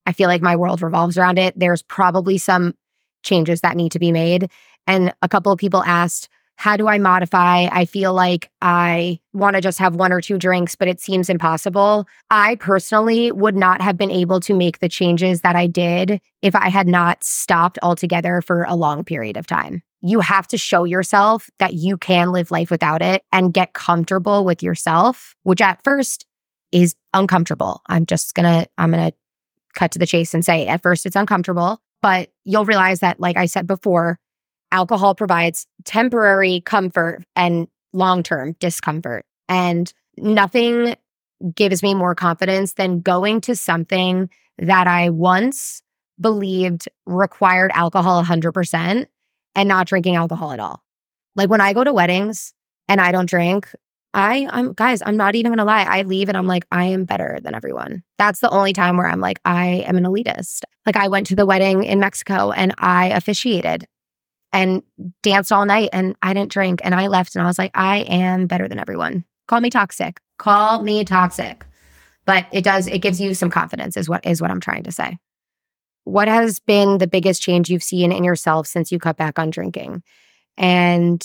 I 0.07 0.13
feel 0.13 0.29
like 0.29 0.43
my 0.43 0.57
world 0.57 0.83
revolves 0.83 1.19
around 1.19 1.39
it. 1.39 1.59
There's 1.59 1.83
probably 1.83 2.39
some 2.39 2.75
changes 3.23 3.61
that 3.61 3.77
need 3.77 3.93
to 3.93 3.99
be 3.99 4.13
made. 4.13 4.51
And 4.87 5.13
a 5.23 5.29
couple 5.29 5.53
of 5.53 5.59
people 5.59 5.83
asked, 5.85 6.29
how 6.61 6.77
do 6.77 6.89
I 6.89 6.99
modify? 6.99 7.69
I 7.73 7.87
feel 7.87 8.13
like 8.13 8.51
I 8.61 9.19
want 9.33 9.57
to 9.57 9.63
just 9.63 9.79
have 9.79 9.95
one 9.97 10.13
or 10.13 10.21
two 10.21 10.37
drinks, 10.37 10.75
but 10.75 10.89
it 10.89 11.01
seems 11.01 11.31
impossible. 11.31 12.07
I 12.31 12.57
personally 12.57 13.33
would 13.33 13.57
not 13.57 13.81
have 13.81 13.97
been 13.97 14.11
able 14.11 14.41
to 14.41 14.53
make 14.53 14.79
the 14.79 14.89
changes 14.91 15.41
that 15.41 15.57
I 15.57 15.67
did 15.67 16.21
if 16.43 16.55
I 16.55 16.69
had 16.69 16.87
not 16.87 17.25
stopped 17.25 17.79
altogether 17.83 18.43
for 18.43 18.65
a 18.65 18.75
long 18.77 19.05
period 19.05 19.39
of 19.39 19.47
time. 19.47 19.83
You 20.03 20.21
have 20.21 20.47
to 20.49 20.59
show 20.59 20.85
yourself 20.85 21.49
that 21.61 21.73
you 21.73 21.97
can 21.97 22.31
live 22.31 22.51
life 22.51 22.71
without 22.71 23.01
it 23.01 23.23
and 23.33 23.55
get 23.55 23.73
comfortable 23.73 24.45
with 24.45 24.63
yourself, 24.63 25.35
which 25.45 25.63
at 25.63 25.83
first 25.83 26.27
is 26.73 26.95
uncomfortable. 27.15 27.81
I'm 27.87 28.05
just 28.05 28.35
going 28.35 28.45
to, 28.45 28.69
I'm 28.77 28.91
going 28.91 29.11
to 29.11 29.17
cut 29.75 29.93
to 29.93 29.99
the 29.99 30.07
chase 30.07 30.35
and 30.35 30.45
say 30.45 30.67
at 30.67 30.83
first 30.83 31.07
it's 31.07 31.17
uncomfortable. 31.17 31.81
But 32.03 32.29
you'll 32.45 32.67
realize 32.67 33.01
that, 33.01 33.19
like 33.19 33.39
I 33.39 33.47
said 33.47 33.67
before, 33.67 34.19
alcohol 34.73 35.15
provides 35.15 35.67
temporary 35.85 36.61
comfort 36.61 37.25
and 37.37 37.69
long 37.93 38.23
term 38.23 38.57
discomfort. 38.61 39.25
And 39.49 39.93
nothing 40.17 40.97
gives 41.55 41.83
me 41.83 41.95
more 41.95 42.15
confidence 42.15 42.75
than 42.75 43.01
going 43.01 43.41
to 43.43 43.57
something 43.57 44.29
that 44.59 44.87
I 44.87 45.11
once 45.11 45.83
believed 46.21 46.89
required 47.07 47.71
alcohol 47.75 48.23
100% 48.23 49.07
and 49.55 49.69
not 49.69 49.87
drinking 49.87 50.17
alcohol 50.17 50.53
at 50.53 50.61
all. 50.61 50.83
Like 51.35 51.49
when 51.49 51.61
I 51.61 51.73
go 51.73 51.83
to 51.83 51.93
weddings 51.93 52.53
and 52.89 53.01
I 53.01 53.11
don't 53.13 53.29
drink, 53.29 53.73
I 54.13 54.49
I'm 54.51 54.73
guys, 54.73 55.03
I'm 55.07 55.17
not 55.17 55.35
even 55.37 55.53
gonna 55.53 55.65
lie. 55.65 55.85
I 55.85 56.03
leave 56.03 56.29
and 56.29 56.37
I'm 56.37 56.47
like, 56.47 56.67
I 56.73 56.87
am 56.87 57.05
better 57.05 57.39
than 57.43 57.55
everyone. 57.55 58.03
That's 58.19 58.41
the 58.41 58.51
only 58.51 58.73
time 58.73 58.97
where 58.97 59.07
I'm 59.07 59.21
like, 59.21 59.41
I 59.45 59.85
am 59.87 59.97
an 59.97 60.05
elitist. 60.05 60.63
Like 60.85 60.97
I 60.97 61.09
went 61.09 61.29
to 61.29 61.37
the 61.37 61.47
wedding 61.47 61.85
in 61.85 62.01
Mexico 62.01 62.51
and 62.51 62.75
I 62.79 63.07
officiated 63.07 63.87
and 64.53 64.83
danced 65.23 65.53
all 65.53 65.65
night 65.65 65.91
and 65.93 66.17
I 66.23 66.35
didn't 66.35 66.51
drink 66.51 66.81
and 66.83 66.95
I 66.95 67.07
left 67.07 67.35
and 67.35 67.43
I 67.43 67.47
was 67.47 67.59
like, 67.59 67.71
I 67.75 67.99
am 67.99 68.47
better 68.47 68.69
than 68.69 68.79
everyone. 68.79 69.25
Call 69.49 69.61
me 69.61 69.71
toxic. 69.71 70.21
Call 70.39 70.83
me 70.83 71.05
toxic. 71.05 71.67
But 72.27 72.47
it 72.53 72.63
does, 72.63 72.87
it 72.87 72.99
gives 72.99 73.21
you 73.21 73.35
some 73.35 73.51
confidence, 73.51 73.97
is 73.97 74.09
what 74.09 74.25
is 74.25 74.41
what 74.41 74.51
I'm 74.51 74.61
trying 74.61 74.85
to 74.85 74.93
say. 74.93 75.19
What 76.05 76.29
has 76.29 76.61
been 76.61 76.99
the 76.99 77.07
biggest 77.07 77.43
change 77.43 77.71
you've 77.71 77.83
seen 77.83 78.13
in 78.13 78.25
yourself 78.25 78.67
since 78.67 78.91
you 78.91 78.99
cut 78.99 79.17
back 79.17 79.39
on 79.39 79.51
drinking? 79.51 80.03
And 80.57 81.25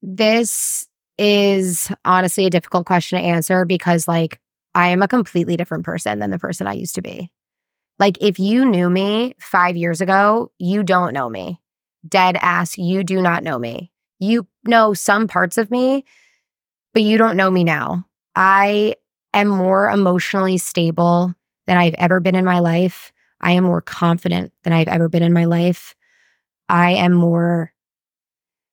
this 0.00 0.86
is 1.18 1.90
honestly 2.04 2.46
a 2.46 2.50
difficult 2.50 2.86
question 2.86 3.18
to 3.18 3.24
answer 3.24 3.64
because, 3.64 4.08
like, 4.08 4.40
I 4.74 4.88
am 4.88 5.02
a 5.02 5.08
completely 5.08 5.56
different 5.56 5.84
person 5.84 6.18
than 6.18 6.30
the 6.30 6.38
person 6.38 6.66
I 6.66 6.72
used 6.72 6.94
to 6.96 7.02
be. 7.02 7.30
Like, 7.98 8.18
if 8.20 8.38
you 8.38 8.64
knew 8.64 8.90
me 8.90 9.34
five 9.38 9.76
years 9.76 10.00
ago, 10.00 10.50
you 10.58 10.82
don't 10.82 11.14
know 11.14 11.28
me. 11.28 11.60
Dead 12.06 12.36
ass, 12.40 12.76
you 12.78 13.04
do 13.04 13.22
not 13.22 13.44
know 13.44 13.58
me. 13.58 13.92
You 14.18 14.46
know 14.64 14.94
some 14.94 15.28
parts 15.28 15.58
of 15.58 15.70
me, 15.70 16.04
but 16.94 17.02
you 17.02 17.18
don't 17.18 17.36
know 17.36 17.50
me 17.50 17.64
now. 17.64 18.06
I 18.34 18.96
am 19.34 19.48
more 19.48 19.88
emotionally 19.90 20.58
stable 20.58 21.34
than 21.66 21.76
I've 21.76 21.94
ever 21.94 22.20
been 22.20 22.34
in 22.34 22.44
my 22.44 22.58
life. 22.58 23.12
I 23.40 23.52
am 23.52 23.64
more 23.64 23.80
confident 23.80 24.52
than 24.62 24.72
I've 24.72 24.88
ever 24.88 25.08
been 25.08 25.22
in 25.22 25.32
my 25.32 25.44
life. 25.44 25.94
I 26.68 26.92
am 26.92 27.12
more 27.12 27.72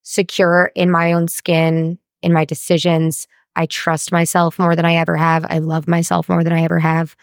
secure 0.04 0.72
in 0.76 0.90
my 0.90 1.14
own 1.14 1.28
skin, 1.28 2.00
in 2.22 2.34
my 2.34 2.46
decisions. 2.46 3.28
I 3.56 3.66
trust 3.66 4.12
myself 4.12 4.58
more 4.58 4.76
than 4.76 4.86
I 4.86 4.96
ever 4.96 5.16
have. 5.16 5.46
I 5.50 5.60
love 5.60 5.88
myself 5.88 6.30
more 6.30 6.44
than 6.44 6.54
I 6.54 6.64
ever 6.64 6.80
have. 6.80 7.16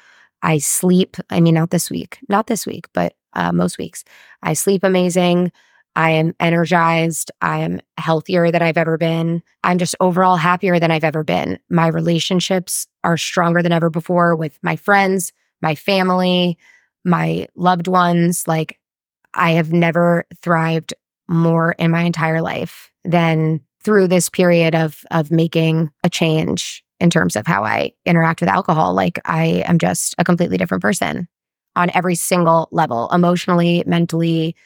I 0.43 0.59
sleep. 0.59 1.17
I 1.31 1.41
mean, 1.41 1.55
not 1.55 1.71
this 1.71 1.91
week, 1.91 2.19
not 2.29 2.47
this 2.47 2.67
week, 2.67 2.87
but 2.93 3.15
uh, 3.33 3.53
most 3.53 3.79
weeks. 3.79 4.05
I 4.43 4.53
sleep 4.53 4.85
amazing. 4.85 5.51
I 5.97 6.11
am 6.11 6.35
energized. 6.39 7.33
I 7.41 7.61
am 7.61 7.81
healthier 7.97 8.51
than 8.51 8.63
I've 8.63 8.77
ever 8.77 8.99
been. 8.99 9.43
I'm 9.65 9.79
just 9.79 9.97
overall 9.99 10.37
happier 10.37 10.79
than 10.79 10.91
I've 10.91 11.05
ever 11.05 11.25
been. 11.25 11.59
My 11.71 11.89
relationships 11.89 12.87
are 13.03 13.17
stronger 13.17 13.63
than 13.63 13.73
ever 13.73 13.89
before 13.89 14.37
with 14.37 14.59
my 14.63 14.77
friends, 14.77 15.33
my 15.63 15.75
family, 15.75 16.59
my 17.05 17.49
loved 17.57 17.89
ones. 17.89 18.47
Like, 18.47 18.79
I 19.33 19.53
have 19.53 19.73
never 19.73 20.27
thrived 20.43 20.93
more 21.29 21.73
in 21.73 21.91
my 21.91 22.03
entire 22.03 22.43
life 22.43 22.93
than 23.05 23.61
through 23.83 24.09
this 24.09 24.29
period 24.29 24.75
of 24.75 25.05
of 25.11 25.31
making 25.31 25.91
a 26.05 26.11
change 26.11 26.85
in 27.01 27.09
terms 27.11 27.37
of 27.37 27.47
how 27.47 27.65
I 27.65 27.93
interact 28.05 28.41
with 28.41 28.51
alcohol. 28.51 28.95
Like 28.95 29.19
I 29.25 29.65
am 29.67 29.79
just 29.79 30.15
a 30.19 30.25
completely 30.25 30.59
different 30.59 30.83
person 30.83 31.29
on 31.75 31.91
every 31.95 32.15
single 32.15 32.69
level, 32.71 33.09
emotionally, 33.13 33.83
mentally, 33.87 34.57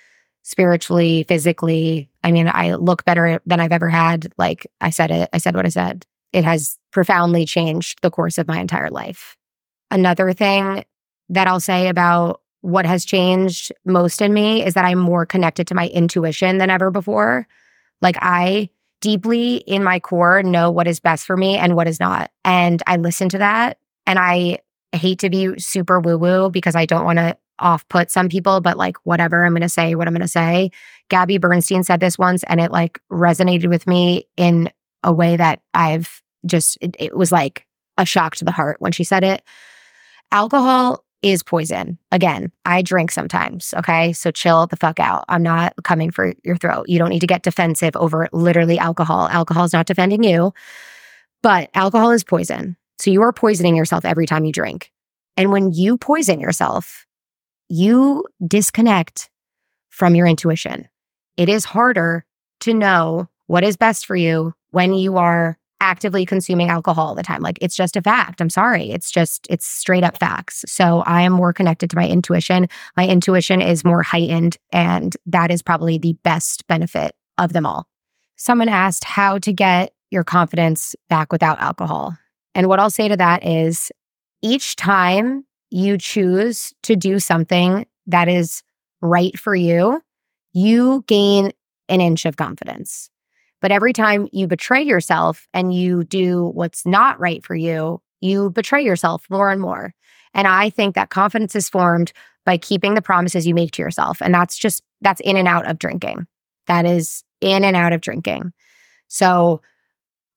spiritually, 0.43 1.25
physically. 1.29 2.11
I 2.25 2.33
mean, 2.33 2.51
I 2.53 2.75
look 2.75 3.05
better 3.05 3.41
than 3.47 3.61
I've 3.61 3.73
ever 3.73 3.89
had. 3.89 4.33
Like 4.39 4.67
I 4.81 4.91
said 4.91 5.11
it, 5.11 5.29
I 5.33 5.39
said 5.39 5.55
what 5.55 5.67
I 5.67 5.71
said. 5.71 6.07
It 6.33 6.45
has 6.45 6.79
profoundly 6.93 7.45
changed 7.45 8.01
the 8.03 8.11
course 8.11 8.39
of 8.39 8.49
my 8.49 8.59
entire 8.59 8.91
life. 8.91 9.37
Another 9.91 10.33
thing 10.33 10.85
that 11.29 11.47
I'll 11.47 11.61
say 11.61 11.89
about 11.89 12.41
what 12.63 12.87
has 12.87 13.05
changed 13.05 13.73
most 13.85 14.21
in 14.21 14.35
me 14.35 14.65
is 14.65 14.75
that 14.75 14.85
I'm 14.85 14.99
more 14.99 15.25
connected 15.25 15.67
to 15.69 15.75
my 15.75 15.89
intuition 15.89 16.59
than 16.59 16.71
ever 16.71 16.91
before. 16.91 17.47
Like 18.03 18.17
I 18.21 18.71
deeply 19.01 19.57
in 19.57 19.83
my 19.83 19.99
core 19.99 20.43
know 20.43 20.71
what 20.71 20.87
is 20.87 21.01
best 21.01 21.27
for 21.27 21.37
me 21.37 21.57
and 21.57 21.75
what 21.75 21.89
is 21.89 22.01
not. 22.01 22.31
And 22.45 22.83
I 22.87 22.97
listen 22.97 23.29
to 23.31 23.39
that. 23.39 23.79
And 24.07 24.19
I 24.19 24.59
hate 24.93 25.21
to 25.21 25.31
be 25.31 25.59
super 25.59 26.01
woo 26.01 26.19
woo 26.19 26.51
because 26.51 26.75
I 26.75 26.85
don't 26.85 27.05
want 27.05 27.19
to 27.19 27.37
off 27.61 27.89
put 27.89 28.11
some 28.11 28.29
people, 28.29 28.61
but 28.61 28.77
like 28.77 28.97
whatever 29.05 29.45
I'm 29.45 29.53
going 29.53 29.63
to 29.63 29.69
say, 29.69 29.95
what 29.95 30.07
I'm 30.07 30.15
going 30.15 30.23
to 30.23 30.29
say. 30.29 30.71
Gabby 31.09 31.39
Bernstein 31.39 31.83
said 31.83 32.01
this 32.01 32.19
once 32.19 32.43
and 32.45 32.61
it 32.61 32.71
like 32.71 33.01
resonated 33.11 33.69
with 33.69 33.87
me 33.87 34.27
in 34.37 34.71
a 35.03 35.13
way 35.13 35.37
that 35.37 35.61
I've 35.75 36.23
just, 36.47 36.79
it, 36.81 36.97
it 36.99 37.17
was 37.17 37.33
like 37.33 37.67
a 37.99 38.07
shock 38.07 38.37
to 38.37 38.45
the 38.45 38.53
heart 38.53 38.77
when 38.81 38.93
she 38.93 39.05
said 39.05 39.25
it. 39.25 39.43
Alcohol 40.33 41.05
is 41.23 41.43
poison. 41.43 41.99
Again, 42.13 42.51
I 42.65 42.83
drink 42.83 43.11
sometimes. 43.11 43.75
Okay. 43.77 44.13
So 44.13 44.31
chill 44.31 44.67
the 44.67 44.77
fuck 44.77 44.99
out. 44.99 45.25
I'm 45.29 45.43
not 45.43 45.75
coming 45.85 46.11
for 46.11 46.33
your 46.45 46.57
throat. 46.57 46.89
You 46.89 46.99
don't 46.99 47.11
need 47.11 47.21
to 47.21 47.27
get 47.27 47.43
defensive 47.43 47.95
over 47.97 48.29
literally 48.33 48.79
alcohol. 48.79 49.29
Alcohol 49.29 49.65
is 49.65 49.73
not 49.73 49.87
defending 49.87 50.23
you, 50.23 50.53
but 51.43 51.71
alcohol 51.75 52.11
is 52.11 52.25
poison. 52.25 52.77
So 52.99 53.11
you 53.11 53.23
are 53.23 53.33
poisoning 53.33 53.77
yourself 53.77 54.05
every 54.05 54.27
time 54.27 54.45
you 54.45 54.53
drink. 54.53 54.93
And 55.37 55.53
when 55.53 55.73
you 55.73 55.97
poison 55.97 56.41
yourself, 56.41 57.07
you 57.71 58.27
disconnect 58.47 59.31
from 59.89 60.15
your 60.15 60.27
intuition. 60.27 60.89
It 61.37 61.49
is 61.49 61.65
harder 61.65 62.27
to 62.61 62.75
know 62.75 63.29
what 63.47 63.65
is 63.65 63.77
best 63.77 64.05
for 64.05 64.17
you 64.17 64.53
when 64.71 64.93
you 64.93 65.17
are 65.17 65.57
actively 65.81 66.27
consuming 66.27 66.69
alcohol 66.69 67.09
all 67.09 67.15
the 67.15 67.23
time. 67.23 67.41
Like 67.41 67.59
it's 67.63 67.77
just 67.77 67.97
a 67.97 68.03
fact. 68.03 68.41
I'm 68.41 68.51
sorry. 68.51 68.91
It's 68.91 69.11
just, 69.11 69.47
it's 69.49 69.67
straight 69.67 70.05
up 70.05 70.19
facts. 70.19 70.65
So 70.67 71.01
I 71.07 71.23
am 71.23 71.33
more 71.33 71.53
connected 71.53 71.89
to 71.91 71.97
my 71.97 72.07
intuition. 72.07 72.69
My 72.97 73.07
intuition 73.07 73.63
is 73.63 73.85
more 73.85 74.03
heightened, 74.03 74.59
and 74.73 75.17
that 75.27 75.51
is 75.51 75.63
probably 75.63 75.97
the 75.97 76.13
best 76.23 76.67
benefit 76.67 77.15
of 77.39 77.55
them 77.55 77.65
all. 77.65 77.87
Someone 78.37 78.69
asked 78.69 79.05
how 79.05 79.39
to 79.39 79.53
get 79.53 79.93
your 80.11 80.25
confidence 80.25 80.95
back 81.09 81.33
without 81.33 81.61
alcohol. 81.61 82.17
And 82.55 82.69
what 82.69 82.81
I'll 82.81 82.91
say 82.91 83.09
to 83.09 83.17
that 83.17 83.47
is 83.47 83.91
each 84.43 84.77
time 84.77 85.45
you 85.71 85.99
choose 85.99 86.73
to 86.83 86.97
do 86.97 87.19
something 87.19 87.87
that 88.07 88.29
is 88.29 88.63
right 89.01 89.39
for 89.39 89.55
you, 89.55 90.03
you 90.53 91.05
gain 91.07 91.53
an 91.89 92.01
inch 92.01 92.25
of 92.25 92.37
confidence. 92.37 93.11
But 93.61 93.73
every 93.73 93.93
time 93.93 94.29
you 94.33 94.47
betray 94.47 94.83
yourself 94.83 95.47
and 95.53 95.75
you 95.75 96.05
do 96.05 96.47
what's 96.55 96.87
not 96.87 97.21
right 97.21 97.45
for 97.45 97.55
you, 97.55 98.01
you 98.21 98.51
betray 98.51 98.83
yourself 98.83 99.27
more 99.31 99.51
and 99.51 99.61
more. 99.61 99.95
And 100.35 100.47
I 100.47 100.71
think 100.71 100.95
that 100.95 101.11
confidence 101.11 101.55
is 101.55 101.69
formed 101.69 102.13
by 102.47 102.57
keeping 102.57 102.95
the 102.95 103.03
promises 103.03 103.47
you 103.47 103.55
make 103.55 103.73
to 103.73 103.83
yourself. 103.83 104.23
And 104.23 104.33
that's 104.33 104.57
just, 104.57 104.83
that's 105.01 105.21
in 105.21 105.37
and 105.37 105.49
out 105.49 105.69
of 105.69 105.79
drinking. 105.79 106.27
That 106.67 106.87
is 106.87 107.23
in 107.41 107.65
and 107.65 107.77
out 107.77 107.93
of 107.93 108.01
drinking. 108.01 108.53
So 109.09 109.61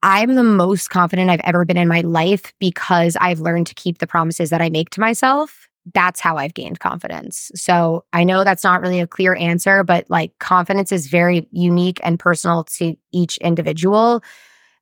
I'm 0.04 0.36
the 0.36 0.44
most 0.44 0.90
confident 0.90 1.32
I've 1.32 1.40
ever 1.44 1.66
been 1.66 1.78
in 1.78 1.88
my 1.88 2.02
life 2.02 2.54
because 2.60 3.18
I've 3.20 3.40
learned 3.40 3.68
to 3.68 3.74
keep 3.74 3.98
the 3.98 4.08
promises 4.08 4.52
that 4.52 4.62
I 4.62 4.70
make 4.70 4.92
to 4.92 5.00
myself 5.00 5.64
that's 5.94 6.20
how 6.20 6.38
I've 6.38 6.54
gained 6.54 6.80
confidence. 6.80 7.52
So 7.56 8.06
I 8.14 8.24
know 8.24 8.44
that's 8.44 8.64
not 8.64 8.82
really 8.82 9.00
a 9.00 9.08
clear 9.08 9.36
answer, 9.36 9.84
but 9.84 10.10
like 10.10 10.38
confidence 10.40 10.92
is 10.92 11.08
very 11.08 11.48
unique 11.52 12.00
and 12.04 12.20
personal 12.20 12.64
to 12.76 12.96
each 13.12 13.38
individual. 13.38 14.24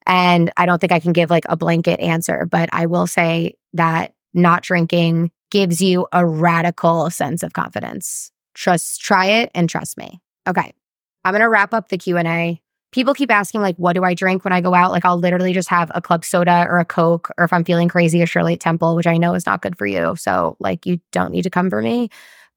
And 0.05 0.51
I 0.57 0.65
don't 0.65 0.79
think 0.79 0.91
I 0.91 0.99
can 0.99 1.13
give 1.13 1.29
like 1.29 1.45
a 1.49 1.57
blanket 1.57 1.99
answer, 1.99 2.45
but 2.45 2.69
I 2.71 2.85
will 2.85 3.07
say 3.07 3.55
that 3.73 4.13
not 4.33 4.63
drinking 4.63 5.31
gives 5.49 5.81
you 5.81 6.07
a 6.11 6.25
radical 6.25 7.09
sense 7.09 7.43
of 7.43 7.53
confidence. 7.53 8.31
Trust, 8.53 9.01
try 9.01 9.25
it 9.25 9.51
and 9.53 9.69
trust 9.69 9.97
me. 9.97 10.21
Okay. 10.47 10.73
I'm 11.23 11.33
going 11.33 11.41
to 11.41 11.49
wrap 11.49 11.73
up 11.73 11.89
the 11.89 11.97
Q&A 11.97 12.61
people 12.91 13.13
keep 13.13 13.31
asking 13.31 13.61
like 13.61 13.75
what 13.77 13.93
do 13.93 14.03
i 14.03 14.13
drink 14.13 14.43
when 14.43 14.53
i 14.53 14.61
go 14.61 14.73
out? 14.73 14.91
Like 14.91 15.05
i'll 15.05 15.17
literally 15.17 15.53
just 15.53 15.69
have 15.69 15.91
a 15.95 16.01
club 16.01 16.23
soda 16.25 16.65
or 16.69 16.79
a 16.79 16.85
coke 16.85 17.29
or 17.37 17.45
if 17.45 17.53
i'm 17.53 17.63
feeling 17.63 17.87
crazy 17.87 18.21
a 18.21 18.25
shirley 18.25 18.57
temple 18.57 18.95
which 18.95 19.07
i 19.07 19.17
know 19.17 19.33
is 19.33 19.45
not 19.45 19.61
good 19.61 19.77
for 19.77 19.85
you. 19.85 20.15
So 20.15 20.57
like 20.59 20.85
you 20.85 20.99
don't 21.11 21.31
need 21.31 21.43
to 21.43 21.49
come 21.49 21.69
for 21.69 21.81
me. 21.81 22.09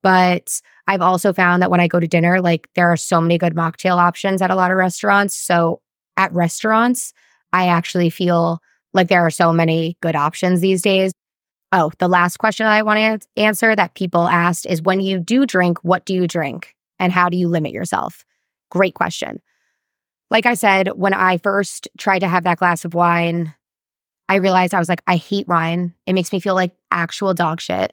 But 0.02 0.60
i've 0.86 1.00
also 1.00 1.32
found 1.32 1.62
that 1.62 1.70
when 1.70 1.80
i 1.80 1.88
go 1.88 2.00
to 2.00 2.06
dinner 2.08 2.40
like 2.40 2.68
there 2.74 2.90
are 2.90 2.96
so 2.96 3.20
many 3.20 3.38
good 3.38 3.54
mocktail 3.54 3.96
options 3.96 4.42
at 4.42 4.50
a 4.50 4.56
lot 4.56 4.70
of 4.70 4.76
restaurants. 4.76 5.36
So 5.36 5.80
at 6.16 6.32
restaurants 6.32 7.12
i 7.52 7.68
actually 7.68 8.10
feel 8.10 8.60
like 8.92 9.08
there 9.08 9.24
are 9.26 9.30
so 9.30 9.52
many 9.52 9.96
good 10.00 10.14
options 10.16 10.60
these 10.60 10.82
days. 10.82 11.12
Oh 11.72 11.92
the 11.98 12.08
last 12.08 12.38
question 12.38 12.64
that 12.66 12.72
i 12.72 12.82
want 12.82 13.22
to 13.22 13.28
answer 13.40 13.74
that 13.74 13.94
people 13.94 14.28
asked 14.28 14.66
is 14.66 14.82
when 14.82 15.00
you 15.00 15.18
do 15.20 15.46
drink 15.46 15.78
what 15.82 16.04
do 16.04 16.14
you 16.14 16.26
drink? 16.26 16.74
And 17.00 17.12
how 17.12 17.28
do 17.28 17.36
you 17.36 17.48
limit 17.48 17.72
yourself? 17.72 18.24
Great 18.70 18.94
question 18.94 19.40
like 20.30 20.46
I 20.46 20.54
said, 20.54 20.88
when 20.88 21.14
I 21.14 21.38
first 21.38 21.88
tried 21.98 22.20
to 22.20 22.28
have 22.28 22.44
that 22.44 22.58
glass 22.58 22.84
of 22.84 22.94
wine, 22.94 23.54
I 24.28 24.36
realized 24.36 24.74
I 24.74 24.78
was 24.78 24.88
like, 24.88 25.02
I 25.06 25.16
hate 25.16 25.48
wine. 25.48 25.94
It 26.06 26.14
makes 26.14 26.32
me 26.32 26.40
feel 26.40 26.54
like 26.54 26.72
actual 26.90 27.34
dog 27.34 27.60
shit. 27.60 27.92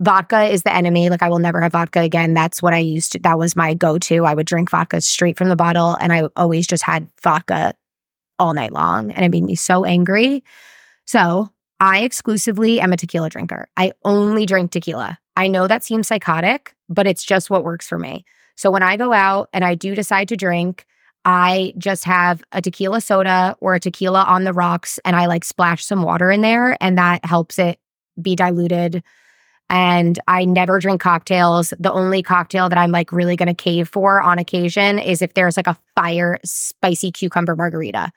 Vodka 0.00 0.44
is 0.44 0.62
the 0.62 0.74
enemy. 0.74 1.10
Like, 1.10 1.22
I 1.22 1.28
will 1.28 1.38
never 1.38 1.60
have 1.60 1.72
vodka 1.72 2.00
again. 2.00 2.34
That's 2.34 2.62
what 2.62 2.74
I 2.74 2.78
used 2.78 3.12
to, 3.12 3.18
that 3.20 3.38
was 3.38 3.54
my 3.54 3.74
go 3.74 3.98
to. 3.98 4.24
I 4.24 4.34
would 4.34 4.46
drink 4.46 4.70
vodka 4.70 5.00
straight 5.00 5.36
from 5.36 5.48
the 5.48 5.56
bottle, 5.56 5.96
and 6.00 6.12
I 6.12 6.28
always 6.36 6.66
just 6.66 6.82
had 6.82 7.08
vodka 7.22 7.74
all 8.38 8.54
night 8.54 8.72
long. 8.72 9.10
And 9.12 9.24
it 9.24 9.30
made 9.30 9.44
me 9.44 9.54
so 9.54 9.84
angry. 9.84 10.42
So, 11.04 11.50
I 11.80 12.00
exclusively 12.00 12.80
am 12.80 12.92
a 12.92 12.96
tequila 12.96 13.30
drinker. 13.30 13.66
I 13.76 13.92
only 14.04 14.44
drink 14.44 14.70
tequila. 14.70 15.18
I 15.36 15.48
know 15.48 15.66
that 15.66 15.82
seems 15.82 16.08
psychotic, 16.08 16.74
but 16.90 17.06
it's 17.06 17.24
just 17.24 17.48
what 17.48 17.64
works 17.64 17.88
for 17.88 17.98
me. 17.98 18.26
So 18.56 18.70
when 18.70 18.82
I 18.82 18.98
go 18.98 19.14
out 19.14 19.48
and 19.54 19.64
I 19.64 19.74
do 19.74 19.94
decide 19.94 20.28
to 20.28 20.36
drink, 20.36 20.84
I 21.24 21.74
just 21.76 22.04
have 22.04 22.42
a 22.52 22.62
tequila 22.62 23.00
soda 23.00 23.56
or 23.60 23.74
a 23.74 23.80
tequila 23.80 24.24
on 24.24 24.44
the 24.44 24.52
rocks 24.52 24.98
and 25.04 25.14
I 25.14 25.26
like 25.26 25.44
splash 25.44 25.84
some 25.84 26.02
water 26.02 26.30
in 26.30 26.40
there 26.40 26.76
and 26.80 26.96
that 26.96 27.24
helps 27.24 27.58
it 27.58 27.78
be 28.20 28.34
diluted. 28.34 29.02
And 29.68 30.18
I 30.26 30.44
never 30.44 30.80
drink 30.80 31.00
cocktails. 31.00 31.72
The 31.78 31.92
only 31.92 32.22
cocktail 32.22 32.68
that 32.68 32.78
I'm 32.78 32.90
like 32.90 33.12
really 33.12 33.36
going 33.36 33.48
to 33.48 33.54
cave 33.54 33.88
for 33.88 34.20
on 34.20 34.38
occasion 34.38 34.98
is 34.98 35.22
if 35.22 35.34
there's 35.34 35.56
like 35.56 35.68
a 35.68 35.78
fire 35.94 36.38
spicy 36.44 37.12
cucumber 37.12 37.54
margarita. 37.54 38.10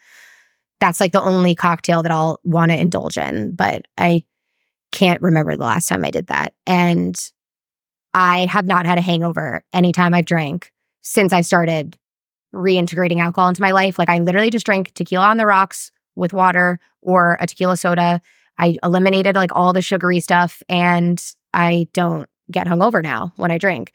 That's 0.80 1.00
like 1.00 1.12
the 1.12 1.22
only 1.22 1.56
cocktail 1.56 2.04
that 2.04 2.12
I'll 2.12 2.40
want 2.44 2.72
to 2.72 2.80
indulge 2.80 3.18
in. 3.18 3.54
But 3.54 3.86
I 3.98 4.24
can't 4.92 5.22
remember 5.22 5.56
the 5.56 5.64
last 5.64 5.88
time 5.88 6.04
I 6.04 6.12
did 6.12 6.28
that. 6.28 6.54
And 6.66 7.16
I 8.14 8.46
have 8.46 8.66
not 8.66 8.86
had 8.86 8.98
a 8.98 9.02
hangover 9.02 9.64
anytime 9.74 10.14
I've 10.14 10.26
drank 10.26 10.72
since 11.02 11.34
I 11.34 11.42
started 11.42 11.98
reintegrating 12.54 13.20
alcohol 13.20 13.50
into 13.50 13.62
my 13.62 13.72
life. 13.72 13.98
Like 14.00 14.10
I 14.10 14.20
literally 14.20 14.50
just 14.50 14.66
drank 14.66 14.94
tequila 14.94 15.26
on 15.26 15.38
the 15.38 15.46
rocks 15.46 15.92
with 16.16 16.34
water 16.34 16.80
or 17.02 17.38
a 17.40 17.48
tequila 17.48 17.78
soda. 17.78 18.22
I 18.58 18.78
eliminated 18.84 19.36
like 19.36 19.52
all 19.56 19.74
the 19.74 19.82
sugary 19.82 20.20
stuff 20.20 20.62
and 20.70 21.22
I 21.54 21.88
don't 21.94 22.30
get 22.52 22.68
hungover 22.68 23.02
now 23.02 23.34
when 23.36 23.52
I 23.52 23.58
drink. 23.58 23.94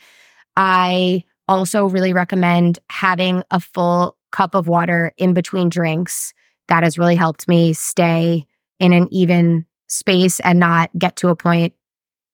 I 0.56 1.24
also 1.46 1.86
really 1.86 2.12
recommend 2.12 2.78
having 2.90 3.42
a 3.50 3.60
full 3.60 4.16
cup 4.32 4.54
of 4.54 4.68
water 4.68 5.12
in 5.16 5.32
between 5.32 5.68
drinks. 5.68 6.34
That 6.66 6.82
has 6.82 6.98
really 6.98 7.16
helped 7.16 7.48
me 7.48 7.72
stay 7.72 8.46
in 8.78 8.92
an 8.92 9.08
even 9.10 9.64
space 9.86 10.40
and 10.40 10.58
not 10.58 10.90
get 10.98 11.16
to 11.16 11.28
a 11.28 11.36
point, 11.36 11.72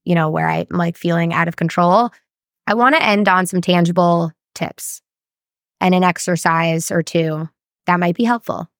you 0.04 0.14
know, 0.14 0.30
where 0.30 0.48
I'm 0.48 0.66
like 0.70 0.96
feeling 0.96 1.32
out 1.32 1.46
of 1.46 1.56
control. 1.56 2.10
I 2.66 2.74
want 2.74 2.96
to 2.96 3.02
end 3.02 3.28
on 3.28 3.46
some 3.46 3.60
tangible 3.60 4.32
tips 4.54 5.02
and 5.84 5.94
an 5.94 6.02
exercise 6.02 6.90
or 6.90 7.02
two 7.02 7.46
that 7.86 8.00
might 8.00 8.16
be 8.16 8.24
helpful. 8.24 8.70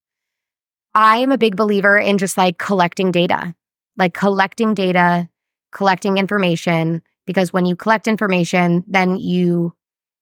I 0.95 1.19
am 1.19 1.33
a 1.33 1.39
big 1.39 1.55
believer 1.55 1.99
in 1.99 2.17
just 2.17 2.39
like 2.39 2.57
collecting 2.57 3.11
data, 3.11 3.55
like 3.99 4.15
collecting 4.15 4.73
data, 4.73 5.29
collecting 5.71 6.17
information, 6.17 7.03
because 7.27 7.53
when 7.53 7.67
you 7.67 7.77
collect 7.77 8.09
information, 8.09 8.85
then 8.87 9.19
you 9.19 9.75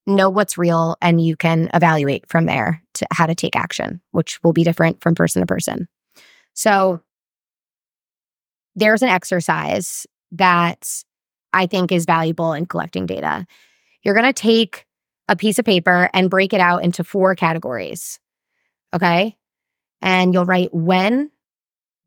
know 0.05 0.29
what's 0.29 0.57
real 0.57 0.97
and 1.01 1.25
you 1.25 1.37
can 1.37 1.69
evaluate 1.73 2.27
from 2.27 2.47
there 2.47 2.83
to 2.95 3.07
how 3.13 3.27
to 3.27 3.35
take 3.35 3.55
action, 3.55 4.01
which 4.11 4.43
will 4.43 4.51
be 4.51 4.65
different 4.65 5.01
from 5.01 5.15
person 5.15 5.41
to 5.41 5.45
person. 5.45 5.87
So 6.53 6.99
there's 8.75 9.01
an 9.01 9.09
exercise 9.09 10.05
that 10.33 11.01
I 11.53 11.65
think 11.65 11.93
is 11.93 12.05
valuable 12.05 12.51
in 12.51 12.65
collecting 12.65 13.05
data. 13.05 13.47
You're 14.03 14.15
going 14.15 14.25
to 14.25 14.33
take 14.33 14.85
a 15.27 15.35
piece 15.35 15.59
of 15.59 15.65
paper 15.65 16.09
and 16.13 16.29
break 16.29 16.53
it 16.53 16.59
out 16.59 16.83
into 16.83 17.03
four 17.03 17.35
categories. 17.35 18.19
Okay. 18.93 19.37
And 20.01 20.33
you'll 20.33 20.45
write 20.45 20.73
when, 20.73 21.31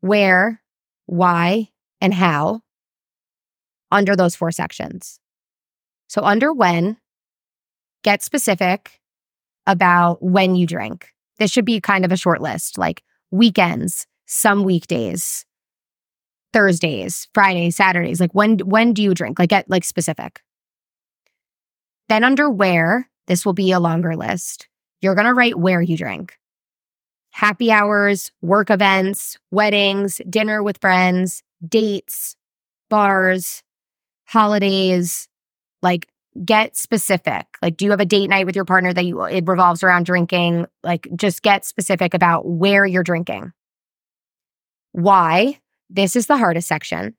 where, 0.01 0.61
why, 1.05 1.69
and 1.99 2.13
how 2.13 2.61
under 3.91 4.15
those 4.15 4.35
four 4.35 4.51
sections. 4.51 5.19
So, 6.07 6.23
under 6.23 6.53
when, 6.53 6.97
get 8.03 8.23
specific 8.23 8.99
about 9.65 10.21
when 10.23 10.55
you 10.55 10.65
drink. 10.65 11.09
This 11.39 11.51
should 11.51 11.65
be 11.65 11.81
kind 11.81 12.05
of 12.05 12.11
a 12.11 12.17
short 12.17 12.41
list 12.41 12.77
like 12.77 13.03
weekends, 13.31 14.07
some 14.25 14.63
weekdays, 14.63 15.45
Thursdays, 16.53 17.27
Fridays, 17.33 17.75
Saturdays. 17.75 18.19
Like 18.19 18.33
when 18.33 18.59
when 18.59 18.93
do 18.93 19.03
you 19.03 19.13
drink? 19.13 19.39
Like 19.39 19.49
get 19.49 19.69
like 19.69 19.83
specific. 19.83 20.41
Then 22.09 22.23
under 22.23 22.49
where, 22.49 23.09
this 23.27 23.45
will 23.45 23.53
be 23.53 23.71
a 23.71 23.79
longer 23.79 24.15
list. 24.15 24.67
You're 25.01 25.15
going 25.15 25.27
to 25.27 25.33
write 25.33 25.59
where 25.59 25.81
you 25.81 25.97
drink. 25.97 26.37
Happy 27.31 27.71
hours, 27.71 28.31
work 28.41 28.69
events, 28.69 29.37
weddings, 29.51 30.21
dinner 30.29 30.63
with 30.63 30.79
friends, 30.79 31.43
dates, 31.67 32.35
bars, 32.89 33.63
holidays, 34.25 35.27
like 35.81 36.07
get 36.43 36.75
specific. 36.77 37.45
Like, 37.61 37.77
do 37.77 37.85
you 37.85 37.91
have 37.91 37.99
a 37.99 38.05
date 38.05 38.29
night 38.29 38.45
with 38.45 38.55
your 38.55 38.65
partner 38.65 38.93
that 38.93 39.05
you, 39.05 39.23
it 39.23 39.47
revolves 39.47 39.83
around 39.83 40.05
drinking? 40.05 40.65
Like, 40.83 41.07
just 41.15 41.41
get 41.41 41.65
specific 41.65 42.13
about 42.13 42.47
where 42.47 42.85
you're 42.85 43.03
drinking. 43.03 43.53
Why? 44.93 45.59
This 45.89 46.15
is 46.15 46.27
the 46.27 46.37
hardest 46.37 46.67
section. 46.67 47.15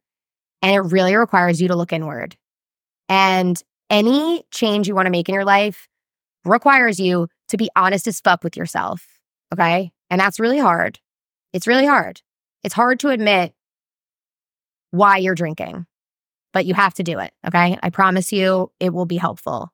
And 0.63 0.75
it 0.75 0.93
really 0.93 1.15
requires 1.15 1.61
you 1.61 1.69
to 1.69 1.77
look 1.77 1.93
inward. 1.93 2.37
And 3.09 3.63
any 3.91 4.45
change 4.51 4.89
you 4.89 4.95
want 4.95 5.07
to 5.07 5.11
make 5.11 5.29
in 5.29 5.35
your 5.35 5.45
life 5.45 5.89
requires 6.45 6.99
you 6.99 7.29
to 7.49 7.57
be 7.57 7.71
honest 7.77 8.07
as 8.07 8.21
fuck 8.21 8.45
with 8.45 8.57
yourself. 8.57 9.07
Okay. 9.53 9.93
And 10.11 10.21
that's 10.21 10.41
really 10.41 10.59
hard. 10.59 10.99
It's 11.53 11.67
really 11.67 11.87
hard. 11.87 12.21
It's 12.63 12.75
hard 12.75 13.01
to 13.01 13.09
admit 13.09 13.55
why 14.91 15.19
you're 15.19 15.35
drinking, 15.35 15.87
but 16.53 16.67
you 16.67 16.75
have 16.75 16.95
to 16.95 17.03
do 17.03 17.19
it. 17.19 17.33
Okay. 17.47 17.79
I 17.83 17.91
promise 17.91 18.33
you 18.33 18.71
it 18.81 18.93
will 18.93 19.07
be 19.07 19.17
helpful. 19.17 19.73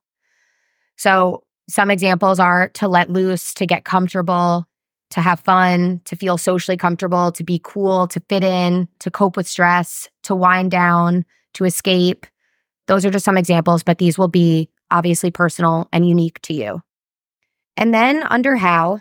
So, 0.96 1.42
some 1.66 1.90
examples 1.90 2.38
are 2.38 2.68
to 2.74 2.88
let 2.88 3.08
loose, 3.08 3.54
to 3.54 3.66
get 3.66 3.86
comfortable, 3.86 4.68
to 5.10 5.22
have 5.22 5.40
fun, 5.40 6.02
to 6.04 6.14
feel 6.14 6.36
socially 6.36 6.76
comfortable, 6.76 7.32
to 7.32 7.42
be 7.42 7.58
cool, 7.64 8.06
to 8.08 8.20
fit 8.28 8.44
in, 8.44 8.86
to 8.98 9.10
cope 9.10 9.34
with 9.34 9.48
stress, 9.48 10.10
to 10.24 10.34
wind 10.34 10.70
down, 10.70 11.24
to 11.54 11.64
escape, 11.64 12.26
those 12.87 13.05
are 13.05 13.11
just 13.11 13.24
some 13.24 13.39
examples, 13.39 13.82
but 13.82 13.99
these 13.99 14.18
will 14.18 14.28
be 14.28 14.68
obviously 14.91 15.30
personal 15.30 15.89
and 15.93 16.07
unique 16.07 16.41
to 16.43 16.55
you. 16.55 16.82
And 17.76 17.93
then 17.93 18.22
under 18.22 18.57
how, 18.57 19.01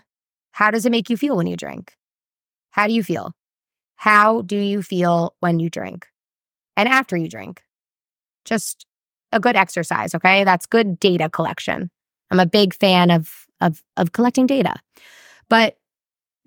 how 0.51 0.71
does 0.71 0.85
it 0.85 0.91
make 0.91 1.09
you 1.09 1.17
feel 1.17 1.35
when 1.35 1.47
you 1.47 1.57
drink? 1.57 1.95
How 2.71 2.87
do 2.87 2.93
you 2.93 3.03
feel? 3.03 3.33
How 3.95 4.41
do 4.41 4.57
you 4.57 4.81
feel 4.81 5.35
when 5.39 5.59
you 5.59 5.69
drink 5.69 6.07
and 6.75 6.89
after 6.89 7.15
you 7.15 7.29
drink? 7.29 7.63
Just 8.45 8.85
a 9.31 9.39
good 9.39 9.55
exercise, 9.55 10.15
okay? 10.15 10.43
That's 10.43 10.65
good 10.65 10.99
data 10.99 11.29
collection. 11.29 11.89
I'm 12.31 12.39
a 12.39 12.45
big 12.45 12.73
fan 12.73 13.11
of 13.11 13.45
of 13.61 13.81
of 13.95 14.11
collecting 14.11 14.47
data. 14.47 14.75
But 15.49 15.77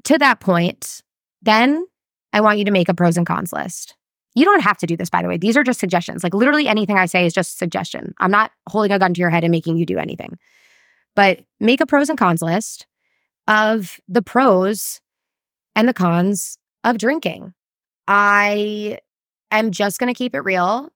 to 0.05 0.19
that 0.19 0.41
point, 0.41 1.03
then 1.43 1.87
I 2.33 2.41
want 2.41 2.59
you 2.59 2.65
to 2.67 2.71
make 2.71 2.89
a 2.89 2.95
pros 2.95 3.17
and 3.17 3.27
cons 3.27 3.53
list. 3.53 3.95
You 4.37 4.45
don't 4.45 4.61
have 4.61 4.77
to 4.79 4.87
do 4.87 4.97
this, 4.97 5.09
by 5.09 5.23
the 5.23 5.29
way. 5.29 5.39
These 5.39 5.57
are 5.57 5.65
just 5.65 5.81
suggestions. 5.81 6.23
Like 6.23 6.35
literally 6.35 6.69
anything 6.69 6.99
I 6.99 7.07
say 7.07 7.25
is 7.25 7.33
just 7.33 7.59
suggestion. 7.59 8.15
I'm 8.19 8.31
not 8.31 8.53
holding 8.69 8.93
a 8.93 8.99
gun 8.99 9.15
to 9.15 9.21
your 9.21 9.31
head 9.31 9.43
and 9.43 9.51
making 9.51 9.79
you 9.79 9.87
do 9.87 9.99
anything. 9.99 10.39
But 11.15 11.41
make 11.59 11.81
a 11.81 11.87
pros 11.87 12.11
and 12.11 12.19
cons 12.19 12.43
list 12.43 12.87
of 13.49 13.99
the 14.07 14.21
pros 14.21 15.01
and 15.75 15.89
the 15.89 15.95
cons 15.95 16.59
of 16.85 16.99
drinking. 16.99 17.55
I 18.07 18.99
am 19.51 19.71
just 19.71 19.99
going 19.99 20.13
to 20.13 20.17
keep 20.17 20.35
it 20.35 20.41
real. 20.41 20.91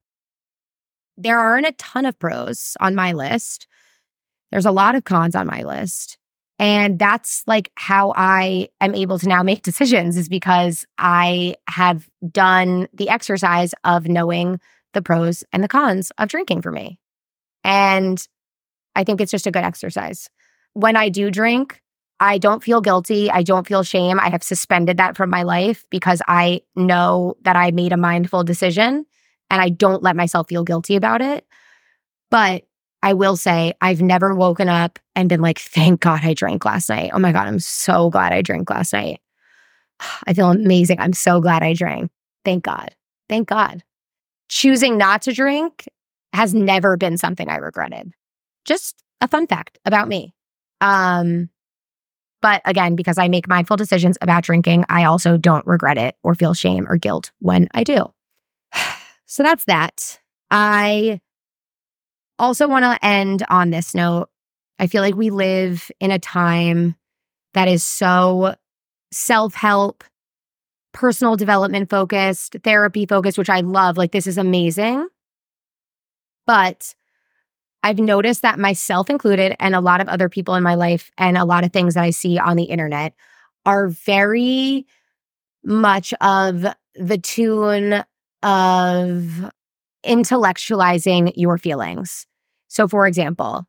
There 1.16 1.38
aren't 1.38 1.66
a 1.66 1.72
ton 1.72 2.04
of 2.04 2.18
pros 2.18 2.76
on 2.78 2.94
my 2.94 3.12
list. 3.12 3.66
There's 4.50 4.66
a 4.66 4.70
lot 4.70 4.94
of 4.94 5.04
cons 5.04 5.34
on 5.34 5.46
my 5.46 5.62
list. 5.62 6.18
And 6.60 6.98
that's 6.98 7.42
like 7.46 7.72
how 7.76 8.12
I 8.14 8.68
am 8.82 8.94
able 8.94 9.18
to 9.18 9.26
now 9.26 9.42
make 9.42 9.62
decisions 9.62 10.18
is 10.18 10.28
because 10.28 10.84
I 10.98 11.54
have 11.70 12.06
done 12.30 12.86
the 12.92 13.08
exercise 13.08 13.72
of 13.84 14.06
knowing 14.06 14.60
the 14.92 15.00
pros 15.00 15.42
and 15.54 15.64
the 15.64 15.68
cons 15.68 16.12
of 16.18 16.28
drinking 16.28 16.60
for 16.60 16.70
me. 16.70 16.98
And 17.64 18.22
I 18.94 19.04
think 19.04 19.22
it's 19.22 19.30
just 19.30 19.46
a 19.46 19.50
good 19.50 19.64
exercise. 19.64 20.28
When 20.74 20.96
I 20.96 21.08
do 21.08 21.30
drink, 21.30 21.80
I 22.20 22.36
don't 22.36 22.62
feel 22.62 22.82
guilty. 22.82 23.30
I 23.30 23.42
don't 23.42 23.66
feel 23.66 23.82
shame. 23.82 24.20
I 24.20 24.28
have 24.28 24.42
suspended 24.42 24.98
that 24.98 25.16
from 25.16 25.30
my 25.30 25.44
life 25.44 25.86
because 25.88 26.20
I 26.28 26.60
know 26.76 27.36
that 27.42 27.56
I 27.56 27.70
made 27.70 27.94
a 27.94 27.96
mindful 27.96 28.44
decision 28.44 29.06
and 29.48 29.62
I 29.62 29.70
don't 29.70 30.02
let 30.02 30.14
myself 30.14 30.48
feel 30.50 30.64
guilty 30.64 30.94
about 30.94 31.22
it. 31.22 31.46
But 32.30 32.64
I 33.02 33.14
will 33.14 33.36
say 33.36 33.72
I've 33.80 34.02
never 34.02 34.34
woken 34.34 34.68
up 34.68 34.98
and 35.14 35.28
been 35.28 35.40
like, 35.40 35.58
thank 35.58 36.00
God 36.00 36.20
I 36.22 36.34
drank 36.34 36.64
last 36.64 36.88
night. 36.88 37.10
Oh 37.14 37.18
my 37.18 37.32
God, 37.32 37.46
I'm 37.46 37.58
so 37.60 38.10
glad 38.10 38.32
I 38.32 38.42
drank 38.42 38.68
last 38.70 38.92
night. 38.92 39.20
I 40.26 40.34
feel 40.34 40.50
amazing. 40.50 41.00
I'm 41.00 41.12
so 41.12 41.40
glad 41.40 41.62
I 41.62 41.74
drank. 41.74 42.10
Thank 42.44 42.64
God. 42.64 42.94
Thank 43.28 43.48
God. 43.48 43.82
Choosing 44.48 44.98
not 44.98 45.22
to 45.22 45.32
drink 45.32 45.88
has 46.32 46.54
never 46.54 46.96
been 46.96 47.16
something 47.16 47.48
I 47.48 47.56
regretted. 47.56 48.12
Just 48.64 49.02
a 49.20 49.28
fun 49.28 49.46
fact 49.46 49.78
about 49.84 50.08
me. 50.08 50.34
Um, 50.80 51.50
but 52.42 52.62
again, 52.64 52.96
because 52.96 53.18
I 53.18 53.28
make 53.28 53.48
mindful 53.48 53.76
decisions 53.76 54.16
about 54.20 54.44
drinking, 54.44 54.84
I 54.88 55.04
also 55.04 55.36
don't 55.36 55.66
regret 55.66 55.98
it 55.98 56.16
or 56.22 56.34
feel 56.34 56.54
shame 56.54 56.86
or 56.88 56.96
guilt 56.96 57.32
when 57.40 57.68
I 57.74 57.84
do. 57.84 58.12
So 59.32 59.44
that's 59.44 59.64
that. 59.66 60.18
I 60.50 61.20
also 62.40 62.66
want 62.66 62.84
to 62.84 63.04
end 63.04 63.44
on 63.48 63.70
this 63.70 63.94
note. 63.94 64.28
I 64.78 64.86
feel 64.86 65.02
like 65.02 65.14
we 65.14 65.30
live 65.30 65.90
in 66.00 66.10
a 66.10 66.18
time 66.18 66.96
that 67.54 67.68
is 67.68 67.84
so 67.84 68.54
self 69.12 69.54
help, 69.54 70.02
personal 70.92 71.36
development 71.36 71.90
focused, 71.90 72.56
therapy 72.64 73.06
focused, 73.06 73.38
which 73.38 73.50
I 73.50 73.60
love. 73.60 73.96
Like, 73.96 74.12
this 74.12 74.26
is 74.26 74.38
amazing. 74.38 75.06
But 76.46 76.94
I've 77.82 77.98
noticed 77.98 78.42
that 78.42 78.58
myself 78.58 79.10
included, 79.10 79.54
and 79.60 79.74
a 79.74 79.80
lot 79.80 80.00
of 80.00 80.08
other 80.08 80.28
people 80.28 80.54
in 80.54 80.62
my 80.62 80.74
life, 80.74 81.10
and 81.18 81.36
a 81.36 81.44
lot 81.44 81.64
of 81.64 81.72
things 81.72 81.94
that 81.94 82.04
I 82.04 82.10
see 82.10 82.38
on 82.38 82.56
the 82.56 82.64
internet 82.64 83.14
are 83.66 83.88
very 83.88 84.86
much 85.64 86.14
of 86.20 86.66
the 86.94 87.18
tune 87.18 88.04
of 88.42 89.50
intellectualizing 90.04 91.32
your 91.36 91.58
feelings. 91.58 92.26
So, 92.70 92.86
for 92.86 93.06
example, 93.06 93.66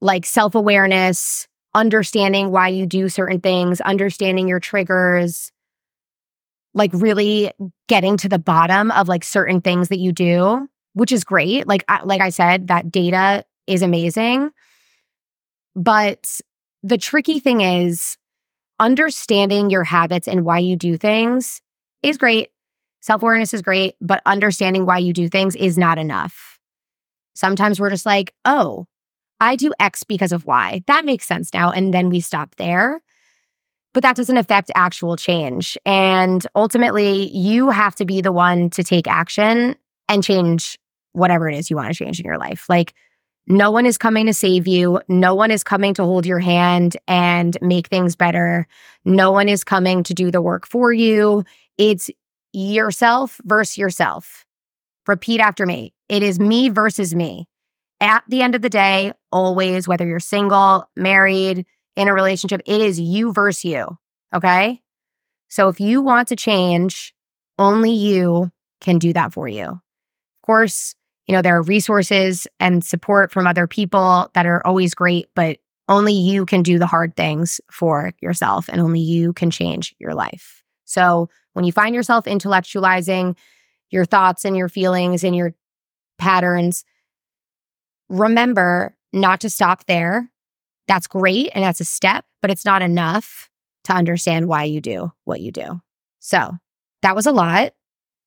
like 0.00 0.24
self 0.24 0.54
awareness, 0.54 1.48
understanding 1.74 2.50
why 2.52 2.68
you 2.68 2.86
do 2.86 3.08
certain 3.08 3.40
things, 3.40 3.80
understanding 3.80 4.46
your 4.46 4.60
triggers, 4.60 5.50
like 6.74 6.92
really 6.94 7.50
getting 7.88 8.16
to 8.18 8.28
the 8.28 8.38
bottom 8.38 8.92
of 8.92 9.08
like 9.08 9.24
certain 9.24 9.60
things 9.60 9.88
that 9.88 9.98
you 9.98 10.12
do, 10.12 10.68
which 10.92 11.10
is 11.10 11.24
great. 11.24 11.66
Like 11.66 11.84
I, 11.88 12.04
like 12.04 12.20
I 12.20 12.30
said, 12.30 12.68
that 12.68 12.90
data 12.92 13.44
is 13.66 13.82
amazing. 13.82 14.50
But 15.74 16.40
the 16.84 16.98
tricky 16.98 17.40
thing 17.40 17.62
is 17.62 18.16
understanding 18.78 19.70
your 19.70 19.82
habits 19.82 20.28
and 20.28 20.44
why 20.44 20.60
you 20.60 20.76
do 20.76 20.96
things 20.96 21.60
is 22.04 22.16
great. 22.16 22.50
Self 23.00 23.22
awareness 23.22 23.52
is 23.52 23.62
great, 23.62 23.96
but 24.00 24.22
understanding 24.24 24.86
why 24.86 24.98
you 24.98 25.12
do 25.12 25.28
things 25.28 25.56
is 25.56 25.76
not 25.76 25.98
enough. 25.98 26.57
Sometimes 27.38 27.78
we're 27.78 27.90
just 27.90 28.04
like, 28.04 28.34
oh, 28.44 28.86
I 29.40 29.54
do 29.54 29.72
X 29.78 30.02
because 30.02 30.32
of 30.32 30.44
Y. 30.44 30.82
That 30.88 31.04
makes 31.04 31.24
sense 31.24 31.54
now. 31.54 31.70
And 31.70 31.94
then 31.94 32.10
we 32.10 32.18
stop 32.18 32.56
there. 32.56 33.00
But 33.94 34.02
that 34.02 34.16
doesn't 34.16 34.36
affect 34.36 34.72
actual 34.74 35.14
change. 35.14 35.78
And 35.86 36.44
ultimately, 36.56 37.30
you 37.30 37.70
have 37.70 37.94
to 37.94 38.04
be 38.04 38.20
the 38.20 38.32
one 38.32 38.70
to 38.70 38.82
take 38.82 39.06
action 39.06 39.76
and 40.08 40.24
change 40.24 40.80
whatever 41.12 41.48
it 41.48 41.56
is 41.56 41.70
you 41.70 41.76
want 41.76 41.86
to 41.86 41.94
change 41.94 42.18
in 42.18 42.26
your 42.26 42.38
life. 42.38 42.68
Like, 42.68 42.92
no 43.46 43.70
one 43.70 43.86
is 43.86 43.98
coming 43.98 44.26
to 44.26 44.34
save 44.34 44.66
you. 44.66 45.00
No 45.06 45.36
one 45.36 45.52
is 45.52 45.62
coming 45.62 45.94
to 45.94 46.02
hold 46.02 46.26
your 46.26 46.40
hand 46.40 46.96
and 47.06 47.56
make 47.62 47.86
things 47.86 48.16
better. 48.16 48.66
No 49.04 49.30
one 49.30 49.48
is 49.48 49.62
coming 49.62 50.02
to 50.02 50.12
do 50.12 50.32
the 50.32 50.42
work 50.42 50.66
for 50.66 50.92
you. 50.92 51.44
It's 51.78 52.10
yourself 52.52 53.40
versus 53.44 53.78
yourself. 53.78 54.44
Repeat 55.06 55.38
after 55.38 55.64
me. 55.66 55.94
It 56.08 56.22
is 56.22 56.40
me 56.40 56.68
versus 56.68 57.14
me. 57.14 57.46
At 58.00 58.22
the 58.28 58.42
end 58.42 58.54
of 58.54 58.62
the 58.62 58.70
day, 58.70 59.12
always, 59.32 59.88
whether 59.88 60.06
you're 60.06 60.20
single, 60.20 60.88
married, 60.96 61.66
in 61.96 62.06
a 62.06 62.14
relationship, 62.14 62.62
it 62.64 62.80
is 62.80 63.00
you 63.00 63.32
versus 63.32 63.64
you. 63.64 63.98
Okay. 64.32 64.80
So 65.48 65.68
if 65.68 65.80
you 65.80 66.00
want 66.00 66.28
to 66.28 66.36
change, 66.36 67.12
only 67.58 67.90
you 67.90 68.52
can 68.80 68.98
do 68.98 69.12
that 69.14 69.32
for 69.32 69.48
you. 69.48 69.64
Of 69.64 70.46
course, 70.46 70.94
you 71.26 71.34
know, 71.34 71.42
there 71.42 71.56
are 71.56 71.62
resources 71.62 72.46
and 72.60 72.84
support 72.84 73.32
from 73.32 73.46
other 73.46 73.66
people 73.66 74.30
that 74.34 74.46
are 74.46 74.64
always 74.64 74.94
great, 74.94 75.26
but 75.34 75.58
only 75.88 76.12
you 76.12 76.46
can 76.46 76.62
do 76.62 76.78
the 76.78 76.86
hard 76.86 77.16
things 77.16 77.60
for 77.70 78.12
yourself 78.20 78.68
and 78.68 78.80
only 78.80 79.00
you 79.00 79.32
can 79.32 79.50
change 79.50 79.94
your 79.98 80.14
life. 80.14 80.62
So 80.84 81.28
when 81.54 81.64
you 81.64 81.72
find 81.72 81.94
yourself 81.94 82.26
intellectualizing 82.26 83.36
your 83.90 84.04
thoughts 84.04 84.44
and 84.44 84.56
your 84.56 84.68
feelings 84.68 85.24
and 85.24 85.34
your 85.34 85.54
patterns, 86.18 86.84
remember 88.08 88.96
not 89.12 89.40
to 89.40 89.50
stop 89.50 89.86
there. 89.86 90.30
That's 90.86 91.06
great 91.06 91.50
and 91.54 91.64
that's 91.64 91.80
a 91.80 91.84
step, 91.84 92.24
but 92.40 92.50
it's 92.50 92.64
not 92.64 92.82
enough 92.82 93.50
to 93.84 93.92
understand 93.92 94.48
why 94.48 94.64
you 94.64 94.80
do 94.80 95.12
what 95.24 95.40
you 95.40 95.52
do. 95.52 95.80
So 96.20 96.52
that 97.02 97.16
was 97.16 97.26
a 97.26 97.32
lot. 97.32 97.72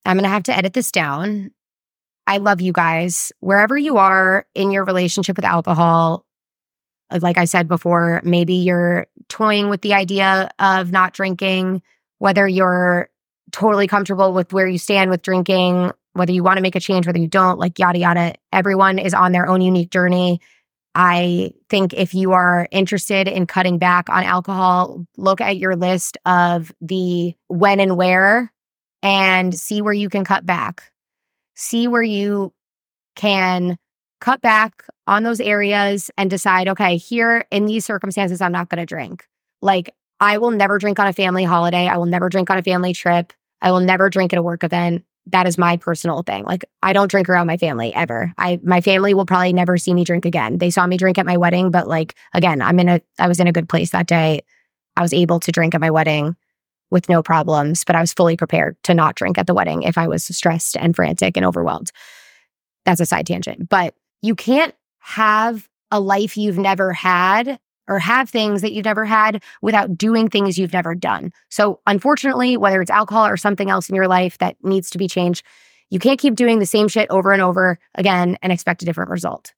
I'm 0.05 0.17
going 0.17 0.23
to 0.23 0.29
have 0.29 0.43
to 0.43 0.57
edit 0.57 0.73
this 0.73 0.91
down. 0.91 1.51
I 2.25 2.37
love 2.37 2.61
you 2.61 2.71
guys. 2.71 3.31
Wherever 3.39 3.77
you 3.77 3.97
are 3.97 4.45
in 4.55 4.71
your 4.71 4.85
relationship 4.85 5.35
with 5.35 5.45
alcohol, 5.45 6.25
uh, 7.11 7.19
like 7.21 7.37
I 7.37 7.45
said 7.45 7.67
before, 7.67 8.21
maybe 8.23 8.55
you're 8.55 9.07
toying 9.27 9.69
with 9.69 9.81
the 9.81 9.93
idea 9.93 10.49
of 10.59 10.91
not 10.91 11.13
drinking, 11.13 11.81
whether 12.19 12.47
you're 12.47 13.09
totally 13.51 13.87
comfortable 13.87 14.33
with 14.33 14.53
where 14.53 14.67
you 14.67 14.77
stand 14.77 15.09
with 15.09 15.21
drinking, 15.21 15.91
whether 16.13 16.31
you 16.31 16.43
want 16.43 16.57
to 16.57 16.61
make 16.61 16.75
a 16.75 16.79
change, 16.79 17.07
whether 17.07 17.19
you 17.19 17.27
don't, 17.27 17.59
like 17.59 17.79
yada, 17.79 17.99
yada. 17.99 18.33
Everyone 18.51 18.99
is 18.99 19.13
on 19.13 19.31
their 19.31 19.47
own 19.47 19.61
unique 19.61 19.91
journey. 19.91 20.41
I 20.93 21.51
think 21.69 21.93
if 21.93 22.13
you 22.13 22.33
are 22.33 22.67
interested 22.71 23.27
in 23.27 23.47
cutting 23.47 23.77
back 23.77 24.09
on 24.09 24.23
alcohol, 24.23 25.05
look 25.15 25.39
at 25.39 25.57
your 25.57 25.75
list 25.75 26.17
of 26.25 26.73
the 26.81 27.33
when 27.47 27.79
and 27.79 27.95
where 27.95 28.51
and 29.01 29.57
see 29.57 29.81
where 29.81 29.93
you 29.93 30.09
can 30.09 30.25
cut 30.25 30.45
back. 30.45 30.91
See 31.55 31.87
where 31.87 32.03
you 32.03 32.53
can 33.15 33.77
cut 34.19 34.41
back 34.41 34.85
on 35.07 35.23
those 35.23 35.39
areas 35.39 36.11
and 36.17 36.29
decide, 36.29 36.67
okay, 36.67 36.97
here 36.97 37.45
in 37.51 37.65
these 37.65 37.85
circumstances, 37.85 38.41
I'm 38.41 38.51
not 38.51 38.69
going 38.69 38.79
to 38.79 38.85
drink. 38.85 39.25
Like, 39.61 39.93
I 40.19 40.37
will 40.37 40.51
never 40.51 40.77
drink 40.77 40.99
on 40.99 41.07
a 41.07 41.13
family 41.13 41.43
holiday. 41.43 41.87
I 41.87 41.97
will 41.97 42.05
never 42.05 42.29
drink 42.29 42.49
on 42.49 42.57
a 42.57 42.63
family 42.63 42.93
trip. 42.93 43.33
I 43.61 43.71
will 43.71 43.79
never 43.79 44.09
drink 44.09 44.33
at 44.33 44.39
a 44.39 44.43
work 44.43 44.63
event 44.63 45.03
that 45.27 45.47
is 45.47 45.57
my 45.57 45.77
personal 45.77 46.23
thing. 46.23 46.43
Like 46.45 46.65
I 46.81 46.93
don't 46.93 47.09
drink 47.09 47.29
around 47.29 47.47
my 47.47 47.57
family 47.57 47.93
ever. 47.93 48.33
I 48.37 48.59
my 48.63 48.81
family 48.81 49.13
will 49.13 49.25
probably 49.25 49.53
never 49.53 49.77
see 49.77 49.93
me 49.93 50.03
drink 50.03 50.25
again. 50.25 50.57
They 50.57 50.71
saw 50.71 50.87
me 50.87 50.97
drink 50.97 51.17
at 51.17 51.25
my 51.25 51.37
wedding, 51.37 51.71
but 51.71 51.87
like 51.87 52.15
again, 52.33 52.61
I'm 52.61 52.79
in 52.79 52.89
a 52.89 53.01
I 53.19 53.27
was 53.27 53.39
in 53.39 53.47
a 53.47 53.51
good 53.51 53.69
place 53.69 53.91
that 53.91 54.07
day. 54.07 54.41
I 54.97 55.01
was 55.01 55.13
able 55.13 55.39
to 55.39 55.51
drink 55.51 55.75
at 55.75 55.81
my 55.81 55.91
wedding 55.91 56.35
with 56.89 57.07
no 57.07 57.23
problems, 57.23 57.83
but 57.85 57.95
I 57.95 58.01
was 58.01 58.13
fully 58.13 58.35
prepared 58.35 58.75
to 58.83 58.93
not 58.93 59.15
drink 59.15 59.37
at 59.37 59.47
the 59.47 59.53
wedding 59.53 59.83
if 59.83 59.97
I 59.97 60.07
was 60.07 60.25
stressed 60.25 60.75
and 60.75 60.95
frantic 60.95 61.37
and 61.37 61.45
overwhelmed. 61.45 61.91
That's 62.85 62.99
a 62.99 63.05
side 63.05 63.27
tangent. 63.27 63.69
But 63.69 63.95
you 64.21 64.35
can't 64.35 64.75
have 64.99 65.69
a 65.91 65.99
life 65.99 66.37
you've 66.37 66.57
never 66.57 66.93
had 66.93 67.59
or 67.87 67.99
have 67.99 68.29
things 68.29 68.61
that 68.61 68.73
you've 68.73 68.85
never 68.85 69.05
had 69.05 69.43
without 69.61 69.97
doing 69.97 70.29
things 70.29 70.57
you've 70.57 70.73
never 70.73 70.95
done. 70.95 71.31
So, 71.49 71.79
unfortunately, 71.87 72.57
whether 72.57 72.81
it's 72.81 72.91
alcohol 72.91 73.27
or 73.27 73.37
something 73.37 73.69
else 73.69 73.89
in 73.89 73.95
your 73.95 74.07
life 74.07 74.37
that 74.37 74.55
needs 74.63 74.89
to 74.91 74.97
be 74.97 75.07
changed, 75.07 75.45
you 75.89 75.99
can't 75.99 76.19
keep 76.19 76.35
doing 76.35 76.59
the 76.59 76.65
same 76.65 76.87
shit 76.87 77.09
over 77.09 77.31
and 77.31 77.41
over 77.41 77.77
again 77.95 78.37
and 78.41 78.51
expect 78.51 78.81
a 78.81 78.85
different 78.85 79.11
result. 79.11 79.53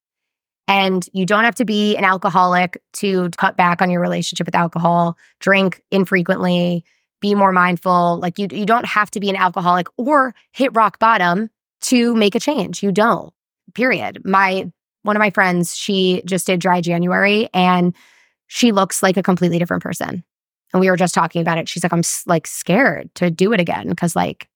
And 0.68 1.08
you 1.14 1.26
don't 1.26 1.44
have 1.44 1.56
to 1.56 1.66
be 1.66 1.96
an 1.98 2.06
alcoholic 2.06 2.82
to 2.94 3.30
cut 3.38 3.58
back 3.58 3.82
on 3.82 3.90
your 3.90 4.02
relationship 4.02 4.48
with 4.48 4.56
alcohol, 4.56 5.18
drink 5.40 5.84
infrequently, 5.92 6.86
be 7.20 7.36
more 7.36 7.52
mindful. 7.52 8.20
Like 8.20 8.40
you, 8.40 8.48
you 8.52 8.66
don't 8.66 8.86
have 8.86 9.12
to 9.12 9.20
be 9.20 9.30
an 9.30 9.36
alcoholic 9.36 9.88
or 9.98 10.34
hit 10.52 10.76
rock 10.76 11.00
bottom 11.00 11.50
to 11.82 12.16
make 12.16 12.36
a 12.36 12.40
change. 12.40 12.82
You 12.82 12.92
don't, 12.92 13.34
period. 13.74 14.22
My, 14.26 14.72
one 15.04 15.16
of 15.16 15.20
my 15.20 15.30
friends, 15.30 15.76
she 15.76 16.22
just 16.26 16.48
did 16.48 16.60
dry 16.60 16.82
January 16.82 17.50
and 17.54 17.94
she 18.54 18.72
looks 18.72 19.01
like 19.01 19.18
a 19.18 19.24
completely 19.24 19.58
different 19.58 19.82
person. 19.82 20.24
And 20.74 20.80
we 20.80 20.88
were 20.88 20.95
just 20.95 21.16
talking 21.16 21.41
about 21.41 21.58
it. 21.58 21.68
She's 21.68 21.84
like, 21.84 21.91
I'm 21.91 22.04
like 22.28 22.45
scared 22.45 23.10
to 23.16 23.32
do 23.32 23.51
it 23.51 23.60
again 23.60 23.89
because 23.89 24.16
like 24.16 24.47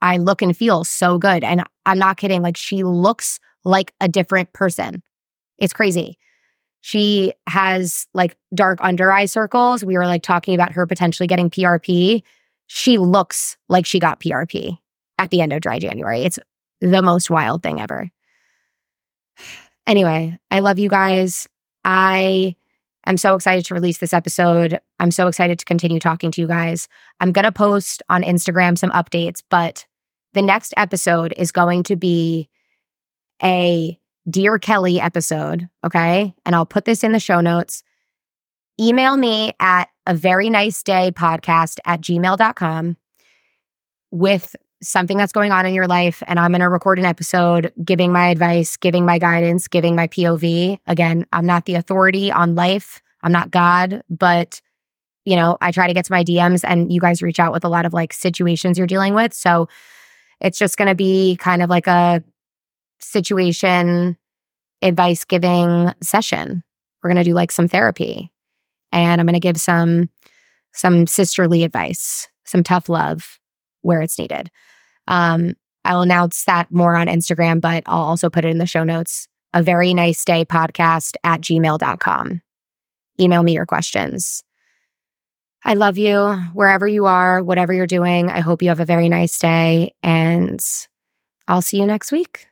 I 0.00 0.16
look 0.16 0.40
and 0.40 0.56
feel 0.56 0.82
so 0.82 1.18
good. 1.18 1.44
And 1.44 1.62
I'm 1.84 1.98
not 1.98 2.16
kidding. 2.16 2.40
Like 2.40 2.56
she 2.56 2.84
looks 2.84 3.38
like 3.66 3.92
a 4.00 4.08
different 4.08 4.54
person. 4.54 5.02
It's 5.58 5.74
crazy. 5.74 6.16
She 6.80 7.34
has 7.46 8.06
like 8.14 8.34
dark 8.54 8.78
under 8.80 9.12
eye 9.12 9.26
circles. 9.26 9.84
We 9.84 9.98
were 9.98 10.06
like 10.06 10.22
talking 10.22 10.54
about 10.54 10.72
her 10.72 10.86
potentially 10.86 11.26
getting 11.26 11.50
PRP. 11.50 12.22
She 12.66 12.96
looks 12.96 13.58
like 13.68 13.84
she 13.84 14.00
got 14.00 14.20
PRP 14.20 14.78
at 15.18 15.28
the 15.28 15.42
end 15.42 15.52
of 15.52 15.60
dry 15.60 15.78
January. 15.78 16.22
It's 16.22 16.38
the 16.80 17.02
most 17.02 17.28
wild 17.28 17.62
thing 17.62 17.78
ever. 17.78 18.10
Anyway, 19.86 20.38
I 20.50 20.60
love 20.60 20.78
you 20.78 20.90
guys. 20.90 21.48
I 21.82 22.54
I'm 23.08 23.16
so 23.16 23.34
excited 23.34 23.64
to 23.64 23.74
release 23.74 23.98
this 23.98 24.12
episode. 24.12 24.78
I'm 25.00 25.10
so 25.10 25.28
excited 25.28 25.58
to 25.58 25.64
continue 25.64 25.98
talking 25.98 26.30
to 26.30 26.42
you 26.42 26.46
guys. 26.46 26.88
I'm 27.20 27.32
going 27.32 27.46
to 27.46 27.52
post 27.52 28.02
on 28.10 28.22
Instagram 28.22 28.76
some 28.76 28.90
updates, 28.90 29.42
but 29.48 29.86
the 30.34 30.42
next 30.42 30.74
episode 30.76 31.32
is 31.38 31.50
going 31.50 31.84
to 31.84 31.96
be 31.96 32.50
a 33.42 33.98
Dear 34.28 34.58
Kelly 34.58 35.00
episode. 35.00 35.70
Okay. 35.82 36.34
And 36.44 36.54
I'll 36.54 36.66
put 36.66 36.84
this 36.84 37.02
in 37.02 37.12
the 37.12 37.18
show 37.18 37.40
notes. 37.40 37.82
Email 38.78 39.16
me 39.16 39.54
at 39.58 39.88
a 40.06 40.14
very 40.14 40.50
nice 40.50 40.82
day 40.82 41.10
podcast 41.10 41.78
at 41.86 42.02
gmail.com 42.02 42.98
with 44.10 44.54
something 44.82 45.16
that's 45.16 45.32
going 45.32 45.52
on 45.52 45.66
in 45.66 45.74
your 45.74 45.86
life. 45.86 46.22
And 46.26 46.38
I'm 46.38 46.52
going 46.52 46.60
to 46.60 46.68
record 46.68 46.98
an 46.98 47.04
episode 47.04 47.72
giving 47.84 48.12
my 48.12 48.28
advice, 48.28 48.76
giving 48.76 49.04
my 49.04 49.18
guidance, 49.18 49.68
giving 49.68 49.96
my 49.96 50.06
POV. 50.08 50.78
Again, 50.86 51.26
I'm 51.32 51.46
not 51.46 51.64
the 51.64 51.74
authority 51.74 52.30
on 52.30 52.54
life. 52.54 53.02
I'm 53.22 53.32
not 53.32 53.50
God, 53.50 54.02
but 54.08 54.60
you 55.24 55.36
know, 55.36 55.58
I 55.60 55.72
try 55.72 55.88
to 55.88 55.94
get 55.94 56.06
to 56.06 56.12
my 56.12 56.24
DMs 56.24 56.64
and 56.64 56.90
you 56.92 57.00
guys 57.00 57.22
reach 57.22 57.38
out 57.38 57.52
with 57.52 57.64
a 57.64 57.68
lot 57.68 57.84
of 57.84 57.92
like 57.92 58.12
situations 58.12 58.78
you're 58.78 58.86
dealing 58.86 59.14
with. 59.14 59.34
So 59.34 59.68
it's 60.40 60.58
just 60.58 60.78
going 60.78 60.88
to 60.88 60.94
be 60.94 61.36
kind 61.36 61.62
of 61.62 61.68
like 61.68 61.86
a 61.86 62.22
situation 63.00 64.16
advice 64.80 65.24
giving 65.24 65.92
session. 66.00 66.62
We're 67.02 67.10
going 67.10 67.22
to 67.22 67.28
do 67.28 67.34
like 67.34 67.52
some 67.52 67.68
therapy 67.68 68.32
and 68.92 69.20
I'm 69.20 69.26
going 69.26 69.34
to 69.34 69.40
give 69.40 69.58
some 69.58 70.08
some 70.72 71.06
sisterly 71.06 71.64
advice, 71.64 72.28
some 72.44 72.62
tough 72.62 72.88
love 72.88 73.37
where 73.82 74.00
it's 74.02 74.18
needed. 74.18 74.50
Um, 75.06 75.54
I'll 75.84 76.02
announce 76.02 76.44
that 76.44 76.70
more 76.70 76.96
on 76.96 77.06
Instagram, 77.06 77.60
but 77.60 77.82
I'll 77.86 78.02
also 78.02 78.28
put 78.28 78.44
it 78.44 78.50
in 78.50 78.58
the 78.58 78.66
show 78.66 78.84
notes 78.84 79.28
a 79.54 79.62
very 79.62 79.94
nice 79.94 80.24
day 80.24 80.44
podcast 80.44 81.16
at 81.24 81.40
gmail.com. 81.40 82.42
Email 83.20 83.42
me 83.42 83.52
your 83.52 83.66
questions. 83.66 84.44
I 85.64 85.74
love 85.74 85.98
you 85.98 86.34
wherever 86.52 86.86
you 86.86 87.06
are, 87.06 87.42
whatever 87.42 87.72
you're 87.72 87.86
doing. 87.86 88.30
I 88.30 88.40
hope 88.40 88.62
you 88.62 88.68
have 88.68 88.80
a 88.80 88.84
very 88.84 89.08
nice 89.08 89.38
day, 89.38 89.94
and 90.02 90.64
I'll 91.48 91.62
see 91.62 91.78
you 91.78 91.86
next 91.86 92.12
week. 92.12 92.47